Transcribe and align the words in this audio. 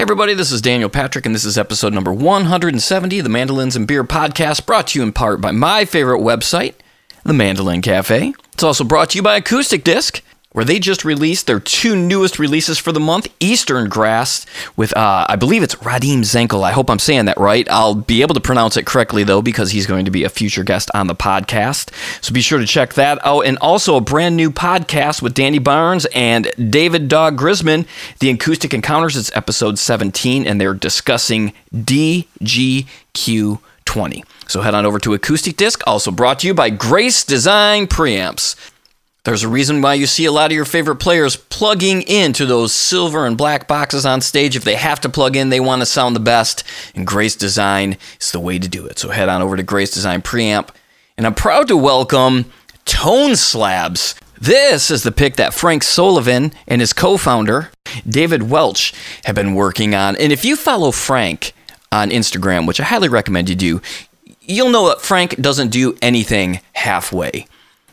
Hey 0.00 0.04
everybody, 0.04 0.32
this 0.32 0.50
is 0.50 0.62
Daniel 0.62 0.88
Patrick, 0.88 1.26
and 1.26 1.34
this 1.34 1.44
is 1.44 1.58
episode 1.58 1.92
number 1.92 2.10
170 2.10 3.18
of 3.18 3.22
the 3.22 3.28
Mandolins 3.28 3.76
and 3.76 3.86
Beer 3.86 4.02
podcast, 4.02 4.64
brought 4.64 4.86
to 4.86 4.98
you 4.98 5.02
in 5.02 5.12
part 5.12 5.42
by 5.42 5.50
my 5.50 5.84
favorite 5.84 6.22
website, 6.22 6.72
the 7.22 7.34
Mandolin 7.34 7.82
Cafe. 7.82 8.32
It's 8.54 8.62
also 8.62 8.82
brought 8.82 9.10
to 9.10 9.18
you 9.18 9.22
by 9.22 9.36
Acoustic 9.36 9.84
Disc 9.84 10.22
where 10.52 10.64
they 10.64 10.80
just 10.80 11.04
released 11.04 11.46
their 11.46 11.60
two 11.60 11.94
newest 11.94 12.40
releases 12.40 12.76
for 12.76 12.90
the 12.90 12.98
month 12.98 13.28
Eastern 13.38 13.88
Grass 13.88 14.44
with, 14.76 14.92
uh, 14.96 15.24
I 15.28 15.36
believe 15.36 15.62
it's 15.62 15.76
Radim 15.76 16.22
Zenkl. 16.22 16.64
I 16.64 16.72
hope 16.72 16.90
I'm 16.90 16.98
saying 16.98 17.26
that 17.26 17.38
right. 17.38 17.68
I'll 17.70 17.94
be 17.94 18.20
able 18.22 18.34
to 18.34 18.40
pronounce 18.40 18.76
it 18.76 18.84
correctly, 18.84 19.22
though, 19.22 19.42
because 19.42 19.70
he's 19.70 19.86
going 19.86 20.06
to 20.06 20.10
be 20.10 20.24
a 20.24 20.28
future 20.28 20.64
guest 20.64 20.90
on 20.92 21.06
the 21.06 21.14
podcast. 21.14 21.90
So 22.20 22.34
be 22.34 22.40
sure 22.40 22.58
to 22.58 22.66
check 22.66 22.94
that 22.94 23.24
out. 23.24 23.42
And 23.42 23.58
also 23.58 23.94
a 23.96 24.00
brand 24.00 24.36
new 24.36 24.50
podcast 24.50 25.22
with 25.22 25.34
Danny 25.34 25.60
Barnes 25.60 26.04
and 26.12 26.50
David 26.70 27.06
Dawg 27.06 27.38
Grisman, 27.38 27.86
The 28.18 28.30
Acoustic 28.30 28.74
Encounters. 28.74 29.16
It's 29.16 29.30
episode 29.36 29.78
17, 29.78 30.48
and 30.48 30.60
they're 30.60 30.74
discussing 30.74 31.52
DGQ20. 31.72 34.24
So 34.48 34.62
head 34.62 34.74
on 34.74 34.84
over 34.84 34.98
to 34.98 35.14
Acoustic 35.14 35.56
Disc, 35.56 35.80
also 35.86 36.10
brought 36.10 36.40
to 36.40 36.48
you 36.48 36.54
by 36.54 36.70
Grace 36.70 37.22
Design 37.22 37.86
Preamps. 37.86 38.56
There's 39.24 39.42
a 39.42 39.48
reason 39.48 39.82
why 39.82 39.94
you 39.94 40.06
see 40.06 40.24
a 40.24 40.32
lot 40.32 40.50
of 40.50 40.54
your 40.54 40.64
favorite 40.64 40.96
players 40.96 41.36
plugging 41.36 42.00
into 42.02 42.46
those 42.46 42.72
silver 42.72 43.26
and 43.26 43.36
black 43.36 43.68
boxes 43.68 44.06
on 44.06 44.22
stage. 44.22 44.56
If 44.56 44.64
they 44.64 44.76
have 44.76 44.98
to 45.00 45.10
plug 45.10 45.36
in, 45.36 45.50
they 45.50 45.60
want 45.60 45.82
to 45.82 45.86
sound 45.86 46.16
the 46.16 46.20
best, 46.20 46.64
and 46.94 47.06
Grace 47.06 47.36
Design 47.36 47.98
is 48.18 48.32
the 48.32 48.40
way 48.40 48.58
to 48.58 48.66
do 48.66 48.86
it. 48.86 48.98
So 48.98 49.10
head 49.10 49.28
on 49.28 49.42
over 49.42 49.58
to 49.58 49.62
Grace 49.62 49.90
Design 49.90 50.22
Preamp. 50.22 50.70
And 51.18 51.26
I'm 51.26 51.34
proud 51.34 51.68
to 51.68 51.76
welcome 51.76 52.46
Tone 52.86 53.36
Slabs. 53.36 54.14
This 54.40 54.90
is 54.90 55.02
the 55.02 55.12
pick 55.12 55.36
that 55.36 55.52
Frank 55.52 55.82
Sullivan 55.82 56.54
and 56.66 56.80
his 56.80 56.94
co 56.94 57.18
founder, 57.18 57.70
David 58.08 58.44
Welch, 58.44 58.94
have 59.24 59.34
been 59.34 59.54
working 59.54 59.94
on. 59.94 60.16
And 60.16 60.32
if 60.32 60.46
you 60.46 60.56
follow 60.56 60.92
Frank 60.92 61.52
on 61.92 62.08
Instagram, 62.08 62.66
which 62.66 62.80
I 62.80 62.84
highly 62.84 63.10
recommend 63.10 63.50
you 63.50 63.54
do, 63.54 63.82
you'll 64.40 64.70
know 64.70 64.88
that 64.88 65.02
Frank 65.02 65.36
doesn't 65.36 65.68
do 65.68 65.98
anything 66.00 66.62
halfway. 66.72 67.46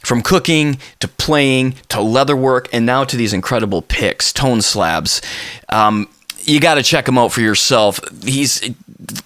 From 0.08 0.22
cooking 0.22 0.78
to 1.02 1.10
playing 1.10 1.74
to 1.90 1.98
leatherwork 1.98 2.70
and 2.72 2.86
now 2.86 3.04
to 3.04 3.18
these 3.18 3.34
incredible 3.34 3.82
picks, 3.82 4.32
tone 4.32 4.62
slabs. 4.62 5.22
Um, 5.68 6.08
you 6.46 6.62
got 6.62 6.76
to 6.76 6.84
check 6.84 7.10
him 7.10 7.18
out 7.18 7.34
for 7.34 7.42
yourself. 7.42 8.00
He's 8.24 8.62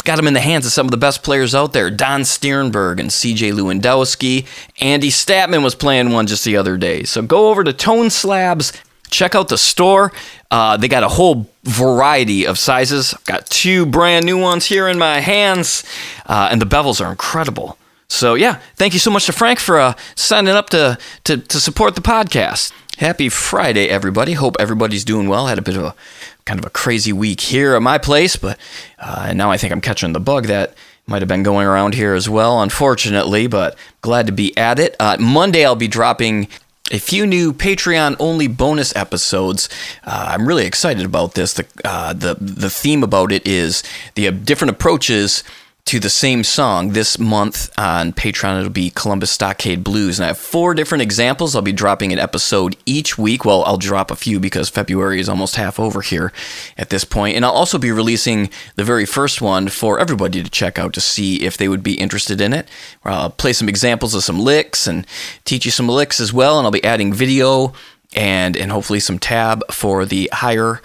got 0.06 0.18
him 0.18 0.26
in 0.26 0.34
the 0.34 0.40
hands 0.40 0.66
of 0.66 0.72
some 0.72 0.88
of 0.88 0.92
the 0.92 0.98
best 0.98 1.22
players 1.22 1.54
out 1.54 1.74
there 1.74 1.92
Don 1.92 2.22
Stiernberg 2.22 3.00
and 3.00 3.12
CJ 3.12 3.54
Lewandowski. 3.54 4.48
Andy 4.82 5.10
Statman 5.10 5.64
was 5.64 5.76
playing 5.76 6.14
one 6.14 6.26
just 6.26 6.44
the 6.46 6.58
other 6.58 6.78
day. 6.78 7.04
So 7.04 7.22
go 7.22 7.50
over 7.52 7.64
to 7.64 7.74
Tone 7.74 8.10
Slabs, 8.10 8.74
check 9.12 9.36
out 9.36 9.50
the 9.50 9.60
store. 9.60 10.12
Uh, 10.50 10.78
they 10.78 10.88
got 10.88 11.04
a 11.04 11.10
whole 11.10 11.48
variety 11.64 12.48
of 12.48 12.58
sizes. 12.58 13.14
Got 13.26 13.46
two 13.52 13.86
brand 13.86 14.26
new 14.26 14.40
ones 14.40 14.66
here 14.66 14.88
in 14.88 14.98
my 14.98 15.20
hands, 15.20 15.84
uh, 16.26 16.50
and 16.52 16.60
the 16.60 16.66
bevels 16.66 17.06
are 17.06 17.12
incredible. 17.12 17.78
So 18.12 18.36
yeah, 18.36 18.60
thank 18.76 18.92
you 18.92 19.00
so 19.00 19.10
much 19.10 19.26
to 19.28 19.32
Frank 19.32 19.58
for 19.58 19.80
uh, 19.80 19.94
signing 20.16 20.54
up 20.54 20.70
to, 20.72 20.98
to 21.24 21.38
to 21.38 21.60
support 21.62 21.96
the 21.96 22.02
podcast. 22.02 22.74
Happy 22.98 23.30
Friday, 23.30 23.88
everybody. 23.88 24.34
Hope 24.34 24.58
everybody's 24.60 25.06
doing 25.06 25.30
well. 25.30 25.48
Had 25.48 25.58
a 25.58 25.62
bit 25.62 25.78
of 25.78 25.84
a 25.84 25.96
kind 26.44 26.60
of 26.60 26.66
a 26.66 26.70
crazy 26.70 27.14
week 27.14 27.40
here 27.40 27.74
at 27.74 27.82
my 27.82 27.98
place, 27.98 28.36
but 28.36 28.60
uh, 29.00 29.32
now 29.34 29.50
I 29.50 29.56
think 29.56 29.72
I'm 29.72 29.80
catching 29.80 30.12
the 30.12 30.20
bug 30.20 30.48
that 30.48 30.76
might 31.08 31.22
have 31.22 31.30
been 31.30 31.42
going 31.42 31.66
around 31.66 31.94
here 31.94 32.14
as 32.14 32.28
well, 32.28 32.62
unfortunately. 32.62 33.48
But 33.48 33.78
glad 34.02 34.28
to 34.28 34.34
be 34.34 34.56
at 34.58 34.78
it. 34.78 34.98
Uh, 35.00 35.16
Monday 35.18 35.66
I'll 35.66 35.78
be 35.78 35.88
dropping 35.88 36.50
a 36.92 37.00
few 37.00 37.26
new 37.26 37.54
Patreon 37.54 38.18
only 38.20 38.48
bonus 38.48 38.94
episodes. 38.94 39.70
Uh, 40.04 40.32
I'm 40.34 40.46
really 40.46 40.66
excited 40.66 41.06
about 41.06 41.36
this. 41.36 41.54
The 41.54 41.66
uh, 41.86 42.12
the 42.12 42.36
the 42.42 42.70
theme 42.70 43.04
about 43.04 43.32
it 43.32 43.48
is 43.48 43.84
the 44.16 44.28
uh, 44.28 44.32
different 44.32 44.72
approaches 44.72 45.46
to 45.86 46.00
the 46.00 46.10
same 46.10 46.44
song 46.44 46.90
this 46.90 47.20
month 47.20 47.70
on 47.78 48.14
Patreon. 48.14 48.60
It'll 48.60 48.70
be 48.70 48.92
Columbus 48.92 49.32
Stockade 49.32 49.84
Blues. 49.84 50.20
And 50.20 50.26
I 50.26 50.28
have 50.28 50.38
four 50.38 50.74
different 50.74 51.02
examples. 51.02 51.56
I'll 51.56 51.62
be 51.62 51.74
dropping 51.74 52.14
an 52.14 52.20
episode 52.20 52.78
each 52.86 53.18
week. 53.18 53.44
Well, 53.44 53.64
I'll 53.66 53.78
drop 53.78 54.12
a 54.12 54.16
few 54.16 54.40
because 54.40 54.70
February 54.70 55.20
is 55.20 55.28
almost 55.28 55.56
half 55.56 55.80
over 55.80 56.02
here 56.02 56.32
at 56.78 56.90
this 56.90 57.04
point. 57.04 57.36
And 57.36 57.44
I'll 57.44 57.52
also 57.52 57.78
be 57.78 57.92
releasing 57.92 58.50
the 58.76 58.84
very 58.84 59.06
first 59.06 59.42
one 59.42 59.68
for 59.68 60.00
everybody 60.00 60.44
to 60.44 60.50
check 60.50 60.78
out 60.78 60.94
to 60.94 61.02
see 61.02 61.42
if 61.44 61.58
they 61.58 61.68
would 61.68 61.84
be 61.84 61.96
interested 61.96 62.40
in 62.40 62.54
it. 62.54 62.70
I'll 63.04 63.30
play 63.30 63.54
some 63.54 63.68
examples 63.68 64.14
of 64.14 64.24
some 64.24 64.40
licks 64.40 64.88
and 64.88 65.06
teach 65.46 65.66
you 65.66 65.72
some 65.72 65.90
licks 65.90 66.20
as 66.20 66.32
well. 66.32 66.58
And 66.58 66.66
I'll 66.66 66.72
be 66.72 66.84
adding 66.84 67.12
video 67.12 67.74
and, 68.14 68.56
and 68.56 68.72
hopefully 68.72 69.00
some 69.00 69.20
tab 69.20 69.64
for 69.72 70.06
the 70.06 70.30
higher 70.32 70.82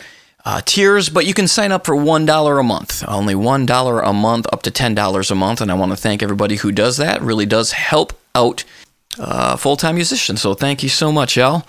uh, 0.47 0.61
tiers, 0.65 1.09
but 1.09 1.27
you 1.27 1.35
can 1.35 1.49
sign 1.49 1.73
up 1.73 1.85
for 1.85 1.97
$1 1.97 2.61
a 2.61 2.63
month. 2.63 3.05
Only 3.09 3.35
$1 3.35 4.09
a 4.09 4.13
month, 4.13 4.47
up 4.53 4.63
to 4.63 4.71
$10 4.71 5.31
a 5.31 5.35
month. 5.35 5.61
And 5.61 5.73
I 5.73 5.75
want 5.75 5.91
to 5.91 5.97
thank 5.97 6.23
everybody 6.23 6.55
who 6.55 6.71
does 6.71 6.99
that. 6.99 7.21
Really 7.21 7.47
does 7.47 7.73
help 7.73 8.13
out 8.33 8.63
uh, 9.19 9.57
full 9.57 9.77
time 9.77 9.97
musicians. 9.97 10.41
So 10.41 10.55
thank 10.55 10.85
you 10.85 10.89
so 10.89 11.11
much, 11.11 11.37
y'all. 11.37 11.67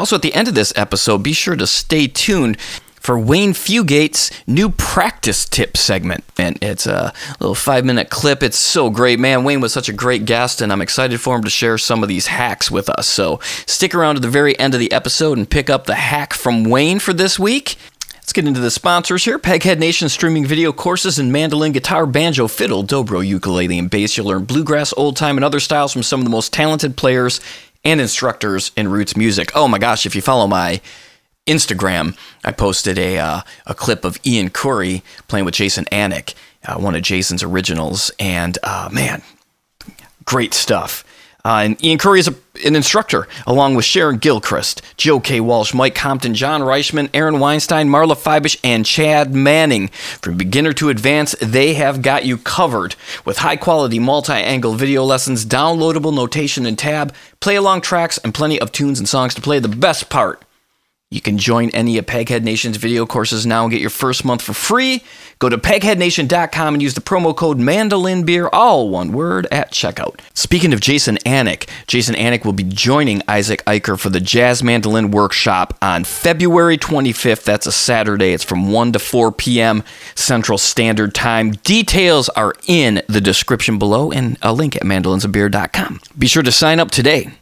Also, 0.00 0.16
at 0.16 0.22
the 0.22 0.34
end 0.34 0.48
of 0.48 0.56
this 0.56 0.72
episode, 0.74 1.18
be 1.22 1.32
sure 1.32 1.54
to 1.54 1.66
stay 1.66 2.08
tuned 2.08 2.58
for 3.02 3.18
Wayne 3.18 3.52
Fugate's 3.52 4.30
new 4.46 4.70
practice 4.70 5.44
tip 5.48 5.76
segment. 5.76 6.24
And 6.38 6.56
it's 6.62 6.86
a 6.86 7.12
little 7.40 7.54
five 7.54 7.84
minute 7.84 8.10
clip. 8.10 8.42
It's 8.42 8.56
so 8.56 8.90
great. 8.90 9.18
Man, 9.18 9.44
Wayne 9.44 9.60
was 9.60 9.72
such 9.72 9.88
a 9.88 9.92
great 9.92 10.24
guest, 10.24 10.60
and 10.60 10.72
I'm 10.72 10.80
excited 10.80 11.20
for 11.20 11.36
him 11.36 11.44
to 11.44 11.50
share 11.50 11.78
some 11.78 12.02
of 12.02 12.08
these 12.08 12.28
hacks 12.28 12.70
with 12.70 12.88
us. 12.88 13.08
So 13.08 13.40
stick 13.66 13.94
around 13.94 14.14
to 14.14 14.20
the 14.20 14.28
very 14.28 14.58
end 14.58 14.74
of 14.74 14.80
the 14.80 14.92
episode 14.92 15.36
and 15.36 15.50
pick 15.50 15.68
up 15.68 15.84
the 15.84 15.96
hack 15.96 16.32
from 16.32 16.64
Wayne 16.64 17.00
for 17.00 17.12
this 17.12 17.38
week. 17.38 17.76
Let's 18.22 18.32
get 18.32 18.46
into 18.46 18.60
the 18.60 18.70
sponsors 18.70 19.24
here. 19.24 19.36
Peghead 19.36 19.80
Nation 19.80 20.08
streaming 20.08 20.46
video 20.46 20.72
courses 20.72 21.18
in 21.18 21.32
mandolin, 21.32 21.72
guitar, 21.72 22.06
banjo, 22.06 22.46
fiddle, 22.46 22.84
dobro, 22.84 23.26
ukulele, 23.26 23.80
and 23.80 23.90
bass. 23.90 24.16
You'll 24.16 24.26
learn 24.26 24.44
bluegrass, 24.44 24.94
old 24.96 25.16
time, 25.16 25.36
and 25.36 25.44
other 25.44 25.58
styles 25.58 25.92
from 25.92 26.04
some 26.04 26.20
of 26.20 26.24
the 26.24 26.30
most 26.30 26.52
talented 26.52 26.96
players 26.96 27.40
and 27.84 28.00
instructors 28.00 28.70
in 28.76 28.88
roots 28.88 29.16
music. 29.16 29.50
Oh 29.56 29.66
my 29.66 29.78
gosh, 29.78 30.06
if 30.06 30.14
you 30.14 30.22
follow 30.22 30.46
my 30.46 30.80
Instagram, 31.48 32.16
I 32.44 32.52
posted 32.52 32.96
a, 32.96 33.18
uh, 33.18 33.40
a 33.66 33.74
clip 33.74 34.04
of 34.04 34.20
Ian 34.24 34.50
Curry 34.50 35.02
playing 35.26 35.44
with 35.44 35.54
Jason 35.54 35.84
Anick, 35.86 36.34
uh, 36.64 36.78
one 36.78 36.94
of 36.94 37.02
Jason's 37.02 37.42
originals. 37.42 38.12
And 38.20 38.56
uh, 38.62 38.88
man, 38.92 39.22
great 40.24 40.54
stuff. 40.54 41.04
Uh, 41.44 41.62
and 41.64 41.84
Ian 41.84 41.98
Curry 41.98 42.20
is 42.20 42.28
a, 42.28 42.34
an 42.64 42.76
instructor, 42.76 43.26
along 43.46 43.74
with 43.74 43.84
Sharon 43.84 44.18
Gilchrist, 44.18 44.80
Joe 44.96 45.18
K. 45.18 45.40
Walsh, 45.40 45.74
Mike 45.74 45.94
Compton, 45.94 46.34
John 46.34 46.60
Reischman, 46.60 47.10
Aaron 47.12 47.40
Weinstein, 47.40 47.88
Marla 47.88 48.16
Fibish, 48.16 48.58
and 48.62 48.86
Chad 48.86 49.34
Manning. 49.34 49.88
From 49.88 50.36
beginner 50.36 50.72
to 50.74 50.88
advanced, 50.88 51.36
they 51.40 51.74
have 51.74 52.02
got 52.02 52.24
you 52.24 52.38
covered 52.38 52.94
with 53.24 53.38
high 53.38 53.56
quality 53.56 53.98
multi 53.98 54.32
angle 54.32 54.74
video 54.74 55.04
lessons, 55.04 55.44
downloadable 55.44 56.14
notation 56.14 56.64
and 56.64 56.78
tab, 56.78 57.12
play 57.40 57.56
along 57.56 57.80
tracks, 57.80 58.18
and 58.18 58.32
plenty 58.34 58.60
of 58.60 58.70
tunes 58.70 59.00
and 59.00 59.08
songs 59.08 59.34
to 59.34 59.40
play. 59.40 59.58
The 59.58 59.68
best 59.68 60.08
part 60.08 60.42
you 61.12 61.20
can 61.20 61.36
join 61.36 61.68
any 61.70 61.98
of 61.98 62.06
Peghead 62.06 62.42
Nation's 62.42 62.78
video 62.78 63.04
courses 63.04 63.44
now 63.44 63.64
and 63.64 63.70
get 63.70 63.82
your 63.82 63.90
first 63.90 64.24
month 64.24 64.40
for 64.40 64.54
free. 64.54 65.04
Go 65.38 65.50
to 65.50 65.58
pegheadnation.com 65.58 66.74
and 66.74 66.82
use 66.82 66.94
the 66.94 67.02
promo 67.02 67.36
code 67.36 67.58
MandolinBeer, 67.58 68.48
all 68.50 68.88
one 68.88 69.12
word, 69.12 69.46
at 69.50 69.72
checkout. 69.72 70.20
Speaking 70.32 70.72
of 70.72 70.80
Jason 70.80 71.18
Anick, 71.26 71.68
Jason 71.86 72.14
Anick 72.14 72.46
will 72.46 72.54
be 72.54 72.64
joining 72.64 73.22
Isaac 73.28 73.62
Eicher 73.66 73.98
for 73.98 74.08
the 74.08 74.20
Jazz 74.20 74.62
Mandolin 74.62 75.10
Workshop 75.10 75.76
on 75.82 76.04
February 76.04 76.78
25th. 76.78 77.44
That's 77.44 77.66
a 77.66 77.72
Saturday. 77.72 78.32
It's 78.32 78.44
from 78.44 78.72
1 78.72 78.92
to 78.92 78.98
4 78.98 79.32
p.m. 79.32 79.82
Central 80.14 80.56
Standard 80.56 81.14
Time. 81.14 81.50
Details 81.50 82.30
are 82.30 82.54
in 82.66 83.02
the 83.06 83.20
description 83.20 83.78
below 83.78 84.10
and 84.10 84.38
a 84.40 84.54
link 84.54 84.76
at 84.76 84.82
mandolinsandbeer.com. 84.82 86.00
Be 86.16 86.26
sure 86.26 86.42
to 86.42 86.52
sign 86.52 86.80
up 86.80 86.90
today. 86.90 87.32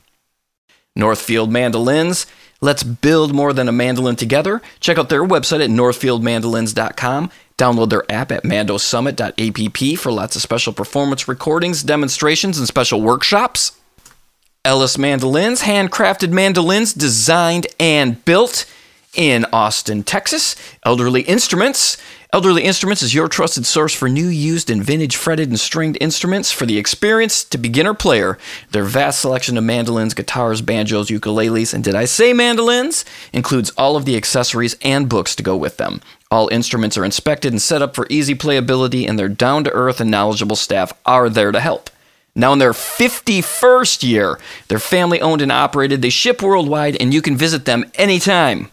Northfield 0.97 1.53
Mandolins 1.53 2.27
Let's 2.61 2.83
build 2.83 3.35
more 3.35 3.53
than 3.53 3.69
a 3.69 3.73
mandolin 3.73 4.17
together. 4.17 4.61
Check 4.81 4.99
out 4.99 5.09
their 5.09 5.25
website 5.25 5.65
at 5.65 5.71
northfieldmandolins.com. 5.71 7.31
Download 7.57 7.89
their 7.91 8.11
app 8.11 8.33
at 8.33 8.43
mandosummit.app 8.43 9.99
for 9.99 10.13
lots 10.13 10.37
of 10.37 10.43
special 10.43 10.73
performance 10.73 11.27
recordings, 11.27 11.83
demonstrations, 11.83 12.59
and 12.59 12.67
special 12.67 13.01
workshops. 13.01 13.73
Ellis 14.65 14.99
Mandolins, 14.99 15.63
handcrafted 15.63 16.33
mandolins 16.33 16.93
designed 16.93 17.67
and 17.79 18.23
built 18.27 18.67
in 19.15 19.47
Austin, 19.53 20.03
Texas. 20.03 20.55
Elderly 20.85 21.23
Instruments. 21.23 21.97
Elderly 22.33 22.63
Instruments 22.63 23.03
is 23.03 23.13
your 23.13 23.27
trusted 23.27 23.67
source 23.67 23.93
for 23.93 24.09
new, 24.09 24.29
used, 24.29 24.71
and 24.71 24.85
vintage 24.85 25.17
fretted 25.17 25.49
and 25.49 25.59
stringed 25.59 25.99
instruments 26.01 26.53
for 26.53 26.65
the 26.65 26.79
experienced 26.79 27.51
to 27.51 27.59
beginner 27.59 27.93
player. 27.93 28.39
Their 28.71 28.85
vast 28.85 29.19
selection 29.19 29.59
of 29.59 29.65
mandolins, 29.65 30.15
guitars, 30.15 30.63
banjos, 30.63 31.09
ukuleles, 31.09 31.75
and 31.75 31.83
did 31.83 31.97
I 31.97 32.05
say 32.05 32.33
mandolins? 32.33 33.05
Includes 33.33 33.71
all 33.71 33.97
of 33.97 34.05
the 34.05 34.17
accessories 34.17 34.77
and 34.83 35.09
books 35.09 35.35
to 35.35 35.43
go 35.43 35.57
with 35.57 35.77
them. 35.77 36.01
All 36.31 36.47
instruments 36.51 36.97
are 36.97 37.05
inspected 37.05 37.53
and 37.53 37.61
set 37.61 37.83
up 37.83 37.97
for 37.97 38.07
easy 38.09 38.37
playability, 38.37 39.09
and 39.09 39.19
their 39.19 39.29
down 39.29 39.65
to 39.65 39.73
earth 39.73 40.01
and 40.01 40.09
knowledgeable 40.09 40.55
staff 40.55 40.93
are 41.05 41.29
there 41.29 41.51
to 41.51 41.59
help. 41.59 41.91
Now, 42.37 42.53
in 42.53 42.61
their 42.61 42.73
51st 42.73 44.05
year, 44.05 44.39
they're 44.69 44.79
family 44.79 45.21
owned 45.21 45.43
and 45.43 45.51
operated. 45.51 46.01
They 46.01 46.11
ship 46.11 46.43
worldwide, 46.43 46.97
and 47.01 47.13
you 47.13 47.23
can 47.23 47.37
visit 47.37 47.65
them 47.65 47.91
anytime 47.97 48.71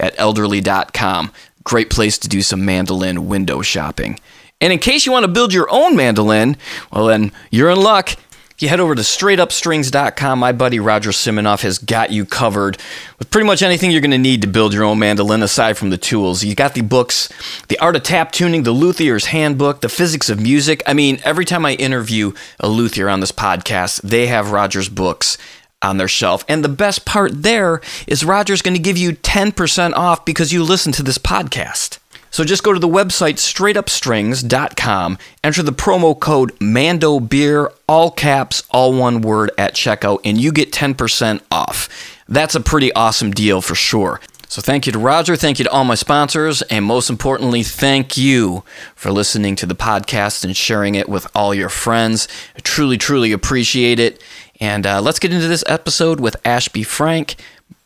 at 0.00 0.18
elderly.com. 0.18 1.30
great 1.64 1.90
place 1.90 2.18
to 2.18 2.28
do 2.28 2.42
some 2.42 2.64
mandolin 2.64 3.28
window 3.28 3.62
shopping. 3.62 4.18
And 4.60 4.72
in 4.72 4.78
case 4.78 5.06
you 5.06 5.12
want 5.12 5.24
to 5.24 5.32
build 5.32 5.52
your 5.52 5.68
own 5.70 5.96
mandolin, 5.96 6.56
well, 6.92 7.06
then 7.06 7.32
you're 7.50 7.70
in 7.70 7.80
luck. 7.80 8.16
If 8.60 8.64
you 8.64 8.68
head 8.68 8.80
over 8.80 8.94
to 8.94 9.00
straightupstrings.com, 9.00 10.38
my 10.38 10.52
buddy 10.52 10.78
Roger 10.78 11.12
Siminoff 11.12 11.62
has 11.62 11.78
got 11.78 12.10
you 12.10 12.26
covered 12.26 12.76
with 13.18 13.30
pretty 13.30 13.46
much 13.46 13.62
anything 13.62 13.90
you're 13.90 14.02
going 14.02 14.10
to 14.10 14.18
need 14.18 14.42
to 14.42 14.48
build 14.48 14.74
your 14.74 14.84
own 14.84 14.98
mandolin 14.98 15.42
aside 15.42 15.78
from 15.78 15.88
the 15.88 15.96
tools. 15.96 16.44
You 16.44 16.54
got 16.54 16.74
the 16.74 16.82
books, 16.82 17.30
The 17.68 17.78
Art 17.78 17.96
of 17.96 18.02
Tap 18.02 18.32
Tuning, 18.32 18.64
The 18.64 18.74
Luthier's 18.74 19.24
Handbook, 19.24 19.80
The 19.80 19.88
Physics 19.88 20.28
of 20.28 20.40
Music. 20.42 20.82
I 20.86 20.92
mean, 20.92 21.20
every 21.24 21.46
time 21.46 21.64
I 21.64 21.72
interview 21.72 22.34
a 22.58 22.68
luthier 22.68 23.08
on 23.08 23.20
this 23.20 23.32
podcast, 23.32 24.02
they 24.02 24.26
have 24.26 24.50
Roger's 24.50 24.90
books 24.90 25.38
on 25.82 25.96
their 25.96 26.08
shelf. 26.08 26.44
And 26.48 26.64
the 26.64 26.68
best 26.68 27.04
part 27.04 27.42
there 27.42 27.80
is 28.06 28.24
Roger's 28.24 28.62
going 28.62 28.76
to 28.76 28.82
give 28.82 28.98
you 28.98 29.12
10% 29.12 29.94
off 29.94 30.24
because 30.24 30.52
you 30.52 30.62
listen 30.62 30.92
to 30.92 31.02
this 31.02 31.18
podcast. 31.18 31.98
So 32.30 32.44
just 32.44 32.62
go 32.62 32.72
to 32.72 32.78
the 32.78 32.88
website 32.88 33.34
straightupstrings.com, 33.38 35.18
enter 35.42 35.62
the 35.62 35.72
promo 35.72 36.18
code 36.18 36.52
Mando 36.60 37.18
Beer, 37.18 37.72
all 37.88 38.10
caps, 38.12 38.62
all 38.70 38.92
one 38.92 39.20
word 39.20 39.50
at 39.58 39.74
checkout, 39.74 40.20
and 40.24 40.40
you 40.40 40.52
get 40.52 40.70
10% 40.72 41.40
off. 41.50 41.88
That's 42.28 42.54
a 42.54 42.60
pretty 42.60 42.92
awesome 42.92 43.32
deal 43.32 43.60
for 43.60 43.74
sure. 43.74 44.20
So 44.46 44.60
thank 44.60 44.86
you 44.86 44.92
to 44.92 44.98
Roger, 44.98 45.36
thank 45.36 45.58
you 45.60 45.64
to 45.64 45.70
all 45.70 45.84
my 45.84 45.94
sponsors, 45.94 46.62
and 46.62 46.84
most 46.84 47.08
importantly, 47.08 47.62
thank 47.62 48.16
you 48.16 48.64
for 48.96 49.12
listening 49.12 49.54
to 49.56 49.66
the 49.66 49.76
podcast 49.76 50.44
and 50.44 50.56
sharing 50.56 50.96
it 50.96 51.08
with 51.08 51.26
all 51.36 51.54
your 51.54 51.68
friends. 51.68 52.26
I 52.56 52.60
truly, 52.60 52.98
truly 52.98 53.30
appreciate 53.30 54.00
it. 54.00 54.20
And 54.60 54.86
uh, 54.86 55.00
let's 55.00 55.18
get 55.18 55.32
into 55.32 55.48
this 55.48 55.64
episode 55.66 56.20
with 56.20 56.36
Ashby 56.44 56.82
Frank. 56.82 57.36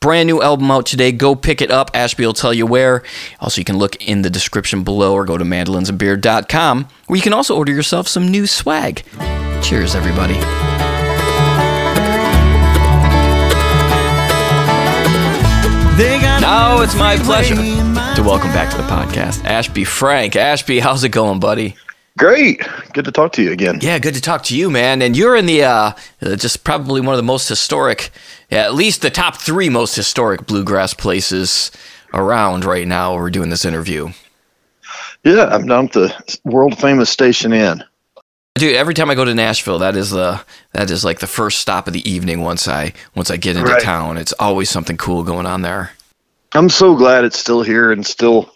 Brand 0.01 0.27
new 0.27 0.43
album 0.43 0.71
out 0.71 0.87
today. 0.87 1.13
Go 1.13 1.35
pick 1.35 1.63
it 1.63 1.71
up. 1.71 1.91
Ashby 1.95 2.27
will 2.27 2.35
tell 2.35 2.53
you 2.53 2.67
where. 2.67 3.03
Also, 3.41 3.61
you 3.61 3.65
can 3.65 3.79
look 3.79 3.97
in 4.05 4.23
the 4.23 4.31
description 4.31 4.83
below 4.83 5.15
or 5.15 5.25
go 5.25 5.39
to 5.39 5.45
mandolinsandbeer.com 5.45 6.89
where 7.07 7.17
you 7.17 7.23
can 7.23 7.33
also 7.33 7.57
order 7.57 7.73
yourself 7.73 8.09
some 8.09 8.29
new 8.29 8.47
swag. 8.47 9.03
Cheers, 9.63 9.95
everybody. 9.95 10.39
Now 16.41 16.83
it's 16.83 16.95
my 16.97 17.17
pleasure 17.17 17.55
to 17.55 18.23
welcome 18.23 18.51
back 18.53 18.71
to 18.73 18.77
the 18.77 18.83
podcast 18.83 19.45
Ashby 19.45 19.85
Frank. 19.85 20.37
Ashby, 20.37 20.81
how's 20.81 21.05
it 21.05 21.11
going, 21.11 21.41
buddy? 21.41 21.77
Great. 22.17 22.61
Good 22.93 23.05
to 23.07 23.13
talk 23.13 23.33
to 23.33 23.43
you 23.43 23.51
again. 23.51 23.79
Yeah, 23.83 23.99
good 23.99 24.15
to 24.15 24.21
talk 24.21 24.45
to 24.45 24.57
you, 24.57 24.71
man. 24.71 25.03
And 25.03 25.17
you're 25.17 25.35
in 25.35 25.47
the 25.47 25.65
uh, 25.65 25.93
just 26.23 26.63
probably 26.63 27.01
one 27.01 27.13
of 27.13 27.17
the 27.17 27.25
most 27.25 27.49
historic, 27.49 28.11
at 28.53 28.75
least 28.75 29.03
the 29.03 29.11
top 29.11 29.37
three 29.37 29.69
most 29.69 29.97
historic 29.97 30.47
bluegrass 30.47 30.95
places 30.95 31.73
around 32.13 32.65
right 32.65 32.87
now. 32.87 33.15
We're 33.15 33.31
doing 33.31 33.51
this 33.51 33.65
interview. 33.65 34.11
Yeah, 35.25 35.47
I'm 35.47 35.67
down 35.67 35.87
at 35.87 35.93
the 35.93 36.39
world 36.45 36.79
famous 36.79 37.11
Station 37.11 37.53
Inn. 37.53 37.83
Dude, 38.55 38.77
every 38.77 38.95
time 38.95 39.11
I 39.11 39.17
go 39.17 39.25
to 39.25 39.35
Nashville, 39.35 39.81
that 39.81 39.97
is 39.97 40.11
the 40.11 40.41
that 40.73 40.89
is 40.93 41.05
like 41.05 41.19
the 41.19 41.27
first 41.27 41.59
stop 41.59 41.89
of 41.89 41.93
the 41.95 42.09
evening. 42.09 42.43
Once 42.43 42.69
I 42.69 42.93
once 43.17 43.29
I 43.29 43.37
get 43.37 43.57
into 43.57 43.73
Right. 43.73 43.83
town, 43.83 44.19
it's 44.19 44.33
always 44.35 44.71
something 44.71 44.97
cool 44.97 45.25
going 45.25 45.47
on 45.47 45.63
there. 45.63 45.91
I'm 46.53 46.69
so 46.69 46.95
glad 46.95 47.25
it's 47.25 47.39
still 47.39 47.63
here 47.63 47.91
and 47.91 48.07
still 48.07 48.53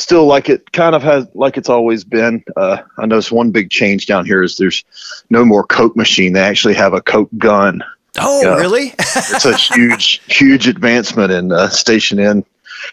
still 0.00 0.26
like 0.26 0.48
it 0.48 0.72
kind 0.72 0.94
of 0.94 1.02
has 1.02 1.26
like 1.34 1.56
it's 1.56 1.68
always 1.68 2.04
been. 2.04 2.42
Uh, 2.56 2.78
I 2.98 3.06
noticed 3.06 3.30
one 3.32 3.50
big 3.50 3.70
change 3.70 4.06
down 4.06 4.24
here 4.26 4.42
is 4.42 4.56
there's 4.56 4.84
no 5.30 5.44
more 5.44 5.64
Coke 5.64 5.96
machine. 5.96 6.32
They 6.32 6.40
actually 6.40 6.74
have 6.74 6.94
a 6.94 7.00
Coke 7.00 7.30
gun. 7.38 7.82
Oh, 8.18 8.42
Yeah. 8.42 8.56
really? 8.56 8.94
It's 8.98 9.44
a 9.44 9.56
huge, 9.56 10.20
huge 10.26 10.66
advancement 10.66 11.30
in 11.30 11.52
uh, 11.52 11.68
Station 11.68 12.18
Inn. 12.18 12.38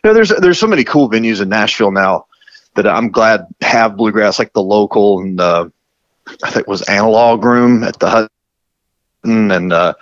You 0.03 0.09
know, 0.09 0.13
there's 0.13 0.29
there's 0.29 0.59
so 0.59 0.67
many 0.67 0.83
cool 0.83 1.09
venues 1.09 1.41
in 1.41 1.49
Nashville 1.49 1.91
now 1.91 2.25
that 2.75 2.85
I'm 2.87 3.09
glad 3.09 3.47
have 3.61 3.97
bluegrass, 3.97 4.37
like 4.37 4.53
the 4.53 4.61
local 4.61 5.19
and 5.21 5.39
uh, 5.41 5.69
I 6.43 6.51
think 6.51 6.63
it 6.63 6.67
was 6.67 6.81
Analog 6.83 7.43
Room 7.43 7.83
at 7.83 7.97
the 7.99 8.09
Hudson 8.09 9.51
and 9.51 9.73
uh, 9.73 9.93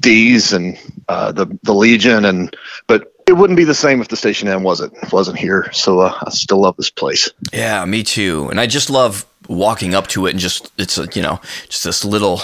D's 0.00 0.52
and 0.52 0.76
uh, 1.08 1.32
the 1.32 1.46
the 1.62 1.72
Legion 1.74 2.24
and 2.24 2.54
but 2.86 3.12
it 3.32 3.38
wouldn't 3.38 3.56
be 3.56 3.64
the 3.64 3.74
same 3.74 4.02
if 4.02 4.08
the 4.08 4.16
Station 4.16 4.48
Inn 4.48 4.62
wasn't 4.62 4.92
wasn't 5.10 5.38
here. 5.38 5.72
So 5.72 6.00
uh, 6.00 6.18
I 6.20 6.30
still 6.30 6.60
love 6.60 6.76
this 6.76 6.90
place. 6.90 7.30
yeah, 7.50 7.82
me 7.86 8.02
too. 8.02 8.48
And 8.50 8.60
I 8.60 8.66
just 8.66 8.90
love 8.90 9.24
walking 9.48 9.94
up 9.94 10.06
to 10.08 10.26
it 10.26 10.30
and 10.32 10.38
just 10.38 10.70
it's 10.78 10.98
a 10.98 11.08
you 11.14 11.22
know 11.22 11.40
just 11.68 11.82
this 11.82 12.04
little 12.04 12.42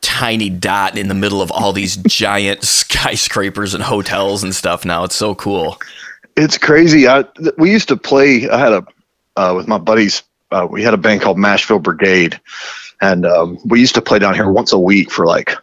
tiny 0.00 0.48
dot 0.48 0.96
in 0.96 1.08
the 1.08 1.14
middle 1.14 1.42
of 1.42 1.50
all 1.50 1.72
these 1.72 1.96
giant 2.06 2.62
skyscrapers 2.62 3.74
and 3.74 3.82
hotels 3.82 4.44
and 4.44 4.54
stuff. 4.54 4.84
Now 4.84 5.02
it's 5.02 5.16
so 5.16 5.34
cool. 5.34 5.76
It's 6.36 6.56
crazy. 6.56 7.08
I 7.08 7.24
we 7.58 7.72
used 7.72 7.88
to 7.88 7.96
play. 7.96 8.48
I 8.48 8.58
had 8.58 8.72
a 8.72 8.86
uh, 9.36 9.54
with 9.56 9.66
my 9.66 9.78
buddies. 9.78 10.22
Uh, 10.52 10.68
we 10.70 10.84
had 10.84 10.94
a 10.94 10.98
band 10.98 11.20
called 11.20 11.36
Mashville 11.36 11.82
Brigade, 11.82 12.40
and 13.00 13.26
um, 13.26 13.58
we 13.64 13.80
used 13.80 13.96
to 13.96 14.02
play 14.02 14.20
down 14.20 14.34
here 14.34 14.50
once 14.50 14.72
a 14.72 14.78
week 14.78 15.10
for 15.10 15.26
like 15.26 15.56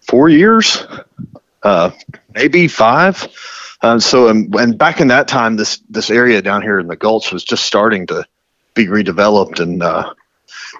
four 0.00 0.30
years, 0.30 0.86
uh, 1.64 1.90
maybe 2.32 2.66
five. 2.66 3.28
Uh, 3.84 3.98
so, 3.98 4.28
and, 4.28 4.54
and 4.54 4.78
back 4.78 4.98
in 4.98 5.08
that 5.08 5.28
time, 5.28 5.56
this 5.56 5.78
this 5.90 6.08
area 6.08 6.40
down 6.40 6.62
here 6.62 6.78
in 6.78 6.86
the 6.86 6.96
Gulch 6.96 7.30
was 7.30 7.44
just 7.44 7.64
starting 7.64 8.06
to 8.06 8.24
be 8.72 8.86
redeveloped, 8.86 9.60
and 9.60 9.82
uh, 9.82 10.14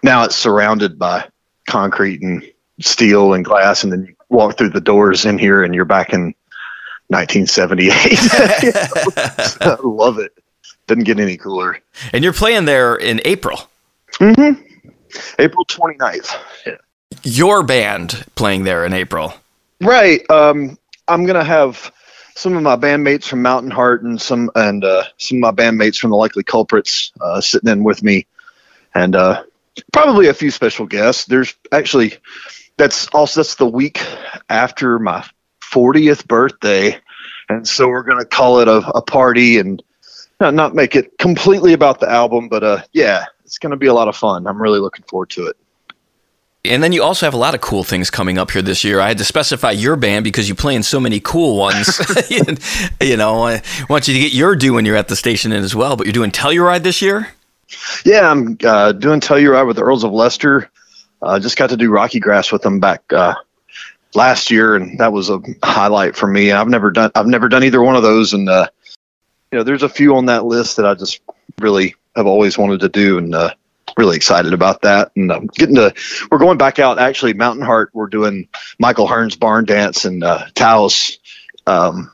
now 0.02 0.24
it's 0.24 0.34
surrounded 0.34 0.98
by 0.98 1.28
concrete 1.68 2.22
and 2.22 2.42
steel 2.80 3.34
and 3.34 3.44
glass, 3.44 3.84
and 3.84 3.92
then 3.92 4.06
you 4.06 4.16
walk 4.30 4.56
through 4.56 4.70
the 4.70 4.80
doors 4.80 5.26
in 5.26 5.36
here, 5.36 5.62
and 5.62 5.74
you're 5.74 5.84
back 5.84 6.14
in 6.14 6.34
1978. 7.08 7.92
I 9.60 9.76
love 9.84 10.18
it. 10.18 10.32
Doesn't 10.86 11.04
get 11.04 11.20
any 11.20 11.36
cooler. 11.36 11.78
And 12.14 12.24
you're 12.24 12.32
playing 12.32 12.64
there 12.64 12.96
in 12.96 13.20
April. 13.26 13.68
Mm-hmm. 14.14 14.62
April 15.38 15.66
29th. 15.66 16.38
Yeah. 16.64 16.76
Your 17.22 17.62
band 17.64 18.24
playing 18.34 18.64
there 18.64 18.86
in 18.86 18.94
April. 18.94 19.34
Right. 19.82 20.22
Um, 20.30 20.78
I'm 21.06 21.26
gonna 21.26 21.44
have 21.44 21.92
some 22.34 22.56
of 22.56 22.62
my 22.62 22.76
bandmates 22.76 23.24
from 23.24 23.42
Mountain 23.42 23.70
Heart 23.70 24.02
and 24.02 24.20
some 24.20 24.50
and 24.54 24.84
uh, 24.84 25.04
some 25.18 25.42
of 25.42 25.42
my 25.42 25.62
bandmates 25.62 25.98
from 25.98 26.10
the 26.10 26.16
Likely 26.16 26.42
Culprits 26.42 27.12
uh, 27.20 27.40
sitting 27.40 27.70
in 27.70 27.84
with 27.84 28.02
me, 28.02 28.26
and 28.94 29.14
uh, 29.14 29.44
probably 29.92 30.26
a 30.28 30.34
few 30.34 30.50
special 30.50 30.86
guests. 30.86 31.24
There's 31.26 31.54
actually 31.72 32.14
that's 32.76 33.06
also 33.08 33.40
that's 33.40 33.54
the 33.54 33.66
week 33.66 34.04
after 34.48 34.98
my 34.98 35.24
40th 35.62 36.26
birthday, 36.26 37.00
and 37.48 37.66
so 37.66 37.88
we're 37.88 38.02
gonna 38.02 38.24
call 38.24 38.60
it 38.60 38.68
a, 38.68 38.78
a 38.78 39.02
party 39.02 39.58
and 39.58 39.82
not, 40.40 40.54
not 40.54 40.74
make 40.74 40.96
it 40.96 41.16
completely 41.18 41.72
about 41.72 42.00
the 42.00 42.10
album, 42.10 42.48
but 42.48 42.64
uh, 42.64 42.82
yeah, 42.92 43.26
it's 43.44 43.58
gonna 43.58 43.76
be 43.76 43.86
a 43.86 43.94
lot 43.94 44.08
of 44.08 44.16
fun. 44.16 44.46
I'm 44.46 44.60
really 44.60 44.80
looking 44.80 45.04
forward 45.04 45.30
to 45.30 45.46
it. 45.46 45.56
And 46.66 46.82
then 46.82 46.92
you 46.92 47.02
also 47.02 47.26
have 47.26 47.34
a 47.34 47.38
lot 47.38 47.54
of 47.54 47.60
cool 47.60 47.84
things 47.84 48.10
coming 48.10 48.38
up 48.38 48.50
here 48.50 48.62
this 48.62 48.84
year. 48.84 48.98
I 48.98 49.08
had 49.08 49.18
to 49.18 49.24
specify 49.24 49.72
your 49.72 49.96
band 49.96 50.24
because 50.24 50.48
you 50.48 50.54
play 50.54 50.74
in 50.74 50.82
so 50.82 50.98
many 50.98 51.20
cool 51.20 51.58
ones. 51.58 52.00
you 53.00 53.16
know, 53.16 53.46
I 53.46 53.62
want 53.90 54.08
you 54.08 54.14
to 54.14 54.20
get 54.20 54.32
your 54.32 54.56
due 54.56 54.74
when 54.74 54.86
you're 54.86 54.96
at 54.96 55.08
the 55.08 55.16
Station 55.16 55.52
Inn 55.52 55.62
as 55.62 55.74
well. 55.74 55.96
But 55.96 56.06
you're 56.06 56.14
doing 56.14 56.30
Telluride 56.30 56.82
this 56.82 57.02
year? 57.02 57.28
Yeah, 58.04 58.30
I'm 58.30 58.56
uh, 58.64 58.92
doing 58.92 59.20
Telluride 59.20 59.66
with 59.66 59.76
the 59.76 59.82
Earls 59.82 60.04
of 60.04 60.12
Leicester. 60.12 60.70
Uh, 61.20 61.38
just 61.38 61.56
got 61.56 61.70
to 61.70 61.76
do 61.76 61.90
Rocky 61.90 62.20
Grass 62.20 62.50
with 62.50 62.62
them 62.62 62.80
back 62.80 63.02
uh, 63.12 63.34
last 64.14 64.50
year, 64.50 64.74
and 64.74 64.98
that 65.00 65.12
was 65.12 65.30
a 65.30 65.40
highlight 65.62 66.16
for 66.16 66.26
me. 66.26 66.52
I've 66.52 66.68
never 66.68 66.90
done 66.90 67.10
I've 67.14 67.26
never 67.26 67.48
done 67.48 67.64
either 67.64 67.82
one 67.82 67.96
of 67.96 68.02
those, 68.02 68.32
and 68.32 68.48
uh, 68.48 68.68
you 69.52 69.58
know, 69.58 69.64
there's 69.64 69.82
a 69.82 69.88
few 69.88 70.16
on 70.16 70.26
that 70.26 70.44
list 70.44 70.76
that 70.76 70.86
I 70.86 70.94
just 70.94 71.20
really 71.60 71.94
have 72.16 72.26
always 72.26 72.58
wanted 72.58 72.80
to 72.80 72.88
do, 72.88 73.18
and 73.18 73.34
uh, 73.34 73.54
really 73.96 74.16
excited 74.16 74.52
about 74.52 74.82
that. 74.82 75.12
And 75.16 75.32
I'm 75.32 75.46
getting 75.46 75.76
to 75.76 75.94
we're 76.30 76.38
going 76.38 76.58
back 76.58 76.78
out 76.78 76.98
actually 76.98 77.34
Mountain 77.34 77.64
Heart. 77.64 77.90
We're 77.92 78.08
doing 78.08 78.48
Michael 78.78 79.06
Hearne's 79.06 79.36
Barn 79.36 79.64
Dance 79.64 80.04
and 80.04 80.22
uh, 80.22 80.46
Taos, 80.54 81.18
um, 81.66 82.10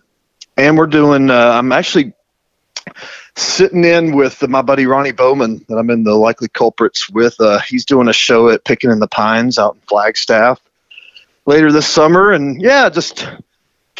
and 0.57 0.77
we're 0.77 0.87
doing. 0.87 1.31
Uh, 1.31 1.53
I'm 1.53 1.73
actually 1.73 2.13
sitting 3.37 3.85
in 3.85 4.17
with 4.17 4.47
my 4.49 4.63
buddy 4.63 4.87
Ronnie 4.87 5.13
Bowman 5.13 5.65
that 5.69 5.77
I'm 5.77 5.91
in 5.91 6.05
the 6.05 6.15
likely 6.15 6.49
culprits 6.49 7.09
with. 7.09 7.41
Uh, 7.41 7.59
he's 7.61 7.85
doing 7.85 8.09
a 8.09 8.13
show 8.13 8.51
at 8.51 8.65
Picking 8.65 8.91
in 8.91 8.99
the 8.99 9.09
Pines 9.09 9.59
out 9.59 9.75
in 9.75 9.81
Flagstaff 9.83 10.61
later 11.47 11.73
this 11.73 11.87
summer, 11.87 12.33
and 12.33 12.61
yeah, 12.61 12.89
just 12.91 13.27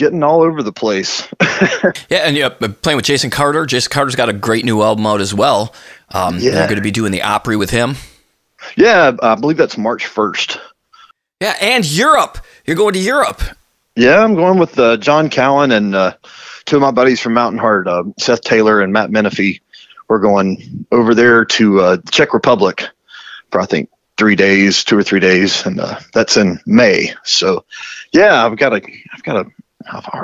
getting 0.01 0.23
all 0.23 0.41
over 0.43 0.63
the 0.63 0.73
place. 0.73 1.29
Yeah, 2.09 2.19
and 2.25 2.37
you're 2.37 2.49
playing 2.49 2.97
with 2.97 3.05
Jason 3.05 3.29
Carter. 3.29 3.67
Jason 3.67 3.93
Carter's 3.93 4.17
got 4.17 4.31
a 4.31 4.33
great 4.33 4.65
new 4.65 4.81
album 4.83 5.07
out 5.07 5.21
as 5.21 5.35
well. 5.35 5.75
Um, 6.09 6.39
Yeah. 6.39 6.53
You're 6.53 6.67
going 6.67 6.77
to 6.77 6.81
be 6.81 6.91
doing 6.91 7.13
the 7.13 7.23
Opry 7.23 7.55
with 7.57 7.69
him. 7.69 7.97
yeah, 8.77 9.13
I 9.23 9.35
believe 9.35 9.59
that's 9.59 9.77
March 9.77 10.05
1st. 10.07 10.59
Yeah, 11.41 11.55
and 11.61 11.85
Europe. 11.85 12.39
You're 12.65 12.77
going 12.77 12.95
to 12.95 12.99
Europe. 12.99 13.43
Yeah, 13.95 14.25
I'm 14.25 14.35
going 14.35 14.59
with 14.59 14.79
uh, 14.79 14.97
John 14.97 15.29
Cowan 15.29 15.71
and 15.71 15.95
uh, 15.95 16.15
two 16.65 16.77
of 16.77 16.83
my 16.83 16.91
buddies 16.91 17.21
from 17.21 17.35
Mountain 17.35 17.59
Heart, 17.59 17.87
uh, 17.87 18.05
Seth 18.19 18.41
Taylor 18.41 18.81
and 18.81 18.93
Matt 18.93 19.11
Menefee. 19.11 19.61
We're 20.09 20.19
going 20.21 20.87
over 20.91 21.15
there 21.15 21.45
to 21.45 21.81
uh, 21.81 21.97
Czech 22.11 22.33
Republic 22.33 22.85
for 23.51 23.61
I 23.61 23.67
think 23.67 23.91
three 24.17 24.37
days, 24.37 24.83
two 24.83 24.97
or 24.97 25.03
three 25.03 25.21
days, 25.21 25.65
and 25.67 25.79
uh, 25.79 26.01
that's 26.15 26.37
in 26.39 26.59
May. 26.67 27.13
So, 27.25 27.65
yeah, 28.13 28.45
I've 28.47 28.57
got 28.57 28.73
a, 28.73 28.83
I've 29.13 29.23
got 29.23 29.37
a, 29.47 29.51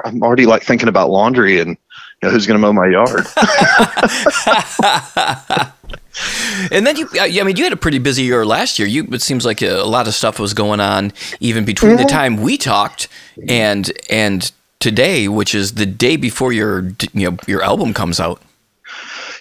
I'm 0.05 0.23
already 0.23 0.47
like 0.47 0.63
thinking 0.63 0.89
about 0.89 1.11
laundry 1.11 1.61
and 1.61 1.77
you 2.23 2.29
know, 2.29 2.31
who's 2.31 2.47
going 2.47 2.59
to 2.59 2.61
mow 2.61 2.73
my 2.73 2.87
yard? 2.87 3.27
and 6.73 6.87
then 6.87 6.97
you, 6.97 7.09
I 7.21 7.43
mean, 7.45 7.57
you 7.57 7.65
had 7.65 7.73
a 7.73 7.77
pretty 7.77 7.99
busy 7.99 8.23
year 8.23 8.47
last 8.47 8.79
year. 8.79 8.89
You, 8.89 9.07
it 9.13 9.23
seems 9.23 9.45
like 9.45 9.63
a, 9.63 9.83
lot 9.83 10.09
of 10.09 10.15
stuff 10.15 10.39
was 10.39 10.55
going 10.55 10.81
on 10.81 11.13
even 11.41 11.65
between 11.65 11.93
mm-hmm. 11.93 12.03
the 12.03 12.09
time 12.09 12.39
we 12.39 12.57
talked 12.57 13.09
and 13.49 13.93
and 14.09 14.51
today, 14.81 15.29
which 15.29 15.55
is 15.55 15.75
the 15.75 15.87
day 15.87 16.17
before 16.17 16.53
your 16.53 16.91
you 17.13 17.31
know 17.31 17.37
your 17.47 17.63
album 17.63 17.93
comes 17.93 18.19
out. 18.19 18.41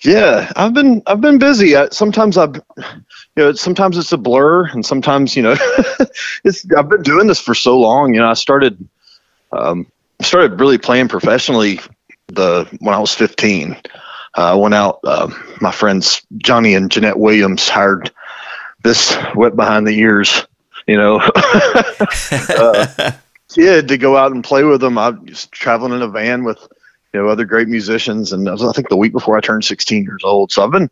Yeah, 0.03 0.51
I've 0.55 0.74
been 0.74 1.01
I've 1.08 1.22
been 1.22 1.39
busy. 1.39 1.75
I, 1.75 1.89
sometimes 1.89 2.38
I've 2.38 2.55
you 2.55 2.84
know 3.38 3.53
sometimes 3.53 3.98
it's 3.98 4.12
a 4.12 4.17
blur, 4.17 4.67
and 4.67 4.86
sometimes 4.86 5.36
you 5.36 5.44
know 5.44 5.55
it's 6.44 6.65
I've 6.77 6.89
been 6.89 7.03
doing 7.03 7.27
this 7.27 7.39
for 7.39 7.55
so 7.55 7.79
long. 7.79 8.13
You 8.13 8.20
know, 8.20 8.29
I 8.29 8.34
started 8.34 8.77
um, 9.51 9.88
started 10.22 10.60
really 10.60 10.77
playing 10.77 11.07
professionally 11.07 11.79
the 12.27 12.67
when 12.79 12.95
I 12.95 13.00
was 13.00 13.13
15. 13.13 13.74
Uh, 13.74 13.77
I 14.36 14.55
went 14.55 14.74
out. 14.74 15.00
Uh, 15.03 15.29
my 15.62 15.72
friends 15.72 16.22
Johnny 16.38 16.75
and 16.75 16.91
Jeanette 16.91 17.19
Williams 17.19 17.69
hired 17.69 18.12
this 18.84 19.17
wet 19.36 19.55
behind 19.55 19.88
the 19.88 19.98
ears, 19.98 20.45
you 20.88 20.98
know, 20.98 21.19
uh, 22.31 23.12
kid 23.50 23.88
to 23.88 23.98
go 23.98 24.17
out 24.17 24.31
and 24.31 24.43
play 24.43 24.63
with 24.63 24.81
them. 24.81 24.98
I 24.98 25.10
was 25.10 25.48
traveling 25.48 25.93
in 25.93 26.01
a 26.01 26.07
van 26.07 26.43
with 26.43 26.60
you 27.13 27.22
know 27.22 27.29
other 27.29 27.45
great 27.45 27.67
musicians, 27.67 28.34
and 28.34 28.45
was, 28.45 28.63
I 28.63 28.72
think 28.74 28.89
the 28.89 28.98
week 28.98 29.13
before 29.13 29.38
I 29.38 29.41
turned 29.41 29.63
16 29.63 30.03
years 30.03 30.24
old. 30.24 30.51
So 30.51 30.63
I've 30.63 30.72
been 30.72 30.89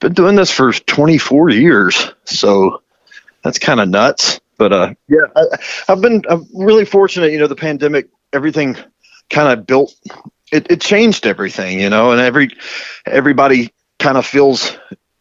been 0.00 0.12
doing 0.12 0.34
this 0.34 0.50
for 0.50 0.72
24 0.72 1.50
years. 1.50 2.12
So 2.24 2.82
that's 3.44 3.58
kind 3.58 3.80
of 3.80 3.88
nuts. 3.88 4.40
But 4.58 4.72
uh, 4.72 4.94
yeah, 5.08 5.26
I, 5.34 5.42
I've 5.88 6.00
been 6.00 6.22
I'm 6.28 6.46
really 6.54 6.84
fortunate. 6.84 7.32
You 7.32 7.38
know, 7.38 7.46
the 7.46 7.56
pandemic, 7.56 8.08
everything 8.32 8.76
kind 9.30 9.58
of 9.58 9.66
built 9.66 9.94
it, 10.52 10.70
it 10.70 10.80
changed 10.80 11.26
everything, 11.26 11.80
you 11.80 11.90
know, 11.90 12.12
and 12.12 12.20
every 12.20 12.50
everybody 13.06 13.72
kind 13.98 14.18
of 14.18 14.26
feels 14.26 14.76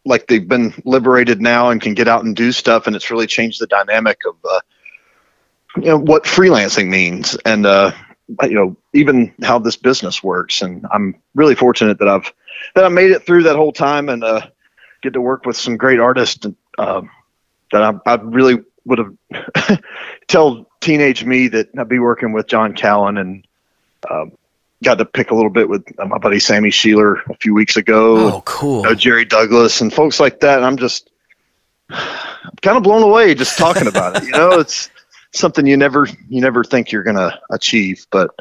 like 0.06 0.28
they've 0.28 0.48
been 0.48 0.74
liberated 0.84 1.42
now 1.42 1.70
and 1.70 1.82
can 1.82 1.94
get 1.94 2.08
out 2.08 2.26
and 2.26 2.36
do 2.36 2.52
stuff, 2.52 2.86
and 2.86 2.96
it's 2.96 3.10
really 3.10 3.28
changed 3.28 3.62
the 3.62 3.68
dynamic 3.68 4.20
of 4.28 4.36
uh, 4.44 4.60
you 5.78 5.86
know 5.86 5.98
what 5.98 6.26
freelancing 6.26 6.90
means, 6.90 7.36
and 7.46 7.66
uh, 7.66 7.92
you 8.44 8.56
know 8.56 8.76
even 8.94 9.34
how 9.42 9.58
this 9.58 9.78
business 9.78 10.22
works. 10.22 10.62
And 10.62 10.86
I'm 10.92 11.16
really 11.34 11.56
fortunate 11.56 11.98
that 12.00 12.10
I've 12.10 12.32
that 12.76 12.84
I 12.84 12.90
made 12.90 13.12
it 13.12 13.26
through 13.26 13.44
that 13.44 13.56
whole 13.56 13.72
time 13.72 14.10
and 14.10 14.24
uh, 14.24 14.42
get 15.02 15.14
to 15.14 15.22
work 15.22 15.46
with 15.46 15.56
some 15.56 15.78
great 15.78 16.00
artists 16.00 16.46
uh, 16.78 17.02
that 17.72 17.82
I, 17.82 17.94
I 18.06 18.16
really 18.16 18.64
would 18.86 19.00
have 19.00 19.82
tell 20.28 20.68
teenage 20.80 21.24
me 21.24 21.48
that 21.50 21.70
I'd 21.78 21.90
be 21.90 22.00
working 22.00 22.34
with 22.34 22.48
John 22.48 22.74
Cowan 22.74 23.18
and 23.18 23.48
um, 24.10 24.32
got 24.84 24.96
to 24.96 25.06
pick 25.06 25.32
a 25.32 25.36
little 25.36 25.52
bit 25.52 25.70
with 25.70 25.86
uh, 26.00 26.06
my 26.06 26.18
buddy 26.18 26.40
Sammy 26.40 26.72
Shelor 26.72 27.16
a 27.30 27.36
few 27.40 27.54
weeks 27.54 27.78
ago. 27.78 28.36
Oh, 28.36 28.42
cool. 28.42 28.78
You 28.78 28.90
know, 28.90 28.96
Jerry 28.96 29.26
Douglas 29.26 29.82
and 29.82 29.94
folks 29.94 30.20
like 30.20 30.40
that. 30.40 30.58
And 30.58 30.66
I'm 30.66 30.78
just 30.78 31.10
I'm 31.90 32.56
kind 32.62 32.78
of 32.78 32.84
blown 32.84 33.04
away 33.04 33.36
just 33.36 33.58
talking 33.58 33.88
about 33.88 34.18
it. 34.18 34.24
You 34.24 34.32
know, 34.32 34.52
it's 34.60 34.90
something 35.34 35.66
you 35.66 35.78
never 35.78 36.08
you 36.30 36.42
never 36.42 36.64
think 36.64 36.92
you're 36.92 37.04
gonna 37.04 37.40
achieve, 37.52 38.06
but 38.12 38.32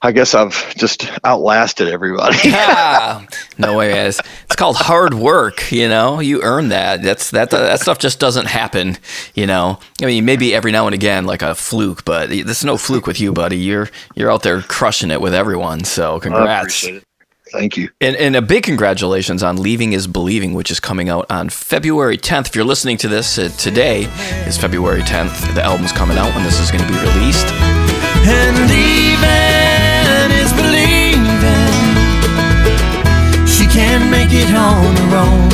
I 0.00 0.12
guess 0.12 0.34
I've 0.34 0.76
just 0.76 1.10
outlasted 1.24 1.88
everybody. 1.88 2.36
yeah, 2.44 3.26
no 3.58 3.76
way. 3.78 4.06
It's, 4.06 4.20
it's 4.44 4.56
called 4.56 4.76
hard 4.76 5.14
work. 5.14 5.72
You 5.72 5.88
know, 5.88 6.20
you 6.20 6.42
earn 6.42 6.68
that. 6.68 7.02
That's 7.02 7.32
that. 7.32 7.50
That 7.50 7.80
stuff 7.80 7.98
just 7.98 8.20
doesn't 8.20 8.46
happen. 8.46 8.96
You 9.34 9.46
know, 9.46 9.80
I 10.00 10.06
mean, 10.06 10.24
maybe 10.24 10.54
every 10.54 10.70
now 10.70 10.86
and 10.86 10.94
again, 10.94 11.26
like 11.26 11.42
a 11.42 11.54
fluke, 11.54 12.04
but 12.04 12.28
there's 12.28 12.64
no 12.64 12.76
fluke 12.76 13.06
with 13.06 13.20
you, 13.20 13.32
buddy. 13.32 13.58
You're 13.58 13.90
you're 14.14 14.30
out 14.30 14.44
there 14.44 14.62
crushing 14.62 15.10
it 15.10 15.20
with 15.20 15.34
everyone. 15.34 15.84
So 15.84 16.20
congrats. 16.20 16.86
Thank 17.50 17.78
you. 17.78 17.88
And, 18.02 18.14
and 18.16 18.36
a 18.36 18.42
big 18.42 18.64
congratulations 18.64 19.42
on 19.42 19.56
Leaving 19.56 19.94
is 19.94 20.06
Believing, 20.06 20.52
which 20.52 20.70
is 20.70 20.80
coming 20.80 21.08
out 21.08 21.24
on 21.30 21.48
February 21.48 22.18
10th. 22.18 22.48
If 22.48 22.54
you're 22.54 22.62
listening 22.62 22.98
to 22.98 23.08
this 23.08 23.38
uh, 23.38 23.48
today, 23.56 24.02
is 24.46 24.58
February 24.58 25.00
10th. 25.00 25.54
The 25.54 25.62
album's 25.62 25.92
coming 25.92 26.18
out 26.18 26.34
when 26.34 26.44
this 26.44 26.60
is 26.60 26.70
going 26.70 26.84
to 26.84 26.92
be 26.92 26.98
released. 26.98 27.46
And 28.30 28.68
can't 28.68 29.77
make 34.10 34.32
it 34.32 34.52
on 34.54 34.96
her 34.96 35.16
own. 35.24 35.50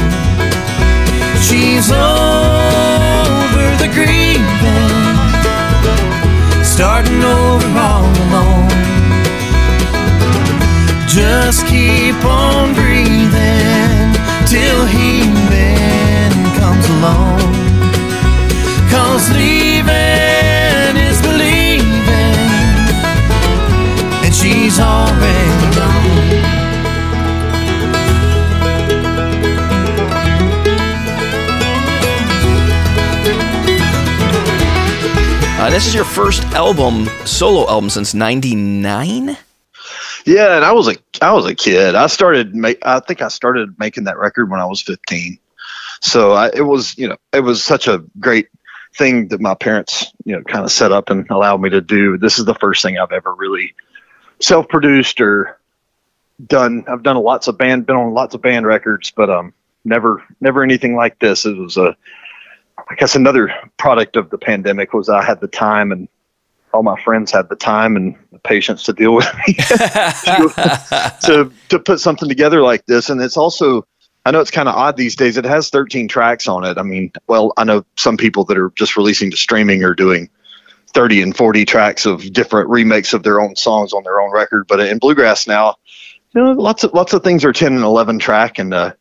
She's 1.47 1.91
over 1.91 3.67
the 3.83 3.89
grieving, 3.97 4.95
starting 6.65 7.23
over 7.23 7.79
all 7.79 8.11
alone. 8.25 8.69
Just 11.07 11.67
keep 11.67 11.94
this 35.75 35.89
is 35.89 35.95
your 35.97 36.05
first 36.05 36.45
album, 36.53 37.07
solo 37.27 37.69
album, 37.69 37.91
since 37.91 38.15
'99. 38.15 39.37
Yeah, 40.25 40.55
and 40.55 40.65
I 40.65 40.71
was 40.71 40.87
a 40.87 40.95
I 41.21 41.33
was 41.33 41.47
a 41.47 41.55
kid. 41.57 41.97
I 41.97 42.07
started 42.07 42.55
make 42.55 42.79
I 42.87 43.01
think 43.01 43.21
I 43.21 43.27
started 43.27 43.77
making 43.77 44.05
that 44.05 44.17
record 44.17 44.49
when 44.49 44.61
I 44.61 44.67
was 44.67 44.81
15. 44.83 45.37
So 46.01 46.31
I, 46.31 46.53
it 46.55 46.61
was 46.61 46.97
you 46.97 47.09
know 47.09 47.17
it 47.33 47.41
was 47.41 47.65
such 47.65 47.89
a 47.89 48.05
great 48.21 48.51
thing 48.97 49.27
that 49.29 49.41
my 49.41 49.57
parents 49.57 50.13
you 50.25 50.37
know 50.37 50.45
kind 50.45 50.65
of 50.65 50.71
set 50.71 50.93
up 50.93 51.11
and 51.11 51.29
allowed 51.29 51.61
me 51.61 51.71
to 51.71 51.81
do. 51.81 52.19
This 52.19 52.39
is 52.39 52.45
the 52.45 52.55
first 52.55 52.81
thing 52.81 52.97
I've 52.97 53.11
ever 53.11 53.35
really 53.35 53.75
self-produced 54.39 55.21
or 55.21 55.59
done. 56.47 56.85
I've 56.87 57.03
done 57.03 57.17
lots 57.17 57.49
of 57.49 57.59
band, 57.59 57.87
been 57.87 57.97
on 57.97 58.15
lots 58.15 58.37
of 58.37 58.43
band 58.43 58.65
records, 58.65 59.11
but 59.11 59.29
um 59.29 59.53
never 59.85 60.23
never 60.41 60.63
anything 60.63 60.95
like 60.95 61.19
this. 61.19 61.45
It 61.47 61.57
was 61.57 61.77
a 61.77 61.97
I 62.77 62.95
guess 62.97 63.15
another 63.15 63.53
product 63.77 64.17
of 64.17 64.31
the 64.31 64.39
pandemic 64.39 64.93
was 64.93 65.09
I 65.09 65.25
had 65.25 65.41
the 65.41 65.49
time 65.49 65.93
and 65.93 66.09
all 66.73 66.83
my 66.83 67.01
friends 67.03 67.31
had 67.31 67.49
the 67.49 67.57
time 67.57 67.97
and 67.97 68.17
the 68.33 68.39
patience 68.41 68.83
to 68.85 68.93
deal 68.93 69.15
with 69.15 69.29
me 69.47 69.55
to, 69.55 71.13
to, 71.23 71.53
to 71.69 71.79
put 71.79 72.01
something 72.01 72.29
together 72.29 72.63
like 72.63 72.85
this. 72.87 73.09
And 73.09 73.21
it's 73.21 73.37
also, 73.37 73.87
I 74.27 74.33
know 74.33 74.41
it's 74.41 74.51
kind 74.51 74.69
of 74.69 74.75
odd 74.75 74.97
these 74.97 75.15
days. 75.15 75.37
It 75.37 75.45
has 75.45 75.71
13 75.71 76.09
tracks 76.09 76.49
on 76.49 76.65
it. 76.65 76.77
I 76.77 76.83
mean, 76.83 77.13
well, 77.29 77.53
I 77.57 77.65
know 77.65 77.85
some 77.97 78.17
people 78.17 78.45
that 78.47 78.59
are 78.59 78.71
just 78.71 78.97
releasing 78.97 79.31
to 79.31 79.37
streaming 79.37 79.85
are 79.85 79.95
doing 79.95 80.29
30 80.89 81.23
and 81.23 81.37
40 81.37 81.65
tracks 81.65 82.07
of 82.07 82.33
different 82.33 82.69
remakes 82.69 83.13
of 83.13 83.23
their 83.23 83.41
own 83.41 83.55
songs 83.57 83.93
on 83.93 84.03
their 84.03 84.21
own 84.21 84.33
record. 84.33 84.67
But 84.67 84.81
in 84.81 84.99
bluegrass 84.99 85.47
now, 85.47 85.77
you 86.35 86.43
know, 86.43 86.53
lots 86.53 86.83
of 86.83 86.93
lots 86.93 87.13
of 87.13 87.23
things 87.23 87.45
are 87.45 87.53
10 87.53 87.75
and 87.75 87.85
11 87.85 88.19
track, 88.19 88.59
and 88.59 88.75
uh, 88.75 88.93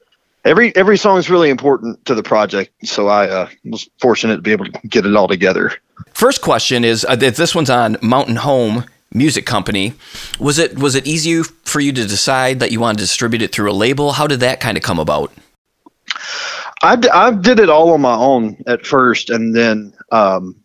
every 0.46 0.76
every 0.76 0.98
song 0.98 1.18
is 1.18 1.30
really 1.30 1.50
important 1.50 2.04
to 2.06 2.16
the 2.16 2.24
project. 2.24 2.74
So 2.88 3.08
I 3.08 3.28
uh, 3.28 3.50
was 3.66 3.90
fortunate 4.00 4.38
to 4.38 4.42
be 4.42 4.52
able 4.52 4.66
to 4.66 4.88
get 4.88 5.06
it 5.06 5.16
all 5.16 5.28
together. 5.28 5.74
First 6.14 6.42
question 6.42 6.84
is 6.84 7.06
uh, 7.06 7.16
this 7.16 7.56
one's 7.56 7.70
on 7.70 7.98
Mountain 8.02 8.38
Home 8.38 8.86
Music 9.14 9.46
Company. 9.46 9.94
Was 10.40 10.60
it 10.60 10.78
was 10.78 10.96
it 10.96 11.08
easy 11.08 11.44
for 11.44 11.80
you 11.80 11.92
to 11.94 12.06
decide 12.08 12.60
that 12.60 12.72
you 12.72 12.80
wanted 12.80 13.00
to 13.00 13.04
distribute 13.04 13.42
it 13.42 13.52
through 13.52 13.72
a 13.72 13.74
label? 13.74 14.14
How 14.14 14.28
did 14.28 14.40
that 14.42 14.60
kind 14.60 14.78
of 14.78 14.84
come 14.84 15.00
about? 15.00 15.32
I, 16.82 16.98
d- 16.98 17.10
I 17.10 17.32
did 17.32 17.60
it 17.60 17.70
all 17.70 17.94
on 17.94 18.02
my 18.02 18.16
own 18.16 18.58
at 18.68 18.86
first, 18.86 19.30
and 19.30 19.56
then 19.56 19.94
um, 20.12 20.62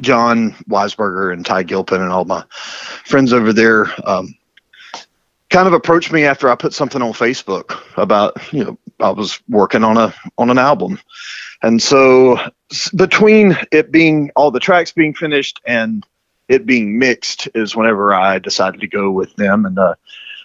Jon 0.00 0.52
Weisberger 0.68 1.32
and 1.32 1.44
Ty 1.44 1.64
Gilpin 1.64 2.00
and 2.00 2.12
all 2.12 2.24
my 2.24 2.44
friends 3.04 3.32
over 3.32 3.52
there 3.52 3.86
um, 4.08 4.32
kind 5.50 5.66
of 5.66 5.74
approached 5.74 6.12
me 6.12 6.24
after 6.24 6.48
I 6.48 6.54
put 6.54 6.72
something 6.72 7.02
on 7.02 7.12
Facebook 7.12 7.82
about 7.96 8.36
you 8.52 8.64
know 8.64 8.78
I 9.00 9.10
was 9.10 9.40
working 9.48 9.84
on 9.84 9.96
a 9.96 10.14
on 10.38 10.50
an 10.50 10.58
album, 10.58 11.00
and 11.62 11.82
so 11.82 12.38
between 12.94 13.56
it 13.72 13.90
being 13.90 14.30
all 14.36 14.50
the 14.50 14.60
tracks 14.60 14.92
being 14.92 15.14
finished 15.14 15.60
and 15.66 16.06
it 16.48 16.66
being 16.66 16.98
mixed 16.98 17.48
is 17.54 17.76
whenever 17.76 18.12
I 18.12 18.38
decided 18.38 18.80
to 18.80 18.88
go 18.88 19.10
with 19.10 19.34
them, 19.36 19.66
and 19.66 19.78
uh, 19.78 19.94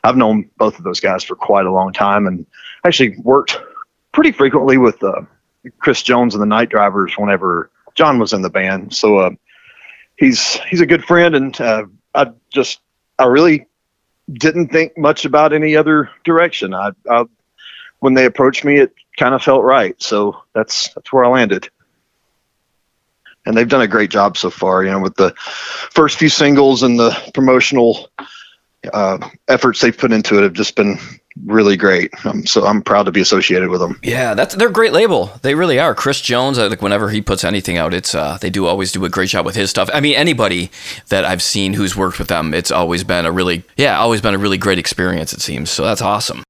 I've 0.04 0.18
known 0.18 0.50
both 0.58 0.78
of 0.78 0.84
those 0.84 1.00
guys 1.00 1.24
for 1.24 1.36
quite 1.36 1.66
a 1.66 1.72
long 1.72 1.94
time, 1.94 2.28
and 2.28 2.46
actually 2.86 3.18
worked 3.18 3.60
pretty 4.12 4.32
frequently 4.32 4.78
with 4.78 5.04
uh, 5.04 5.22
Chris 5.80 6.04
Jones 6.04 6.36
and 6.36 6.42
the 6.42 6.48
Night 6.48 6.70
Drivers 6.70 7.14
whenever 7.18 7.72
Jon 7.96 8.20
was 8.20 8.34
in 8.34 8.42
the 8.42 8.50
band. 8.50 8.94
So 8.94 9.18
uh, 9.18 9.32
he's 10.18 10.56
he's 10.70 10.82
a 10.82 10.86
good 10.86 11.04
friend, 11.04 11.36
and 11.36 11.62
uh, 11.62 11.86
I 12.14 12.32
just 12.50 12.80
I 13.18 13.26
really 13.26 13.66
didn't 14.32 14.70
think 14.70 14.98
much 14.98 15.26
about 15.26 15.54
any 15.54 15.76
other 15.76 16.10
direction. 16.24 16.74
I, 16.74 16.92
I 17.10 17.26
when 18.00 18.14
they 18.14 18.26
approached 18.26 18.64
me, 18.64 18.78
it 18.78 18.94
kind 19.18 19.34
of 19.34 19.44
felt 19.44 19.64
right. 19.64 20.02
So 20.02 20.42
that's 20.54 20.94
that's 20.94 21.12
where 21.12 21.26
I 21.26 21.30
landed. 21.30 21.70
And 23.46 23.56
they've 23.56 23.70
done 23.70 23.82
a 23.82 23.88
great 23.88 24.10
job 24.10 24.38
so 24.38 24.50
far. 24.50 24.84
You 24.84 24.92
know, 24.92 25.00
with 25.00 25.16
the 25.16 25.34
first 25.38 26.18
few 26.18 26.30
singles 26.30 26.84
and 26.84 27.00
the 27.00 27.16
promotional 27.34 28.10
uh, 28.94 29.30
efforts 29.48 29.82
they've 29.82 29.98
put 29.98 30.12
into 30.12 30.38
it 30.38 30.44
have 30.44 30.54
just 30.54 30.76
been 30.76 30.98
really 31.44 31.76
great. 31.76 32.14
Um, 32.26 32.46
so 32.46 32.66
I'm 32.66 32.82
proud 32.82 33.04
to 33.04 33.12
be 33.12 33.22
associated 33.22 33.70
with 33.70 33.82
them. 33.82 34.00
Yeah, 34.02 34.34
that's 34.34 34.56
they're 34.56 34.70
a 34.70 34.74
great 34.74 34.94
label. 34.94 35.32
They 35.42 35.56
really 35.56 35.80
are. 35.80 35.94
Chris 35.94 36.22
Jones, 36.22 36.58
think 36.58 36.82
whenever 36.82 37.10
he 37.10 37.22
puts 37.22 37.44
anything 37.44 37.78
out, 37.78 37.94
it's 37.94 38.16
uh, 38.16 38.38
they 38.40 38.50
do 38.50 38.66
always 38.66 38.92
do 38.92 39.04
a 39.06 39.10
great 39.10 39.30
job 39.30 39.46
with 39.46 39.56
his 39.56 39.70
stuff. 39.70 39.90
I 39.94 40.00
mean, 40.00 40.16
anybody 40.16 40.72
that 41.10 41.26
I've 41.26 41.42
seen 41.42 41.74
who's 41.74 41.96
worked 41.96 42.20
with 42.20 42.30
them, 42.30 42.54
it's 42.54 42.72
always 42.72 43.04
been 43.04 43.26
a 43.26 43.32
really 43.32 43.64
yeah, 43.78 44.00
always 44.00 44.22
been 44.22 44.34
a 44.34 44.40
really 44.40 44.58
great 44.58 44.80
experience. 44.80 45.34
It 45.34 45.42
seems 45.42 45.70
so. 45.70 45.84
That's 45.84 46.02
awesome. 46.02 46.44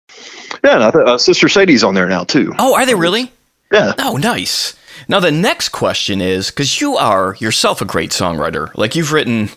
Yeah, 0.66 0.90
th- 0.92 1.06
uh, 1.06 1.18
Sister 1.18 1.48
Sadie's 1.48 1.84
on 1.84 1.94
there 1.94 2.08
now 2.08 2.24
too. 2.24 2.54
Oh, 2.58 2.74
are 2.76 2.86
they 2.86 2.96
really? 2.96 3.32
Yeah. 3.72 3.94
Oh, 4.00 4.18
nice. 4.18 4.76
Now 5.08 5.20
the 5.20 5.32
next 5.32 5.70
question 5.70 6.22
is 6.22 6.50
because 6.50 6.82
you 6.82 6.96
are 6.98 7.36
yourself 7.40 7.82
a 7.82 7.86
great 7.86 8.10
songwriter, 8.12 8.74
like 8.76 8.96
you've 8.96 9.12
written, 9.12 9.50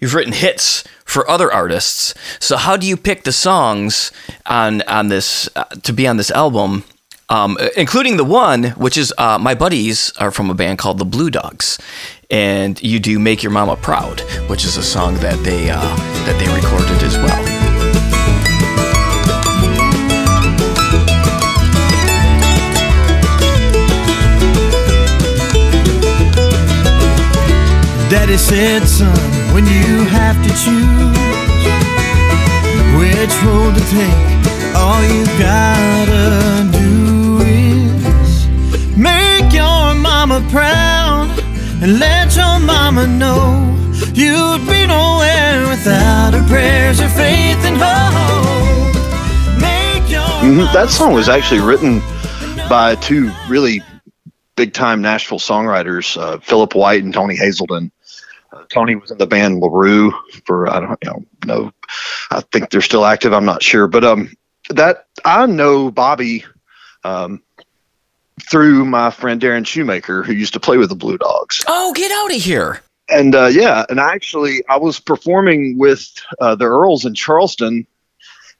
you've 0.00 0.14
written 0.14 0.32
hits 0.32 0.84
for 1.04 1.28
other 1.28 1.52
artists. 1.52 2.14
So 2.40 2.56
how 2.56 2.76
do 2.76 2.86
you 2.86 2.96
pick 2.96 3.24
the 3.24 3.32
songs 3.32 4.10
on 4.46 4.80
on 4.82 5.08
this 5.08 5.48
uh, 5.56 5.64
to 5.82 5.92
be 5.92 6.06
on 6.08 6.16
this 6.16 6.30
album? 6.30 6.84
Um, 7.28 7.56
including 7.76 8.18
the 8.18 8.24
one 8.24 8.64
which 8.76 8.96
is 8.98 9.12
uh, 9.16 9.38
my 9.38 9.54
buddies 9.54 10.12
are 10.18 10.30
from 10.30 10.50
a 10.50 10.54
band 10.54 10.78
called 10.78 10.98
the 10.98 11.06
Blue 11.06 11.30
Dogs, 11.30 11.78
and 12.30 12.80
you 12.82 13.00
do 13.00 13.18
"Make 13.18 13.42
Your 13.42 13.52
Mama 13.52 13.76
Proud," 13.76 14.20
which 14.48 14.64
is 14.64 14.76
a 14.76 14.82
song 14.82 15.14
that 15.16 15.42
they 15.42 15.70
uh, 15.70 15.80
that 16.26 16.38
they 16.38 16.48
recorded 16.54 17.02
as 17.02 17.16
well. 17.16 17.53
Daddy 28.10 28.36
said, 28.36 28.86
son, 28.86 29.16
when 29.54 29.64
you 29.66 30.04
have 30.04 30.36
to 30.42 30.50
choose 30.62 31.14
which 32.98 33.34
road 33.44 33.74
to 33.74 33.84
take, 33.90 34.76
all 34.76 35.02
you 35.02 35.24
gotta 35.38 36.68
do 36.70 37.40
is 37.40 38.46
make 38.96 39.52
your 39.52 39.94
mama 39.94 40.46
proud 40.50 41.28
and 41.82 41.98
let 41.98 42.36
your 42.36 42.60
mama 42.60 43.06
know 43.06 43.74
you'd 44.14 44.66
be 44.66 44.86
nowhere 44.86 45.66
without 45.68 46.34
her 46.34 46.46
prayers, 46.46 47.00
her 47.00 47.08
faith, 47.08 47.64
and 47.64 47.76
hope. 47.76 48.54
Mm-hmm. 50.44 50.72
That 50.74 50.90
song 50.90 51.14
was 51.14 51.28
actually 51.30 51.60
written 51.60 52.00
by 52.68 52.96
two 52.96 53.32
really 53.48 53.82
big 54.56 54.72
time 54.72 55.02
Nashville 55.02 55.38
songwriters, 55.38 56.20
uh, 56.20 56.38
Philip 56.38 56.74
White 56.74 57.02
and 57.02 57.12
Tony 57.12 57.36
Haselden. 57.36 57.90
Tony 58.68 58.94
was 58.94 59.10
in 59.10 59.18
the 59.18 59.26
band 59.26 59.60
LaRue 59.60 60.12
for 60.46 60.70
I 60.70 60.80
don't 60.80 60.98
you 61.02 61.10
know, 61.10 61.24
know 61.44 61.72
I 62.30 62.40
think 62.52 62.70
they're 62.70 62.80
still 62.80 63.04
active. 63.04 63.32
I'm 63.32 63.44
not 63.44 63.62
sure, 63.62 63.86
but 63.86 64.04
um, 64.04 64.32
that 64.70 65.06
I 65.24 65.46
know 65.46 65.90
Bobby 65.90 66.44
um, 67.02 67.42
through 68.48 68.84
my 68.84 69.10
friend 69.10 69.40
Darren 69.40 69.66
Shoemaker, 69.66 70.22
who 70.22 70.32
used 70.32 70.52
to 70.54 70.60
play 70.60 70.76
with 70.76 70.88
the 70.88 70.94
Blue 70.94 71.18
Dogs. 71.18 71.62
Oh, 71.66 71.92
get 71.94 72.10
out 72.12 72.34
of 72.34 72.42
here! 72.42 72.80
And 73.08 73.34
uh, 73.34 73.46
yeah, 73.46 73.84
and 73.88 74.00
actually, 74.00 74.64
I 74.68 74.78
was 74.78 75.00
performing 75.00 75.78
with 75.78 76.14
uh, 76.40 76.54
the 76.54 76.64
Earls 76.64 77.04
in 77.04 77.14
Charleston, 77.14 77.86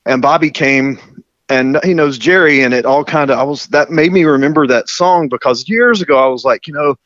and 0.07 0.21
Bobby 0.21 0.51
came 0.51 1.24
and 1.49 1.79
he 1.85 1.95
knows 1.95 2.19
Jerry, 2.19 2.63
and 2.63 2.73
it 2.73 2.87
all 2.87 3.05
kind 3.05 3.31
of 3.31 3.39
I 3.39 3.43
was 3.43 3.67
that 3.69 3.91
made 3.91 4.13
me 4.13 4.25
remember 4.25 4.67
that 4.67 4.89
song 4.89 5.29
because 5.29 5.69
years 5.69 6.01
ago 6.01 6.19
I 6.19 6.27
was 6.27 6.45
like, 6.45 6.67
you 6.67 6.73
know, 6.73 6.97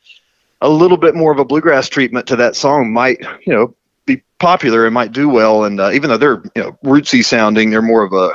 a 0.61 0.69
little 0.69 0.97
bit 0.97 1.15
more 1.15 1.31
of 1.31 1.39
a 1.39 1.45
bluegrass 1.45 1.89
treatment 1.89 2.27
to 2.27 2.35
that 2.37 2.55
song 2.55 2.91
might, 2.91 3.19
you 3.45 3.53
know, 3.53 3.75
be 4.05 4.21
popular 4.39 4.85
and 4.85 4.93
might 4.93 5.11
do 5.11 5.29
well. 5.29 5.63
And 5.63 5.79
uh, 5.79 5.91
even 5.91 6.09
though 6.09 6.17
they're, 6.17 6.43
you 6.55 6.63
know, 6.63 6.77
rootsy 6.83 7.23
sounding, 7.23 7.69
they're 7.69 7.81
more 7.81 8.03
of 8.03 8.13
a, 8.13 8.33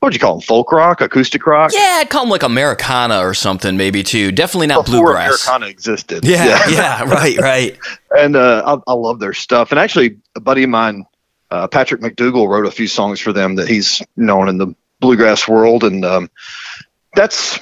what 0.00 0.08
would 0.08 0.14
you 0.14 0.20
call 0.20 0.34
them? 0.34 0.40
Folk 0.42 0.72
rock, 0.72 1.00
acoustic 1.00 1.46
rock? 1.46 1.72
Yeah, 1.74 1.98
I'd 2.00 2.08
call 2.08 2.22
them 2.22 2.30
like 2.30 2.42
Americana 2.42 3.18
or 3.18 3.34
something, 3.34 3.76
maybe 3.76 4.02
too. 4.02 4.32
Definitely 4.32 4.68
not 4.68 4.86
bluegrass. 4.86 4.94
Before 4.94 5.14
bluegrass. 5.14 5.46
Americana 5.46 5.70
existed. 5.70 6.24
Yeah, 6.24 6.44
yeah, 6.44 6.68
yeah 6.68 7.02
right, 7.10 7.38
right. 7.38 7.78
and 8.16 8.36
uh, 8.36 8.80
I, 8.86 8.90
I, 8.90 8.94
love 8.94 9.18
their 9.20 9.34
stuff. 9.34 9.72
And 9.72 9.78
actually, 9.78 10.18
a 10.34 10.40
buddy 10.40 10.62
of 10.62 10.70
mine, 10.70 11.04
uh, 11.50 11.68
Patrick 11.68 12.00
McDougall, 12.00 12.48
wrote 12.48 12.66
a 12.66 12.70
few 12.70 12.86
songs 12.86 13.20
for 13.20 13.32
them 13.32 13.56
that 13.56 13.68
he's 13.68 14.02
known 14.16 14.48
in 14.48 14.58
the 14.58 14.74
bluegrass 15.00 15.46
world, 15.46 15.84
and 15.84 16.04
um, 16.04 16.30
that's 17.14 17.60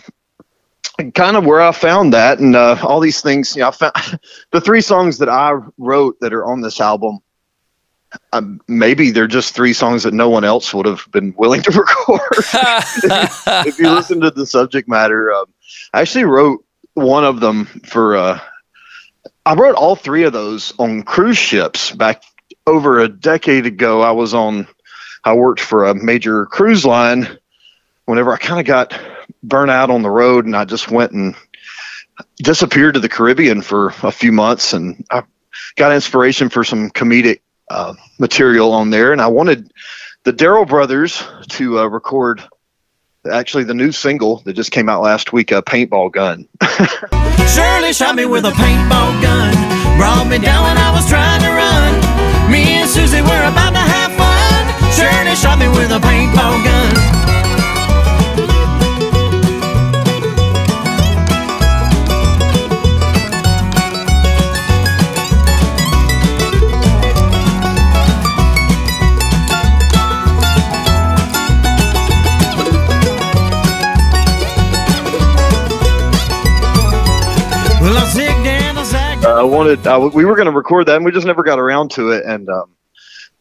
kind 1.14 1.36
of 1.36 1.44
where 1.44 1.60
I 1.60 1.72
found 1.72 2.12
that, 2.12 2.38
and 2.38 2.54
uh, 2.54 2.76
all 2.82 3.00
these 3.00 3.20
things. 3.20 3.56
You 3.56 3.62
know, 3.62 3.68
I 3.68 3.70
found 3.72 4.20
the 4.50 4.60
three 4.60 4.80
songs 4.80 5.18
that 5.18 5.28
I 5.28 5.58
wrote 5.78 6.20
that 6.20 6.32
are 6.32 6.44
on 6.44 6.60
this 6.60 6.80
album. 6.80 7.20
Um, 8.32 8.60
maybe 8.68 9.10
they're 9.10 9.26
just 9.26 9.56
three 9.56 9.72
songs 9.72 10.04
that 10.04 10.14
no 10.14 10.30
one 10.30 10.44
else 10.44 10.72
would 10.72 10.86
have 10.86 11.04
been 11.10 11.34
willing 11.36 11.62
to 11.62 11.70
record. 12.08 12.20
if, 12.38 13.02
you, 13.02 13.70
if, 13.70 13.78
you, 13.78 13.90
listen 13.90 14.20
to 14.20 14.30
the 14.30 14.46
subject 14.46 14.88
matter, 14.88 15.32
um, 15.32 15.46
I 15.92 16.00
actually 16.00 16.24
wrote 16.24 16.64
one 16.94 17.24
of 17.24 17.40
them 17.40 17.66
for. 17.66 18.16
Uh, 18.16 18.40
I 19.46 19.54
wrote 19.54 19.74
all 19.74 19.96
three 19.96 20.22
of 20.22 20.32
those 20.32 20.72
on 20.78 21.02
cruise 21.02 21.36
ships 21.36 21.90
back 21.90 22.22
over 22.66 23.00
a 23.00 23.08
decade 23.08 23.66
ago. 23.66 24.00
I 24.00 24.12
was 24.12 24.32
on. 24.32 24.68
I 25.24 25.32
worked 25.32 25.60
for 25.60 25.84
a 25.84 25.94
major 25.94 26.46
cruise 26.46 26.84
line. 26.84 27.38
Whenever 28.06 28.32
I 28.32 28.36
kind 28.36 28.60
of 28.60 28.66
got 28.66 28.98
burnt 29.42 29.70
out 29.70 29.90
on 29.90 30.02
the 30.02 30.10
road, 30.10 30.44
and 30.44 30.54
I 30.54 30.64
just 30.64 30.90
went 30.90 31.12
and 31.12 31.34
disappeared 32.36 32.94
to 32.94 33.00
the 33.00 33.08
Caribbean 33.08 33.62
for 33.62 33.94
a 34.02 34.12
few 34.12 34.32
months, 34.32 34.74
and 34.74 35.04
I 35.10 35.22
got 35.76 35.92
inspiration 35.92 36.50
for 36.50 36.64
some 36.64 36.90
comedic 36.90 37.40
uh, 37.70 37.94
material 38.18 38.72
on 38.72 38.90
there, 38.90 39.12
and 39.12 39.22
I 39.22 39.26
wanted 39.28 39.72
the 40.24 40.32
Darrell 40.32 40.66
brothers 40.66 41.22
to 41.50 41.80
uh, 41.80 41.86
record 41.86 42.42
actually 43.30 43.64
the 43.64 43.74
new 43.74 43.90
single 43.90 44.42
that 44.44 44.52
just 44.52 44.70
came 44.70 44.88
out 44.88 45.02
last 45.02 45.32
week, 45.32 45.50
a 45.50 45.62
paintball 45.62 46.12
gun. 46.12 46.46
Shirley 47.48 47.92
shot 47.92 48.16
me 48.16 48.26
with 48.26 48.44
a 48.44 48.50
paintball 48.50 49.22
gun, 49.22 49.54
brought 49.96 50.26
me 50.28 50.38
down 50.38 50.64
when 50.64 50.76
I 50.76 50.92
was 50.92 51.08
trying 51.08 51.40
to 51.40 51.48
run. 51.48 52.50
Me 52.50 52.80
and 52.80 52.88
Susie 52.88 53.22
were 53.22 53.44
about 53.48 53.70
to 53.72 53.78
have 53.78 54.03
Shot 55.34 55.58
me 55.58 55.68
with 55.68 55.90
a 55.90 55.98
paintball 55.98 56.64
gun. 56.64 57.14
I 79.26 79.42
wanted. 79.42 79.86
Uh, 79.86 80.10
we 80.12 80.24
were 80.24 80.36
going 80.36 80.46
to 80.46 80.52
record 80.52 80.86
that, 80.86 80.96
and 80.96 81.04
we 81.04 81.12
just 81.12 81.26
never 81.26 81.42
got 81.42 81.58
around 81.58 81.90
to 81.92 82.12
it. 82.12 82.24
And 82.24 82.48
um, 82.48 82.70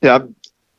yeah, 0.01 0.19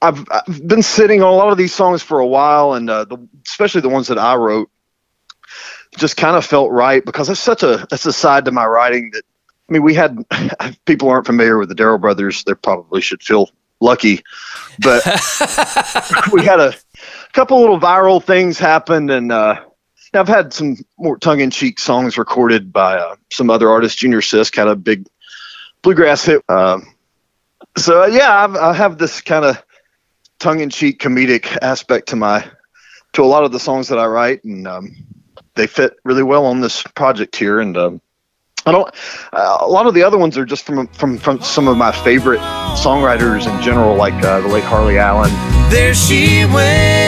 I've, 0.05 0.27
I've 0.31 0.69
been 0.69 0.83
sitting 0.83 1.23
on 1.23 1.33
a 1.33 1.37
lot 1.37 1.51
of 1.51 1.57
these 1.57 1.75
songs 1.75 2.03
for 2.03 2.19
a 2.19 2.27
while, 2.27 2.75
and 2.75 2.91
uh, 2.91 3.05
the, 3.05 3.17
especially 3.47 3.81
the 3.81 3.89
ones 3.89 4.09
that 4.09 4.19
I 4.19 4.35
wrote, 4.35 4.71
just 5.97 6.19
kind 6.19 6.37
of 6.37 6.45
felt 6.45 6.71
right 6.73 7.03
because 7.03 7.31
it's 7.31 7.41
such 7.41 7.63
a 7.63 7.87
it's 7.91 8.05
a 8.05 8.13
side 8.13 8.45
to 8.45 8.53
my 8.53 8.67
writing 8.67 9.11
that. 9.15 9.23
I 9.67 9.73
mean, 9.73 9.83
we 9.83 9.95
had 9.95 10.19
people 10.85 11.09
aren't 11.09 11.25
familiar 11.25 11.57
with 11.57 11.71
the 11.71 11.75
Darrell 11.75 11.97
brothers. 11.97 12.45
They 12.45 12.53
probably 12.53 13.01
should 13.01 13.23
feel 13.23 13.49
lucky, 13.81 14.23
but 14.81 15.03
we 16.33 16.45
had 16.45 16.61
a 16.61 16.75
couple 17.33 17.59
little 17.61 17.81
viral 17.81 18.23
things 18.23 18.59
happen, 18.59 19.09
and 19.09 19.33
uh, 19.33 19.65
I've 20.13 20.29
had 20.29 20.53
some 20.53 20.77
more 20.99 21.17
tongue-in-cheek 21.17 21.79
songs 21.79 22.19
recorded 22.19 22.75
by 22.75 22.97
uh, 22.99 23.17
some 23.33 23.49
other 23.49 23.71
artists. 23.71 23.99
Junior 23.99 24.21
Sisk 24.21 24.55
had 24.55 24.69
a 24.69 24.77
big 24.77 25.07
bluegrass 25.81 26.27
hit. 26.27 26.43
Um, 26.51 26.95
so 27.79 28.03
uh, 28.03 28.07
yeah, 28.07 28.45
I've, 28.45 28.55
I 28.57 28.75
have 28.75 28.99
this 28.99 29.23
kind 29.23 29.47
of 29.47 29.65
tongue-in-cheek 30.45 31.01
comedic 31.01 31.57
aspect 31.63 32.07
to 32.11 32.17
my 32.17 32.45
to 33.15 33.23
a 33.23 33.25
lot 33.25 33.45
of 33.45 33.53
the 33.53 33.59
songs 33.59 33.89
that 33.89 33.99
I 33.99 34.05
write, 34.05 34.45
and 34.45 34.69
um, 34.69 34.95
they 35.55 35.67
fit 35.67 35.97
really 36.05 36.23
well 36.23 36.45
on 36.45 36.61
this 36.61 36.83
project 36.83 37.35
here. 37.35 37.61
And 37.61 37.75
um, 37.79 38.01
I 38.67 38.73
don't. 38.73 38.95
Uh, 39.33 39.59
a 39.61 39.67
lot 39.67 39.87
of 39.87 39.95
the 39.95 40.03
other 40.03 40.19
ones 40.19 40.37
are 40.37 40.45
just 40.45 40.67
from 40.67 40.87
from 40.89 41.17
from 41.17 41.41
some 41.41 41.67
of 41.67 41.79
my 41.79 41.93
favorite 41.93 42.41
songwriters 42.77 43.51
in 43.51 43.63
general, 43.63 43.97
like 43.97 44.15
uh, 44.23 44.41
the 44.41 44.49
late 44.49 44.65
Harley 44.65 44.99
Allen. 44.99 45.31
There 45.71 45.95
she 45.95 46.45
waits 46.45 47.04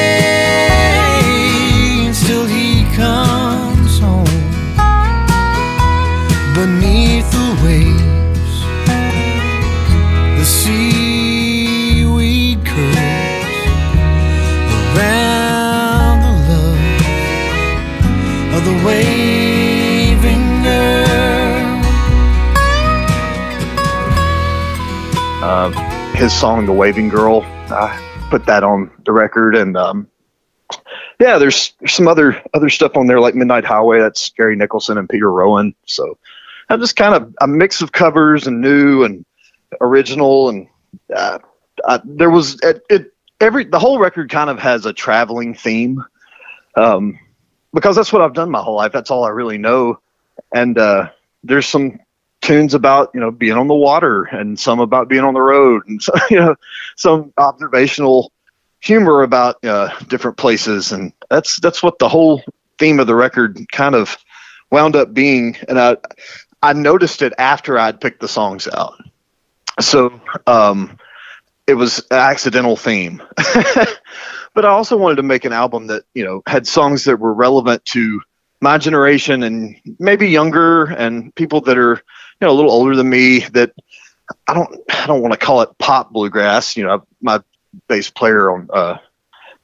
his 26.17 26.33
song, 26.33 26.65
"The 26.65 26.73
Waving 26.73 27.11
Girl," 27.11 27.43
uh, 27.69 27.97
put 28.31 28.47
that 28.47 28.65
on 28.65 28.91
the 29.05 29.13
record. 29.13 29.55
And 29.55 29.77
um, 29.77 30.09
yeah, 31.21 31.39
there's, 31.39 31.75
there's 31.79 31.93
some 31.93 32.09
other 32.09 32.43
other 32.55 32.71
stuff 32.71 32.97
on 32.97 33.07
there 33.07 33.21
like 33.21 33.35
Midnight 33.35 33.65
Highway. 33.65 34.01
That's 34.01 34.31
Gary 34.31 34.57
Nicholson 34.57 34.97
and 34.97 35.09
Peter 35.09 35.31
Rowan. 35.31 35.75
So 35.85 36.17
I'm 36.71 36.81
just 36.81 36.97
kind 36.97 37.15
of 37.15 37.35
a 37.41 37.47
mix 37.47 37.83
of 37.83 37.93
covers 37.93 38.47
and 38.47 38.63
new 38.63 39.05
and 39.05 39.25
original. 39.81 40.49
And 40.49 40.69
uh, 41.15 41.39
I, 41.87 42.01
there 42.05 42.31
was 42.31 42.59
it, 42.63 42.83
it 42.89 43.13
every 43.41 43.65
the 43.65 43.79
whole 43.79 43.99
record 43.99 44.31
kind 44.31 44.49
of 44.49 44.59
has 44.59 44.87
a 44.87 44.95
traveling 44.95 45.55
theme. 45.55 46.03
Um, 46.77 47.19
because 47.75 47.95
that's 47.95 48.13
what 48.13 48.23
I've 48.23 48.33
done 48.33 48.51
my 48.51 48.63
whole 48.63 48.77
life. 48.77 48.93
That's 48.93 49.11
all 49.11 49.25
I 49.25 49.31
really 49.31 49.59
know. 49.59 50.01
And 50.55 50.79
uh, 50.79 51.11
there's 51.45 51.67
some 51.67 52.01
tunes 52.43 52.75
about 52.75 53.11
you 53.15 53.21
know 53.21 53.31
being 53.31 53.57
on 53.57 53.67
the 53.67 53.75
water 53.75 54.25
and 54.25 54.59
some 54.59 54.79
about 54.79 55.09
being 55.09 55.25
on 55.25 55.35
the 55.35 55.41
road 55.41 55.83
and 55.89 56.03
so, 56.03 56.13
you 56.31 56.39
know 56.39 56.55
some 56.97 57.33
observational 57.39 58.33
humor 58.81 59.23
about 59.23 59.63
uh, 59.65 59.99
different 60.05 60.37
places. 60.37 60.93
And 60.93 61.13
that's 61.29 61.57
that's 61.57 61.83
what 61.83 61.99
the 61.99 62.09
whole 62.09 62.43
theme 62.79 63.01
of 63.01 63.07
the 63.07 63.15
record 63.15 63.59
kind 63.73 63.95
of 63.95 64.17
wound 64.71 64.97
up 64.97 65.13
being. 65.13 65.57
And 65.69 65.79
i 65.79 65.97
i 66.63 66.73
noticed 66.73 67.23
it 67.23 67.35
after 67.39 67.79
i'd 67.79 68.01
picked 68.01 68.21
the 68.21 68.29
songs 68.29 68.69
out. 68.69 68.95
So 69.81 70.21
um 70.47 70.99
it 71.67 71.75
was 71.75 71.99
an 72.11 72.19
accidental 72.19 72.77
theme. 72.77 73.23
But 74.55 74.65
i 74.65 74.69
also 74.69 74.97
wanted 74.97 75.17
to 75.17 75.23
make 75.23 75.45
an 75.45 75.53
album 75.53 75.89
that 75.89 76.05
you 76.15 76.25
know 76.25 76.43
had 76.47 76.67
songs 76.67 77.05
that 77.05 77.19
were 77.19 77.35
relevant 77.35 77.85
to 77.87 78.23
my 78.63 78.79
generation 78.79 79.43
and 79.43 79.77
maybe 79.99 80.29
younger 80.31 80.85
and 80.85 81.35
people 81.35 81.61
that 81.63 81.77
are 81.77 82.01
know 82.41 82.51
a 82.51 82.53
little 82.55 82.71
older 82.71 82.97
than 82.97 83.09
me 83.09 83.41
that 83.41 83.73
I 84.47 84.55
don't 84.55 84.81
I 84.91 85.07
don't 85.07 85.23
want 85.23 85.33
to 85.33 85.39
call 85.39 85.63
it 85.63 85.71
pop 85.79 86.13
bluegrass. 86.13 86.77
You 86.77 86.85
know, 86.85 87.07
my 87.21 87.41
bass 87.89 88.11
player 88.11 88.51
on 88.51 88.69
uh, 88.73 88.99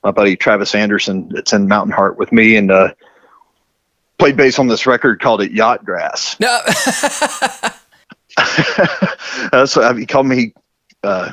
my 0.03 0.11
buddy 0.11 0.37
Travis 0.37 0.75
Anderson 0.75 1.29
that's 1.29 1.53
in 1.53 1.69
Mountain 1.69 1.93
Heart 1.93 2.19
with 2.19 2.33
me 2.33 2.57
and 2.57 2.71
uh, 2.71 2.95
played 4.19 4.37
bass 4.37 4.59
on 4.59 4.69
this 4.69 4.87
record 4.87 5.21
called 5.21 5.43
it 5.43 5.53
Yacht 5.53 5.85
Grass. 5.85 6.37
No. 6.41 6.61
so 9.67 9.95
he 9.95 10.07
called 10.07 10.27
me 10.27 10.55
uh, 11.03 11.33